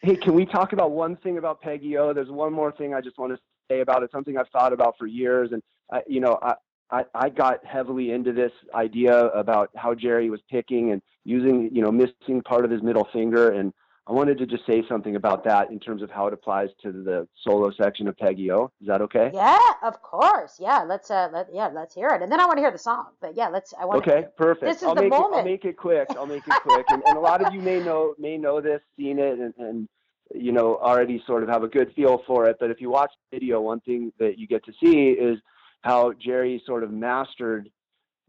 Hey, 0.02 0.16
can 0.16 0.34
we 0.34 0.46
talk 0.46 0.72
about 0.72 0.92
one 0.92 1.18
thing 1.18 1.38
about 1.38 1.60
Peggy 1.60 1.98
O? 1.98 2.14
There's 2.14 2.30
one 2.30 2.54
more 2.54 2.72
thing 2.72 2.94
I 2.94 3.02
just 3.02 3.18
want 3.18 3.34
to 3.34 3.40
say 3.70 3.82
about 3.82 4.04
it. 4.04 4.12
Something 4.12 4.38
I've 4.38 4.50
thought 4.50 4.74
about 4.74 4.96
for 4.98 5.08
years, 5.08 5.52
and 5.52 5.62
I, 5.92 6.02
you 6.08 6.20
know, 6.20 6.38
I, 6.42 6.56
I, 6.92 7.06
I 7.14 7.30
got 7.30 7.64
heavily 7.66 8.12
into 8.12 8.34
this 8.34 8.52
idea 8.74 9.28
about 9.28 9.70
how 9.76 9.94
Jerry 9.94 10.30
was 10.30 10.42
picking 10.50 10.92
and 10.92 11.02
using, 11.24 11.70
you 11.72 11.82
know, 11.82 11.92
missing 11.92 12.42
part 12.44 12.66
of 12.66 12.72
his 12.72 12.82
middle 12.82 13.08
finger. 13.14 13.52
And 13.52 13.72
I 14.08 14.12
wanted 14.12 14.40
to 14.40 14.48
just 14.48 14.66
say 14.66 14.84
something 14.90 15.16
about 15.16 15.44
that 15.44 15.70
in 15.70 15.80
terms 15.80 16.02
of 16.02 16.10
how 16.10 16.26
it 16.26 16.34
applies 16.34 16.70
to 16.82 16.92
the 16.92 17.28
solo 17.44 17.72
section 17.80 18.08
of 18.08 18.18
Peggy 18.18 18.52
O. 18.52 18.72
Is 18.82 18.88
that 18.88 19.02
okay? 19.02 19.30
Yeah, 19.34 19.60
of 19.84 20.02
course. 20.02 20.58
Yeah, 20.60 20.80
let's 20.80 21.12
uh, 21.12 21.30
let 21.32 21.50
yeah, 21.54 21.68
let's 21.68 21.94
hear 21.94 22.08
it, 22.10 22.24
and 22.24 22.32
then 22.32 22.40
I 22.40 22.48
want 22.48 22.58
to 22.58 22.62
hear 22.62 22.72
the 22.72 22.80
song. 22.80 23.10
But 23.22 23.36
yeah, 23.38 23.50
let's. 23.50 23.72
I 23.80 23.86
want. 23.86 24.02
Okay, 24.02 24.26
perfect. 24.36 24.66
This 24.66 24.78
is 24.78 24.84
I'll 24.84 24.96
the 24.96 25.02
make 25.02 25.12
moment. 25.12 25.34
It, 25.34 25.38
I'll 25.38 25.46
make 25.46 25.66
it 25.66 25.78
quick. 25.78 26.08
I'll 26.18 26.26
make 26.26 26.48
it 26.48 26.54
quick. 26.64 26.86
and, 26.90 27.04
and 27.06 27.18
a 27.18 27.20
lot 27.20 27.46
of 27.46 27.54
you 27.54 27.62
may 27.62 27.80
know 27.84 28.16
may 28.18 28.36
know 28.36 28.62
this, 28.62 28.82
seen 28.98 29.20
it, 29.20 29.38
and, 29.38 29.54
and 29.60 29.88
you 30.34 30.52
know 30.52 30.78
already 30.78 31.22
sort 31.26 31.44
of 31.44 31.50
have 31.50 31.64
a 31.64 31.68
good 31.68 31.94
feel 31.96 32.22
for 32.28 32.46
it. 32.48 32.58
But 32.60 32.72
if 32.72 32.82
you 32.82 32.90
watch 32.90 33.12
the 33.32 33.40
video, 33.40 33.62
one 33.62 33.80
thing 33.82 34.12
that 34.20 34.38
you 34.38 34.48
get 34.48 34.64
to 34.66 34.74
see 34.84 35.10
is 35.10 35.40
how 35.82 36.14
Jerry 36.14 36.62
sort 36.66 36.84
of 36.84 36.92
mastered 36.92 37.70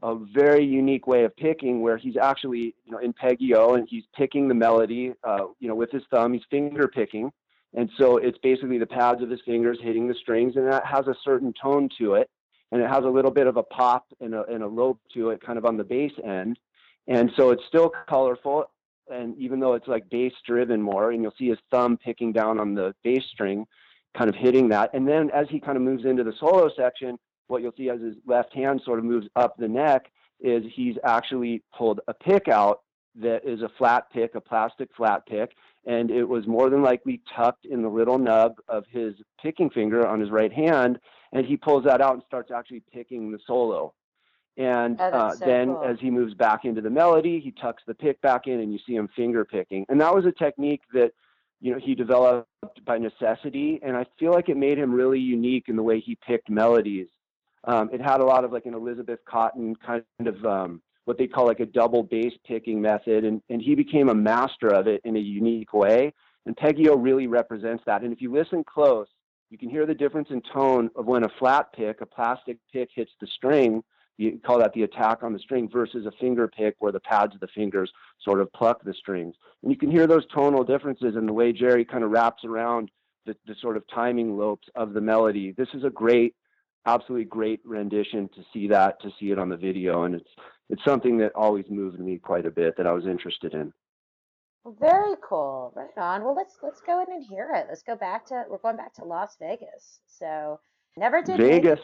a 0.03 0.17
very 0.33 0.65
unique 0.65 1.07
way 1.07 1.25
of 1.25 1.37
picking 1.37 1.83
where 1.83 1.99
he's 1.99 2.17
actually, 2.17 2.75
you 2.85 2.93
know, 2.93 2.99
in 2.99 3.13
Peggy 3.13 3.55
O 3.55 3.75
and 3.75 3.87
he's 3.89 4.05
picking 4.17 4.49
the 4.49 4.55
melody, 4.55 5.13
uh, 5.25 5.47
you 5.59 5.69
know, 5.69 5.75
with 5.75 5.91
his 5.91 6.03
thumb, 6.11 6.33
he's 6.33 6.43
finger 6.51 6.89
picking. 6.89 7.31
And 7.75 7.91
so 7.99 8.17
it's 8.17 8.39
basically 8.39 8.79
the 8.79 8.87
pads 8.87 9.23
of 9.23 9.31
his 9.31 9.41
fingers 9.45 9.79
hitting 9.83 10.09
the 10.09 10.15
strings 10.15 10.57
and 10.57 10.67
that 10.73 10.85
has 10.87 11.07
a 11.07 11.15
certain 11.23 11.53
tone 11.63 11.89
to 11.99 12.15
it. 12.15 12.31
And 12.73 12.81
it 12.81 12.89
has 12.89 13.05
a 13.05 13.09
little 13.09 13.31
bit 13.31 13.47
of 13.47 13.57
a 13.57 13.63
pop 13.65 14.07
and 14.21 14.35
a, 14.35 14.45
and 14.45 14.63
a 14.63 14.67
lobe 14.67 14.99
to 15.15 15.31
it 15.31 15.43
kind 15.45 15.59
of 15.59 15.65
on 15.65 15.77
the 15.77 15.85
bass 15.85 16.13
end. 16.25 16.59
And 17.07 17.31
so 17.37 17.51
it's 17.51 17.63
still 17.69 17.93
colorful. 18.09 18.71
And 19.11 19.37
even 19.39 19.61
though 19.61 19.75
it's 19.75 19.89
like 19.89 20.09
bass 20.09 20.33
driven 20.47 20.81
more, 20.81 21.11
and 21.11 21.23
you'll 21.23 21.35
see 21.39 21.49
his 21.49 21.59
thumb 21.71 21.97
picking 21.97 22.33
down 22.33 22.59
on 22.61 22.75
the 22.75 22.95
bass 23.03 23.25
string, 23.33 23.67
kind 24.17 24.31
of 24.31 24.37
hitting 24.37 24.69
that. 24.69 24.91
And 24.95 25.07
then 25.07 25.31
as 25.31 25.47
he 25.51 25.61
kind 25.61 25.77
of 25.77 25.83
moves 25.83 26.05
into 26.05 26.25
the 26.25 26.35
solo 26.39 26.71
section, 26.77 27.19
what 27.49 27.63
you'll 27.63 27.75
see 27.77 27.91
as 27.91 28.01
his 28.01 28.17
left 28.27 28.55
hand 28.55 28.81
sort 28.85 28.99
of 28.99 29.05
moves 29.05 29.27
up 29.37 29.57
the 29.57 29.69
neck 29.69 30.11
is 30.41 30.65
he's 30.75 30.97
actually 31.05 31.63
pulled 31.77 32.01
a 32.09 32.15
pick 32.15 32.49
out 32.49 32.81
that 33.17 33.45
is 33.45 33.61
a 33.63 33.69
flat 33.77 34.05
pick, 34.13 34.35
a 34.35 34.41
plastic 34.41 34.89
flat 34.97 35.27
pick, 35.27 35.53
and 35.85 36.11
it 36.11 36.25
was 36.25 36.47
more 36.47 36.71
than 36.71 36.83
likely 36.83 37.21
tucked 37.35 37.67
in 37.67 37.83
the 37.83 37.89
little 37.89 38.19
nub 38.19 38.55
of 38.69 38.85
his 38.89 39.15
picking 39.43 39.71
finger 39.71 40.07
on 40.07 40.21
his 40.21 40.31
right 40.31 40.53
hand, 40.53 40.99
and 41.33 41.45
he 41.45 41.57
pulls 41.57 41.85
that 41.85 42.01
out 42.01 42.15
and 42.15 42.23
starts 42.27 42.51
actually 42.51 42.83
picking 42.93 43.33
the 43.33 43.39
solo. 43.47 43.93
And 44.57 45.01
Oh, 45.01 45.05
uh, 45.05 45.33
so 45.33 45.45
then 45.45 45.69
cool. 45.69 45.85
as 45.85 45.99
he 46.01 46.11
moves 46.11 46.35
back 46.35 46.65
into 46.65 46.81
the 46.81 46.91
melody, 46.91 47.41
he 47.41 47.53
tucks 47.53 47.83
the 47.87 47.95
pick 47.95 48.21
back 48.21 48.47
in, 48.47 48.61
and 48.61 48.73
you 48.73 48.79
see 48.87 48.95
him 48.95 49.09
finger 49.17 49.45
picking. 49.45 49.87
And 49.89 50.01
that 50.01 50.15
was 50.15 50.27
a 50.27 50.33
technique 50.33 50.83
that 50.93 51.13
you 51.61 51.73
know 51.73 51.79
he 51.79 51.95
developed 51.95 52.49
by 52.85 52.99
necessity, 52.99 53.81
and 53.83 53.97
I 53.97 54.05
feel 54.19 54.33
like 54.33 54.49
it 54.49 54.57
made 54.57 54.79
him 54.79 54.93
really 54.93 55.21
unique 55.21 55.69
in 55.69 55.77
the 55.77 55.83
way 55.83 56.01
he 56.01 56.17
picked 56.17 56.51
melodies. 56.51 57.09
Um, 57.65 57.91
it 57.93 58.01
had 58.01 58.21
a 58.21 58.25
lot 58.25 58.45
of 58.45 58.53
like 58.53 58.67
an 58.67 58.75
Elizabeth 58.75 59.21
Cotten 59.31 59.75
kind 59.85 60.05
of 60.27 60.45
um, 60.45 60.83
what 61.05 61.19
they 61.19 61.27
call 61.27 61.47
like 61.47 61.61
a 61.61 61.67
double 61.67 62.03
bass 62.03 62.33
picking 62.47 62.81
method, 62.81 63.25
and, 63.25 63.43
and 63.51 63.61
he 63.61 63.75
became 63.75 64.09
a 64.09 64.15
master 64.15 64.69
of 64.69 64.87
it 64.87 65.01
in 65.05 65.17
a 65.17 65.21
unique 65.21 65.73
way. 65.73 66.13
And 66.47 66.57
Peggy 66.57 66.89
O 66.89 66.97
really 66.97 67.27
represents 67.27 67.85
that. 67.87 68.03
And 68.03 68.13
if 68.13 68.23
you 68.23 68.33
listen 68.33 68.65
close, 68.65 69.07
you 69.51 69.59
can 69.59 69.69
hear 69.69 69.85
the 69.85 69.95
difference 69.95 70.29
in 70.31 70.41
tone 70.53 70.89
of 70.97 71.05
when 71.07 71.25
a 71.25 71.29
flat 71.39 71.73
pick, 71.75 72.01
a 72.01 72.07
plastic 72.07 72.57
pick, 72.73 72.89
hits 72.95 73.11
the 73.21 73.27
string. 73.27 73.83
You 74.19 74.39
call 74.45 74.59
that 74.59 74.73
the 74.75 74.83
attack 74.83 75.23
on 75.23 75.33
the 75.33 75.39
string 75.39 75.69
versus 75.73 76.05
a 76.07 76.13
finger 76.21 76.47
pick 76.47 76.77
where 76.79 76.93
the 76.93 77.01
pads 77.01 77.35
of 77.35 77.41
the 77.41 77.49
fingers 77.49 77.91
sort 78.23 78.41
of 78.41 78.53
pluck 78.53 78.83
the 78.85 78.93
strings. 78.93 79.35
And 79.63 79.73
you 79.73 79.79
can 79.79 79.91
hear 79.91 80.07
those 80.07 80.27
tonal 80.35 80.65
differences 80.65 81.17
in 81.17 81.27
the 81.27 81.33
way 81.33 81.53
Jerry 81.53 81.85
kind 81.85 82.05
of 82.05 82.11
wraps 82.11 82.45
around 82.45 82.91
the, 83.27 83.35
the 83.47 83.55
sort 83.61 83.77
of 83.77 83.85
timing 83.93 84.37
lopes 84.37 84.69
of 84.75 84.93
the 84.93 85.01
melody. 85.01 85.53
This 85.57 85.69
is 85.73 85.85
a 85.85 85.91
great, 85.91 86.35
absolutely 86.87 87.25
great 87.25 87.61
rendition 87.65 88.29
to 88.35 88.43
see 88.53 88.69
that, 88.69 89.01
to 89.03 89.11
see 89.19 89.31
it 89.31 89.39
on 89.39 89.49
the 89.49 89.57
video. 89.57 90.05
And 90.05 90.15
it's, 90.17 90.31
it's 90.69 90.85
something 90.85 91.17
that 91.19 91.33
always 91.35 91.65
moved 91.71 91.99
me 91.99 92.19
quite 92.19 92.47
a 92.47 92.51
bit 92.51 92.77
that 92.77 92.87
I 92.87 92.93
was 92.93 93.07
interested 93.07 93.55
in. 93.55 93.73
Well, 94.65 94.77
very 94.79 95.15
cool. 95.27 95.73
Right 95.75 95.97
on. 95.97 96.23
Well, 96.23 96.35
let's 96.35 96.59
let's 96.63 96.83
go 96.83 97.01
in 97.01 97.11
and 97.11 97.25
hear 97.25 97.51
it. 97.55 97.67
Let's 97.69 97.83
go 97.83 97.97
back 97.97 98.27
to 98.27 98.45
we're 98.49 98.59
going 98.59 98.77
back 98.77 98.93
to 98.95 99.05
Las 99.05 99.37
Vegas. 99.41 100.01
So 100.07 100.61
never 100.97 101.23
did 101.23 101.39
Vegas. 101.39 101.81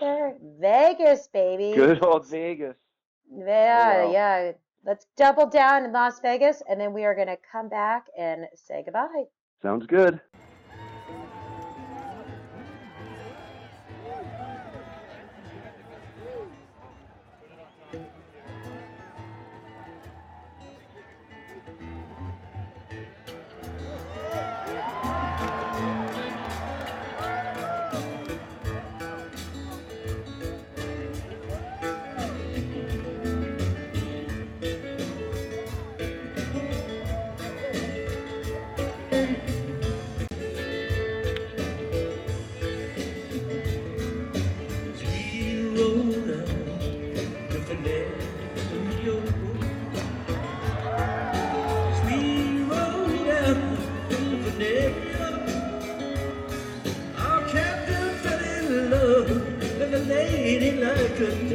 Vegas, 0.61 1.29
baby. 1.29 1.75
Good 1.75 2.05
old 2.05 2.29
Vegas. 2.29 2.77
Yeah, 3.31 4.05
wow. 4.05 4.13
yeah. 4.13 4.53
Let's 4.85 5.07
double 5.17 5.47
down 5.47 5.85
in 5.85 5.93
Las 5.93 6.21
Vegas, 6.21 6.63
and 6.69 6.81
then 6.81 6.93
we 6.93 7.05
are 7.05 7.15
going 7.15 7.27
to 7.27 7.39
come 7.51 7.69
back 7.69 8.07
and 8.17 8.47
say 8.55 8.83
goodbye. 8.85 9.25
Sounds 9.61 9.85
good. 9.87 10.21
Will 61.19 61.46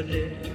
Pretty 0.00 0.49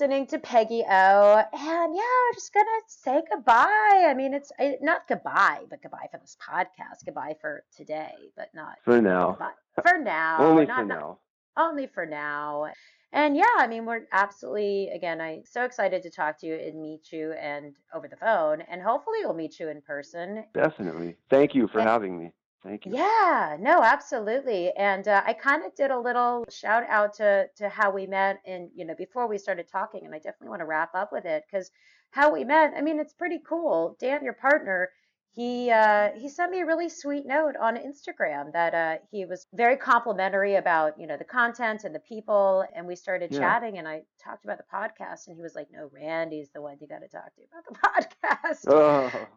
listening 0.00 0.28
to 0.28 0.38
Peggy 0.38 0.84
O, 0.88 1.42
and 1.52 1.94
yeah, 1.96 2.02
we're 2.02 2.34
just 2.34 2.54
gonna 2.54 2.66
say 2.86 3.20
goodbye. 3.28 4.06
I 4.08 4.14
mean, 4.16 4.32
it's 4.32 4.52
eh, 4.60 4.74
not 4.80 5.08
goodbye, 5.08 5.62
but 5.68 5.82
goodbye 5.82 6.06
for 6.12 6.18
this 6.18 6.36
podcast. 6.40 7.04
Goodbye 7.04 7.34
for 7.40 7.64
today, 7.76 8.14
but 8.36 8.46
not 8.54 8.76
For 8.84 9.02
now. 9.02 9.30
goodbye 9.30 9.50
for 9.90 9.98
now. 9.98 10.36
Only 10.38 10.66
not, 10.66 10.76
for 10.78 10.84
not- 10.84 11.00
now. 11.00 11.18
only 11.56 11.88
for 11.88 12.06
now. 12.06 12.66
And 13.12 13.36
yeah, 13.36 13.42
I 13.58 13.66
mean, 13.66 13.86
we're 13.86 14.02
absolutely 14.12 14.90
again. 14.94 15.20
I'm 15.20 15.42
so 15.44 15.64
excited 15.64 16.00
to 16.04 16.10
talk 16.10 16.38
to 16.42 16.46
you 16.46 16.54
and 16.54 16.80
meet 16.80 17.10
you, 17.10 17.32
and 17.32 17.74
over 17.92 18.06
the 18.06 18.16
phone, 18.16 18.60
and 18.70 18.80
hopefully 18.80 19.18
we'll 19.24 19.34
meet 19.34 19.58
you 19.58 19.68
in 19.68 19.80
person. 19.82 20.44
Definitely. 20.54 21.16
Thank 21.28 21.56
you 21.56 21.66
for 21.66 21.80
Yeah. 21.80 21.90
having 21.90 22.16
me. 22.20 22.32
Thank 22.62 22.86
you. 22.86 22.94
Yeah, 22.94 23.56
no, 23.60 23.82
absolutely. 23.82 24.72
And 24.72 25.06
uh, 25.06 25.22
I 25.26 25.34
kind 25.34 25.64
of 25.64 25.74
did 25.74 25.90
a 25.90 25.98
little 25.98 26.44
shout 26.50 26.84
out 26.88 27.14
to 27.14 27.48
to 27.56 27.68
how 27.68 27.90
we 27.90 28.06
met, 28.06 28.40
and 28.46 28.70
you 28.74 28.84
know, 28.86 28.94
before 28.94 29.28
we 29.28 29.36
started 29.38 29.68
talking, 29.68 30.06
and 30.06 30.14
I 30.14 30.18
definitely 30.18 30.48
want 30.48 30.60
to 30.60 30.66
wrap 30.66 30.94
up 30.94 31.12
with 31.12 31.24
it 31.26 31.44
because 31.50 31.70
how 32.10 32.32
we 32.32 32.44
met. 32.44 32.72
I 32.76 32.80
mean, 32.80 32.98
it's 32.98 33.12
pretty 33.12 33.40
cool. 33.46 33.96
Dan, 34.00 34.24
your 34.24 34.32
partner, 34.32 34.88
he 35.32 35.70
uh, 35.70 36.10
he 36.16 36.28
sent 36.30 36.50
me 36.50 36.60
a 36.60 36.66
really 36.66 36.88
sweet 36.88 37.26
note 37.26 37.56
on 37.60 37.76
Instagram 37.76 38.52
that 38.54 38.74
uh, 38.74 38.96
he 39.10 39.26
was 39.26 39.46
very 39.52 39.76
complimentary 39.76 40.54
about 40.54 40.98
you 40.98 41.06
know 41.06 41.18
the 41.18 41.24
content 41.24 41.84
and 41.84 41.94
the 41.94 42.00
people, 42.00 42.64
and 42.74 42.86
we 42.86 42.96
started 42.96 43.30
Yeah. 43.30 43.38
chatting, 43.38 43.76
and 43.78 43.86
I 43.86 44.02
talked 44.24 44.44
about 44.44 44.58
the 44.58 44.64
podcast, 44.72 45.26
and 45.26 45.36
he 45.36 45.42
was 45.42 45.54
like, 45.54 45.68
"No, 45.70 45.90
Randy's 45.92 46.48
the 46.54 46.62
one 46.62 46.78
you 46.80 46.88
got 46.88 47.00
to 47.00 47.08
talk 47.08 47.34
to 47.34 47.42
about 47.52 47.64
the 47.68 48.26
podcast." 48.26 48.66
Oh, 48.66 49.28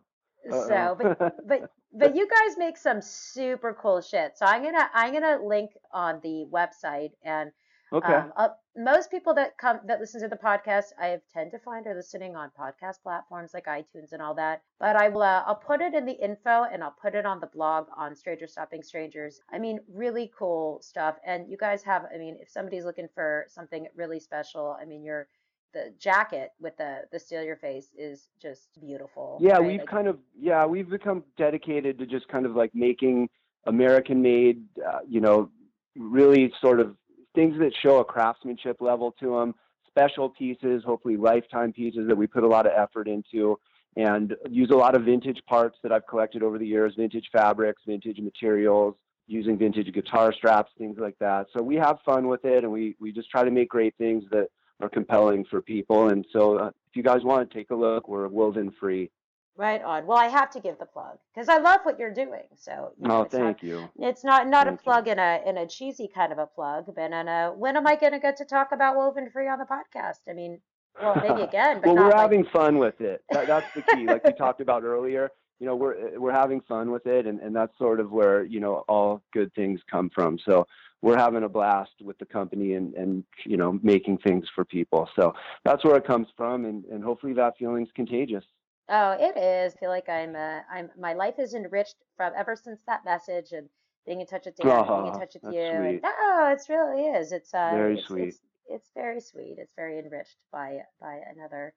So, 0.49 0.97
but 0.99 1.47
but 1.47 1.71
but 1.93 2.15
you 2.15 2.27
guys 2.27 2.57
make 2.57 2.77
some 2.77 3.01
super 3.01 3.77
cool 3.79 4.01
shit. 4.01 4.37
So 4.37 4.45
I'm 4.45 4.63
gonna 4.63 4.89
I'm 4.93 5.13
gonna 5.13 5.39
link 5.43 5.71
on 5.91 6.19
the 6.23 6.45
website 6.51 7.11
and 7.23 7.51
okay. 7.93 8.13
um, 8.13 8.33
uh, 8.37 8.49
most 8.77 9.11
people 9.11 9.33
that 9.33 9.57
come 9.57 9.81
that 9.85 9.99
listen 9.99 10.21
to 10.21 10.27
the 10.27 10.37
podcast 10.37 10.93
I 10.99 11.07
have 11.07 11.21
tend 11.31 11.51
to 11.51 11.59
find 11.59 11.85
are 11.85 11.93
listening 11.93 12.35
on 12.35 12.49
podcast 12.57 13.01
platforms 13.03 13.51
like 13.53 13.65
iTunes 13.65 14.13
and 14.13 14.21
all 14.21 14.33
that. 14.35 14.61
But 14.79 14.95
I 14.95 15.09
will 15.09 15.21
uh, 15.21 15.43
I'll 15.45 15.55
put 15.55 15.81
it 15.81 15.93
in 15.93 16.05
the 16.05 16.13
info 16.13 16.63
and 16.71 16.83
I'll 16.83 16.95
put 16.99 17.13
it 17.13 17.25
on 17.25 17.39
the 17.39 17.47
blog 17.47 17.87
on 17.95 18.15
Stranger 18.15 18.47
Stopping 18.47 18.81
Strangers. 18.81 19.41
I 19.51 19.59
mean, 19.59 19.79
really 19.93 20.31
cool 20.37 20.79
stuff. 20.81 21.17
And 21.25 21.49
you 21.49 21.57
guys 21.57 21.83
have 21.83 22.05
I 22.13 22.17
mean, 22.17 22.37
if 22.41 22.49
somebody's 22.49 22.85
looking 22.85 23.09
for 23.13 23.45
something 23.49 23.87
really 23.95 24.19
special, 24.19 24.77
I 24.81 24.85
mean, 24.85 25.03
your 25.03 25.27
the 25.73 25.93
jacket 25.99 26.51
with 26.59 26.75
the 26.77 27.01
the 27.11 27.19
steal 27.19 27.43
your 27.43 27.55
face 27.55 27.89
is 27.97 28.29
just 28.41 28.69
beautiful. 28.79 29.37
yeah, 29.41 29.53
right? 29.53 29.65
we've 29.65 29.79
Like, 29.79 29.89
kind 29.89 30.07
of 30.07 30.19
yeah 30.39 30.65
we've 30.65 30.89
become 30.89 31.23
dedicated 31.37 31.97
to 31.99 32.05
just 32.05 32.27
kind 32.27 32.45
of 32.45 32.55
like 32.55 32.73
making 32.73 33.29
American 33.65 34.21
made, 34.21 34.63
uh, 34.85 34.99
you 35.07 35.21
know, 35.21 35.49
really 35.95 36.51
sort 36.61 36.79
of 36.79 36.95
things 37.35 37.57
that 37.59 37.71
show 37.81 37.99
a 37.99 38.05
craftsmanship 38.05 38.81
level 38.81 39.13
to 39.19 39.37
them. 39.37 39.55
Special 39.87 40.29
pieces, 40.29 40.83
hopefully 40.85 41.17
lifetime 41.17 41.73
pieces 41.73 42.07
that 42.07 42.15
we 42.15 42.25
put 42.25 42.43
a 42.43 42.47
lot 42.47 42.65
of 42.65 42.71
effort 42.75 43.07
into, 43.07 43.59
and 43.97 44.35
use 44.49 44.69
a 44.71 44.75
lot 44.75 44.95
of 44.95 45.03
vintage 45.03 45.41
parts 45.47 45.77
that 45.83 45.91
I've 45.91 46.07
collected 46.07 46.43
over 46.43 46.57
the 46.57 46.65
years, 46.65 46.93
vintage 46.97 47.29
fabrics, 47.31 47.81
vintage 47.85 48.19
materials, 48.19 48.95
using 49.27 49.57
vintage 49.57 49.93
guitar 49.93 50.33
straps, 50.33 50.71
things 50.77 50.97
like 50.97 51.17
that. 51.19 51.47
So 51.55 51.61
we 51.61 51.75
have 51.75 51.97
fun 52.05 52.27
with 52.27 52.45
it, 52.45 52.63
and 52.63 52.71
we 52.71 52.95
we 52.99 53.11
just 53.11 53.29
try 53.29 53.43
to 53.43 53.51
make 53.51 53.69
great 53.69 53.93
things 53.97 54.23
that 54.31 54.47
are 54.83 54.89
compelling 54.89 55.45
for 55.45 55.61
people. 55.61 56.09
And 56.09 56.25
so, 56.31 56.57
uh, 56.57 56.67
if 56.67 56.95
you 56.95 57.03
guys 57.03 57.23
want 57.23 57.49
to 57.49 57.57
take 57.57 57.71
a 57.71 57.75
look, 57.75 58.07
we're 58.07 58.27
Woven 58.27 58.71
Free. 58.79 59.09
Right 59.57 59.81
on. 59.83 60.07
Well, 60.07 60.17
I 60.17 60.27
have 60.27 60.49
to 60.51 60.59
give 60.61 60.79
the 60.79 60.85
plug 60.85 61.17
because 61.33 61.49
I 61.49 61.57
love 61.57 61.81
what 61.83 61.99
you're 61.99 62.13
doing. 62.13 62.43
So 62.55 62.93
you 62.97 63.07
know, 63.07 63.17
Oh, 63.17 63.21
it's 63.23 63.33
not 63.33 63.41
thank 63.41 63.63
you. 63.63 63.89
it's 63.99 64.23
not 64.23 64.47
not 64.47 64.65
a 64.67 64.71
Thank 64.71 64.79
you. 64.79 64.83
plug 64.83 65.07
in 65.09 65.19
a 65.19 65.41
in 65.45 65.57
a 65.57 65.67
cheesy 65.67 66.07
kind 66.13 66.31
of 66.31 66.37
a 66.39 66.47
plug, 66.47 66.85
but 66.95 67.11
in 67.11 67.13
a 67.27 67.51
when 67.55 67.75
am 67.75 67.85
I 67.85 67.95
going 67.97 68.13
to 68.13 68.19
get 68.19 68.37
to 68.37 68.45
talk 68.45 68.71
about 68.71 68.95
Woven 68.95 69.29
Free 69.29 69.47
on 69.49 69.59
the 69.59 69.65
podcast? 69.65 70.19
I 70.29 70.33
mean, 70.33 70.59
well, 71.01 71.15
maybe 71.21 71.41
again, 71.49 71.81
but 71.83 71.87
well, 71.93 71.95
we're 72.05 72.09
like, 72.11 72.19
having 72.19 72.45
fun 72.45 72.77
with 72.77 72.99
it. 73.01 73.23
That, 73.29 73.47
that's 73.47 73.67
the 73.75 73.81
key. 73.93 74.05
like 74.07 74.23
we 74.25 74.31
talked 74.33 74.61
about 74.61 74.83
earlier, 74.83 75.29
you 75.59 75.67
know, 75.67 75.75
we're 75.75 76.17
we're 76.17 76.31
having 76.31 76.61
fun 76.61 76.89
with 76.89 77.05
it, 77.05 77.27
and 77.27 77.39
and 77.41 77.53
that's 77.53 77.77
sort 77.77 77.99
of 77.99 78.09
where 78.11 78.43
you 78.45 78.61
know 78.61 78.83
all 78.87 79.21
good 79.33 79.53
things 79.53 79.81
come 79.91 80.09
from. 80.15 80.39
So 80.45 80.65
we're 81.01 81.17
having 81.17 81.43
a 81.43 81.49
blast 81.49 81.91
with 82.01 82.17
the 82.19 82.25
company 82.25 82.73
and 82.73 82.93
and 82.93 83.23
you 83.45 83.57
know 83.57 83.79
making 83.83 84.17
things 84.19 84.45
for 84.53 84.63
people. 84.65 85.09
So 85.15 85.33
that's 85.65 85.83
where 85.83 85.95
it 85.95 86.05
comes 86.05 86.27
from, 86.37 86.65
and 86.65 86.85
and 86.85 87.03
hopefully 87.03 87.33
that 87.33 87.57
feeling's 87.57 87.89
contagious. 87.95 88.45
Oh, 88.89 89.15
it 89.19 89.37
is. 89.37 89.73
I 89.73 89.79
feel 89.79 89.89
like 89.89 90.09
I'm 90.09 90.35
uh, 90.35 90.59
I'm 90.71 90.89
my 90.99 91.13
life 91.13 91.35
is 91.39 91.53
enriched 91.53 91.95
from 92.17 92.33
ever 92.37 92.55
since 92.55 92.81
that 92.87 93.05
message 93.05 93.51
and 93.51 93.67
being 94.05 94.21
in 94.21 94.27
touch 94.27 94.45
with 94.45 94.55
Dan, 94.57 94.85
being 94.85 95.07
in 95.07 95.19
touch 95.19 95.35
with 95.41 95.53
you. 95.53 95.61
And, 95.61 96.01
no, 96.01 96.49
it's 96.51 96.69
really 96.69 97.03
is. 97.03 97.31
It's 97.31 97.53
uh, 97.53 97.69
Very 97.73 97.97
it's, 97.97 98.07
sweet. 98.07 98.27
It's, 98.29 98.39
it's 98.67 98.89
very 98.95 99.21
sweet. 99.21 99.55
It's 99.57 99.73
very 99.75 99.99
enriched 99.99 100.37
by 100.51 100.79
by 100.99 101.19
another 101.33 101.73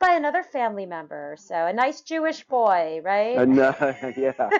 by 0.00 0.14
another 0.14 0.42
family 0.42 0.86
member. 0.86 1.36
So 1.38 1.54
a 1.54 1.72
nice 1.72 2.00
Jewish 2.00 2.42
boy, 2.44 3.00
right? 3.04 3.36
Uh, 3.36 4.12
yeah. 4.16 4.50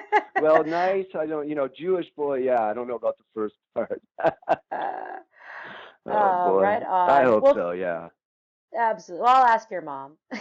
Well, 0.40 0.62
nice. 0.66 1.07
I 1.19 1.27
don't, 1.27 1.48
you 1.48 1.55
know, 1.55 1.66
Jewish 1.66 2.07
boy. 2.16 2.39
Yeah, 2.39 2.62
I 2.62 2.74
don't 2.74 2.86
know 2.86 2.94
about 2.94 3.16
the 3.16 3.24
first 3.35 3.55
part. 3.75 4.03
Uh, 6.09 6.13
oh, 6.13 6.51
boy. 6.55 6.63
right 6.63 6.83
I 6.83 7.23
hope 7.25 7.43
Well, 7.43 7.55
so. 7.55 7.71
Yeah. 7.73 8.09
absolutely. 8.77 9.23
Well, 9.25 9.37
I'll 9.37 9.45
ask 9.47 9.71
your 9.71 9.83
mom. 9.83 10.17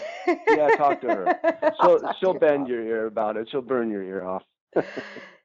Yeah, 0.47 0.69
talk 0.77 1.01
to 1.01 1.07
her. 1.07 1.39
She'll 1.81 1.99
to 1.99 2.13
she'll 2.19 2.31
your 2.31 2.39
bend 2.39 2.61
mom. 2.63 2.71
your 2.71 2.81
ear 2.83 3.07
about 3.07 3.35
it. 3.35 3.49
She'll 3.51 3.61
burn 3.61 3.89
your 3.91 4.01
ear 4.03 4.23
off. 4.25 4.43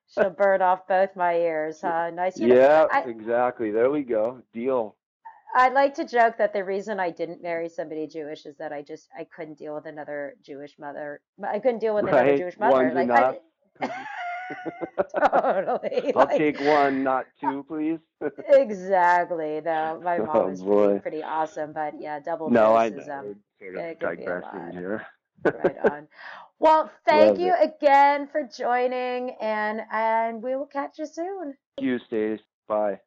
She'll 0.09 0.31
burn 0.31 0.63
off 0.63 0.87
both 0.87 1.17
my 1.17 1.35
ears. 1.35 1.81
Huh? 1.81 2.11
Nice. 2.11 2.39
You 2.39 2.49
know, 2.49 2.55
yeah, 2.55 2.87
I- 2.93 3.09
exactly. 3.09 3.71
There 3.73 3.91
we 3.91 4.03
go. 4.03 4.41
Deal. 4.53 4.95
I 5.57 5.69
like 5.71 5.95
to 5.95 6.05
joke 6.05 6.37
that 6.39 6.53
the 6.53 6.63
reason 6.65 7.01
I 7.01 7.11
didn't 7.11 7.43
marry 7.43 7.69
somebody 7.69 8.07
Jewish 8.07 8.45
is 8.47 8.57
that 8.59 8.73
I 8.73 8.83
just 8.83 9.09
I 9.19 9.25
couldn't 9.35 9.59
deal 9.59 9.75
with 9.75 9.87
another 9.87 10.35
Jewish 10.45 10.79
mother. 10.79 11.21
I 11.47 11.59
couldn't 11.59 11.81
deal 11.81 11.95
with 11.95 12.05
another 12.05 12.23
Right, 12.25 12.39
Jewish 12.39 12.59
mother. 12.59 12.73
one's 12.73 12.95
like 12.95 13.05
enough. 13.05 13.37
I, 13.81 13.89
totally. 15.19 16.15
I'll 16.17 16.27
like- 16.27 16.39
take 16.39 16.61
one, 16.61 17.03
not 17.03 17.27
two, 17.41 17.65
please. 17.69 17.99
exactly. 18.49 19.61
No, 19.65 20.01
my 20.03 20.19
mom 20.19 20.29
Oh, 20.37 20.49
is 20.49 20.63
pretty, 20.63 21.01
pretty 21.01 21.23
awesome, 21.23 21.73
but 21.73 21.95
yeah, 22.01 22.21
double 22.21 22.51
no, 22.51 22.75
I 22.75 22.91
dose 22.91 23.03
is 23.03 23.09
um, 23.09 23.37
sort 23.59 23.77
of 23.77 23.99
could 23.99 24.17
be 24.19 24.23
a 24.25 24.27
digressing 24.27 24.73
here. 24.73 25.07
right 25.45 25.77
on. 25.91 26.09
Well, 26.59 26.91
thank 27.07 27.39
Love 27.39 27.41
you 27.41 27.55
again 27.61 28.29
for 28.29 28.43
joining, 28.57 29.31
and 29.41 29.81
and 29.91 30.43
we 30.43 30.57
will 30.57 30.67
catch 30.67 30.99
you 30.99 31.07
soon. 31.07 31.55
Thank 31.77 31.87
you, 31.87 31.99
Stace. 32.07 32.41
Bye. 32.69 33.01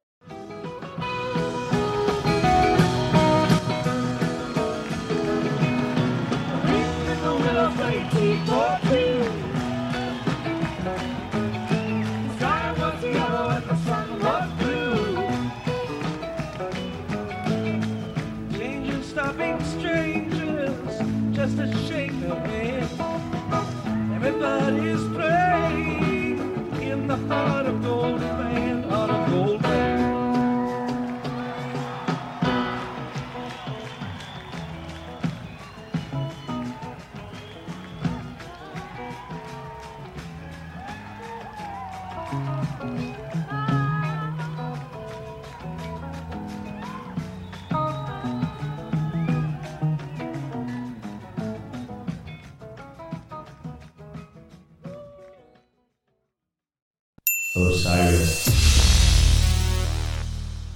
Playing 27.28 27.67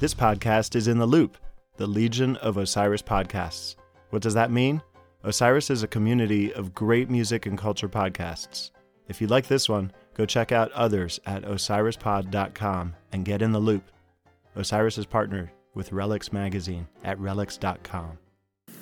This 0.01 0.15
podcast 0.15 0.75
is 0.75 0.87
in 0.87 0.97
the 0.97 1.05
loop, 1.05 1.37
the 1.77 1.85
Legion 1.85 2.35
of 2.37 2.57
Osiris 2.57 3.03
podcasts. 3.03 3.75
What 4.09 4.23
does 4.23 4.33
that 4.33 4.49
mean? 4.49 4.81
Osiris 5.23 5.69
is 5.69 5.83
a 5.83 5.87
community 5.87 6.51
of 6.51 6.73
great 6.73 7.07
music 7.07 7.45
and 7.45 7.55
culture 7.55 7.87
podcasts. 7.87 8.71
If 9.07 9.21
you 9.21 9.27
like 9.27 9.45
this 9.45 9.69
one, 9.69 9.91
go 10.15 10.25
check 10.25 10.51
out 10.51 10.71
others 10.71 11.19
at 11.27 11.43
osirispod.com 11.43 12.95
and 13.11 13.25
get 13.25 13.43
in 13.43 13.51
the 13.51 13.59
loop. 13.59 13.83
Osiris 14.55 14.97
is 14.97 15.05
partnered 15.05 15.51
with 15.75 15.91
Relix 15.91 16.33
Magazine 16.33 16.87
at 17.03 17.19
relix.com. 17.19 18.17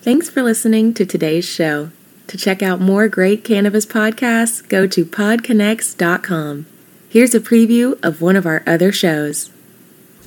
Thanks 0.02 0.30
for 0.30 0.42
listening 0.42 0.94
to 0.94 1.06
today's 1.06 1.44
show. 1.44 1.92
To 2.28 2.38
check 2.38 2.64
out 2.64 2.80
more 2.80 3.10
great 3.10 3.44
cannabis 3.44 3.86
podcasts, 3.86 4.66
go 4.70 4.88
to 4.88 5.04
podconnects.com. 5.04 6.66
Here's 7.10 7.36
a 7.36 7.42
preview 7.42 8.02
of 8.02 8.22
one 8.22 8.38
of 8.38 8.46
our 8.46 8.64
other 8.66 8.94
shows. 8.94 9.50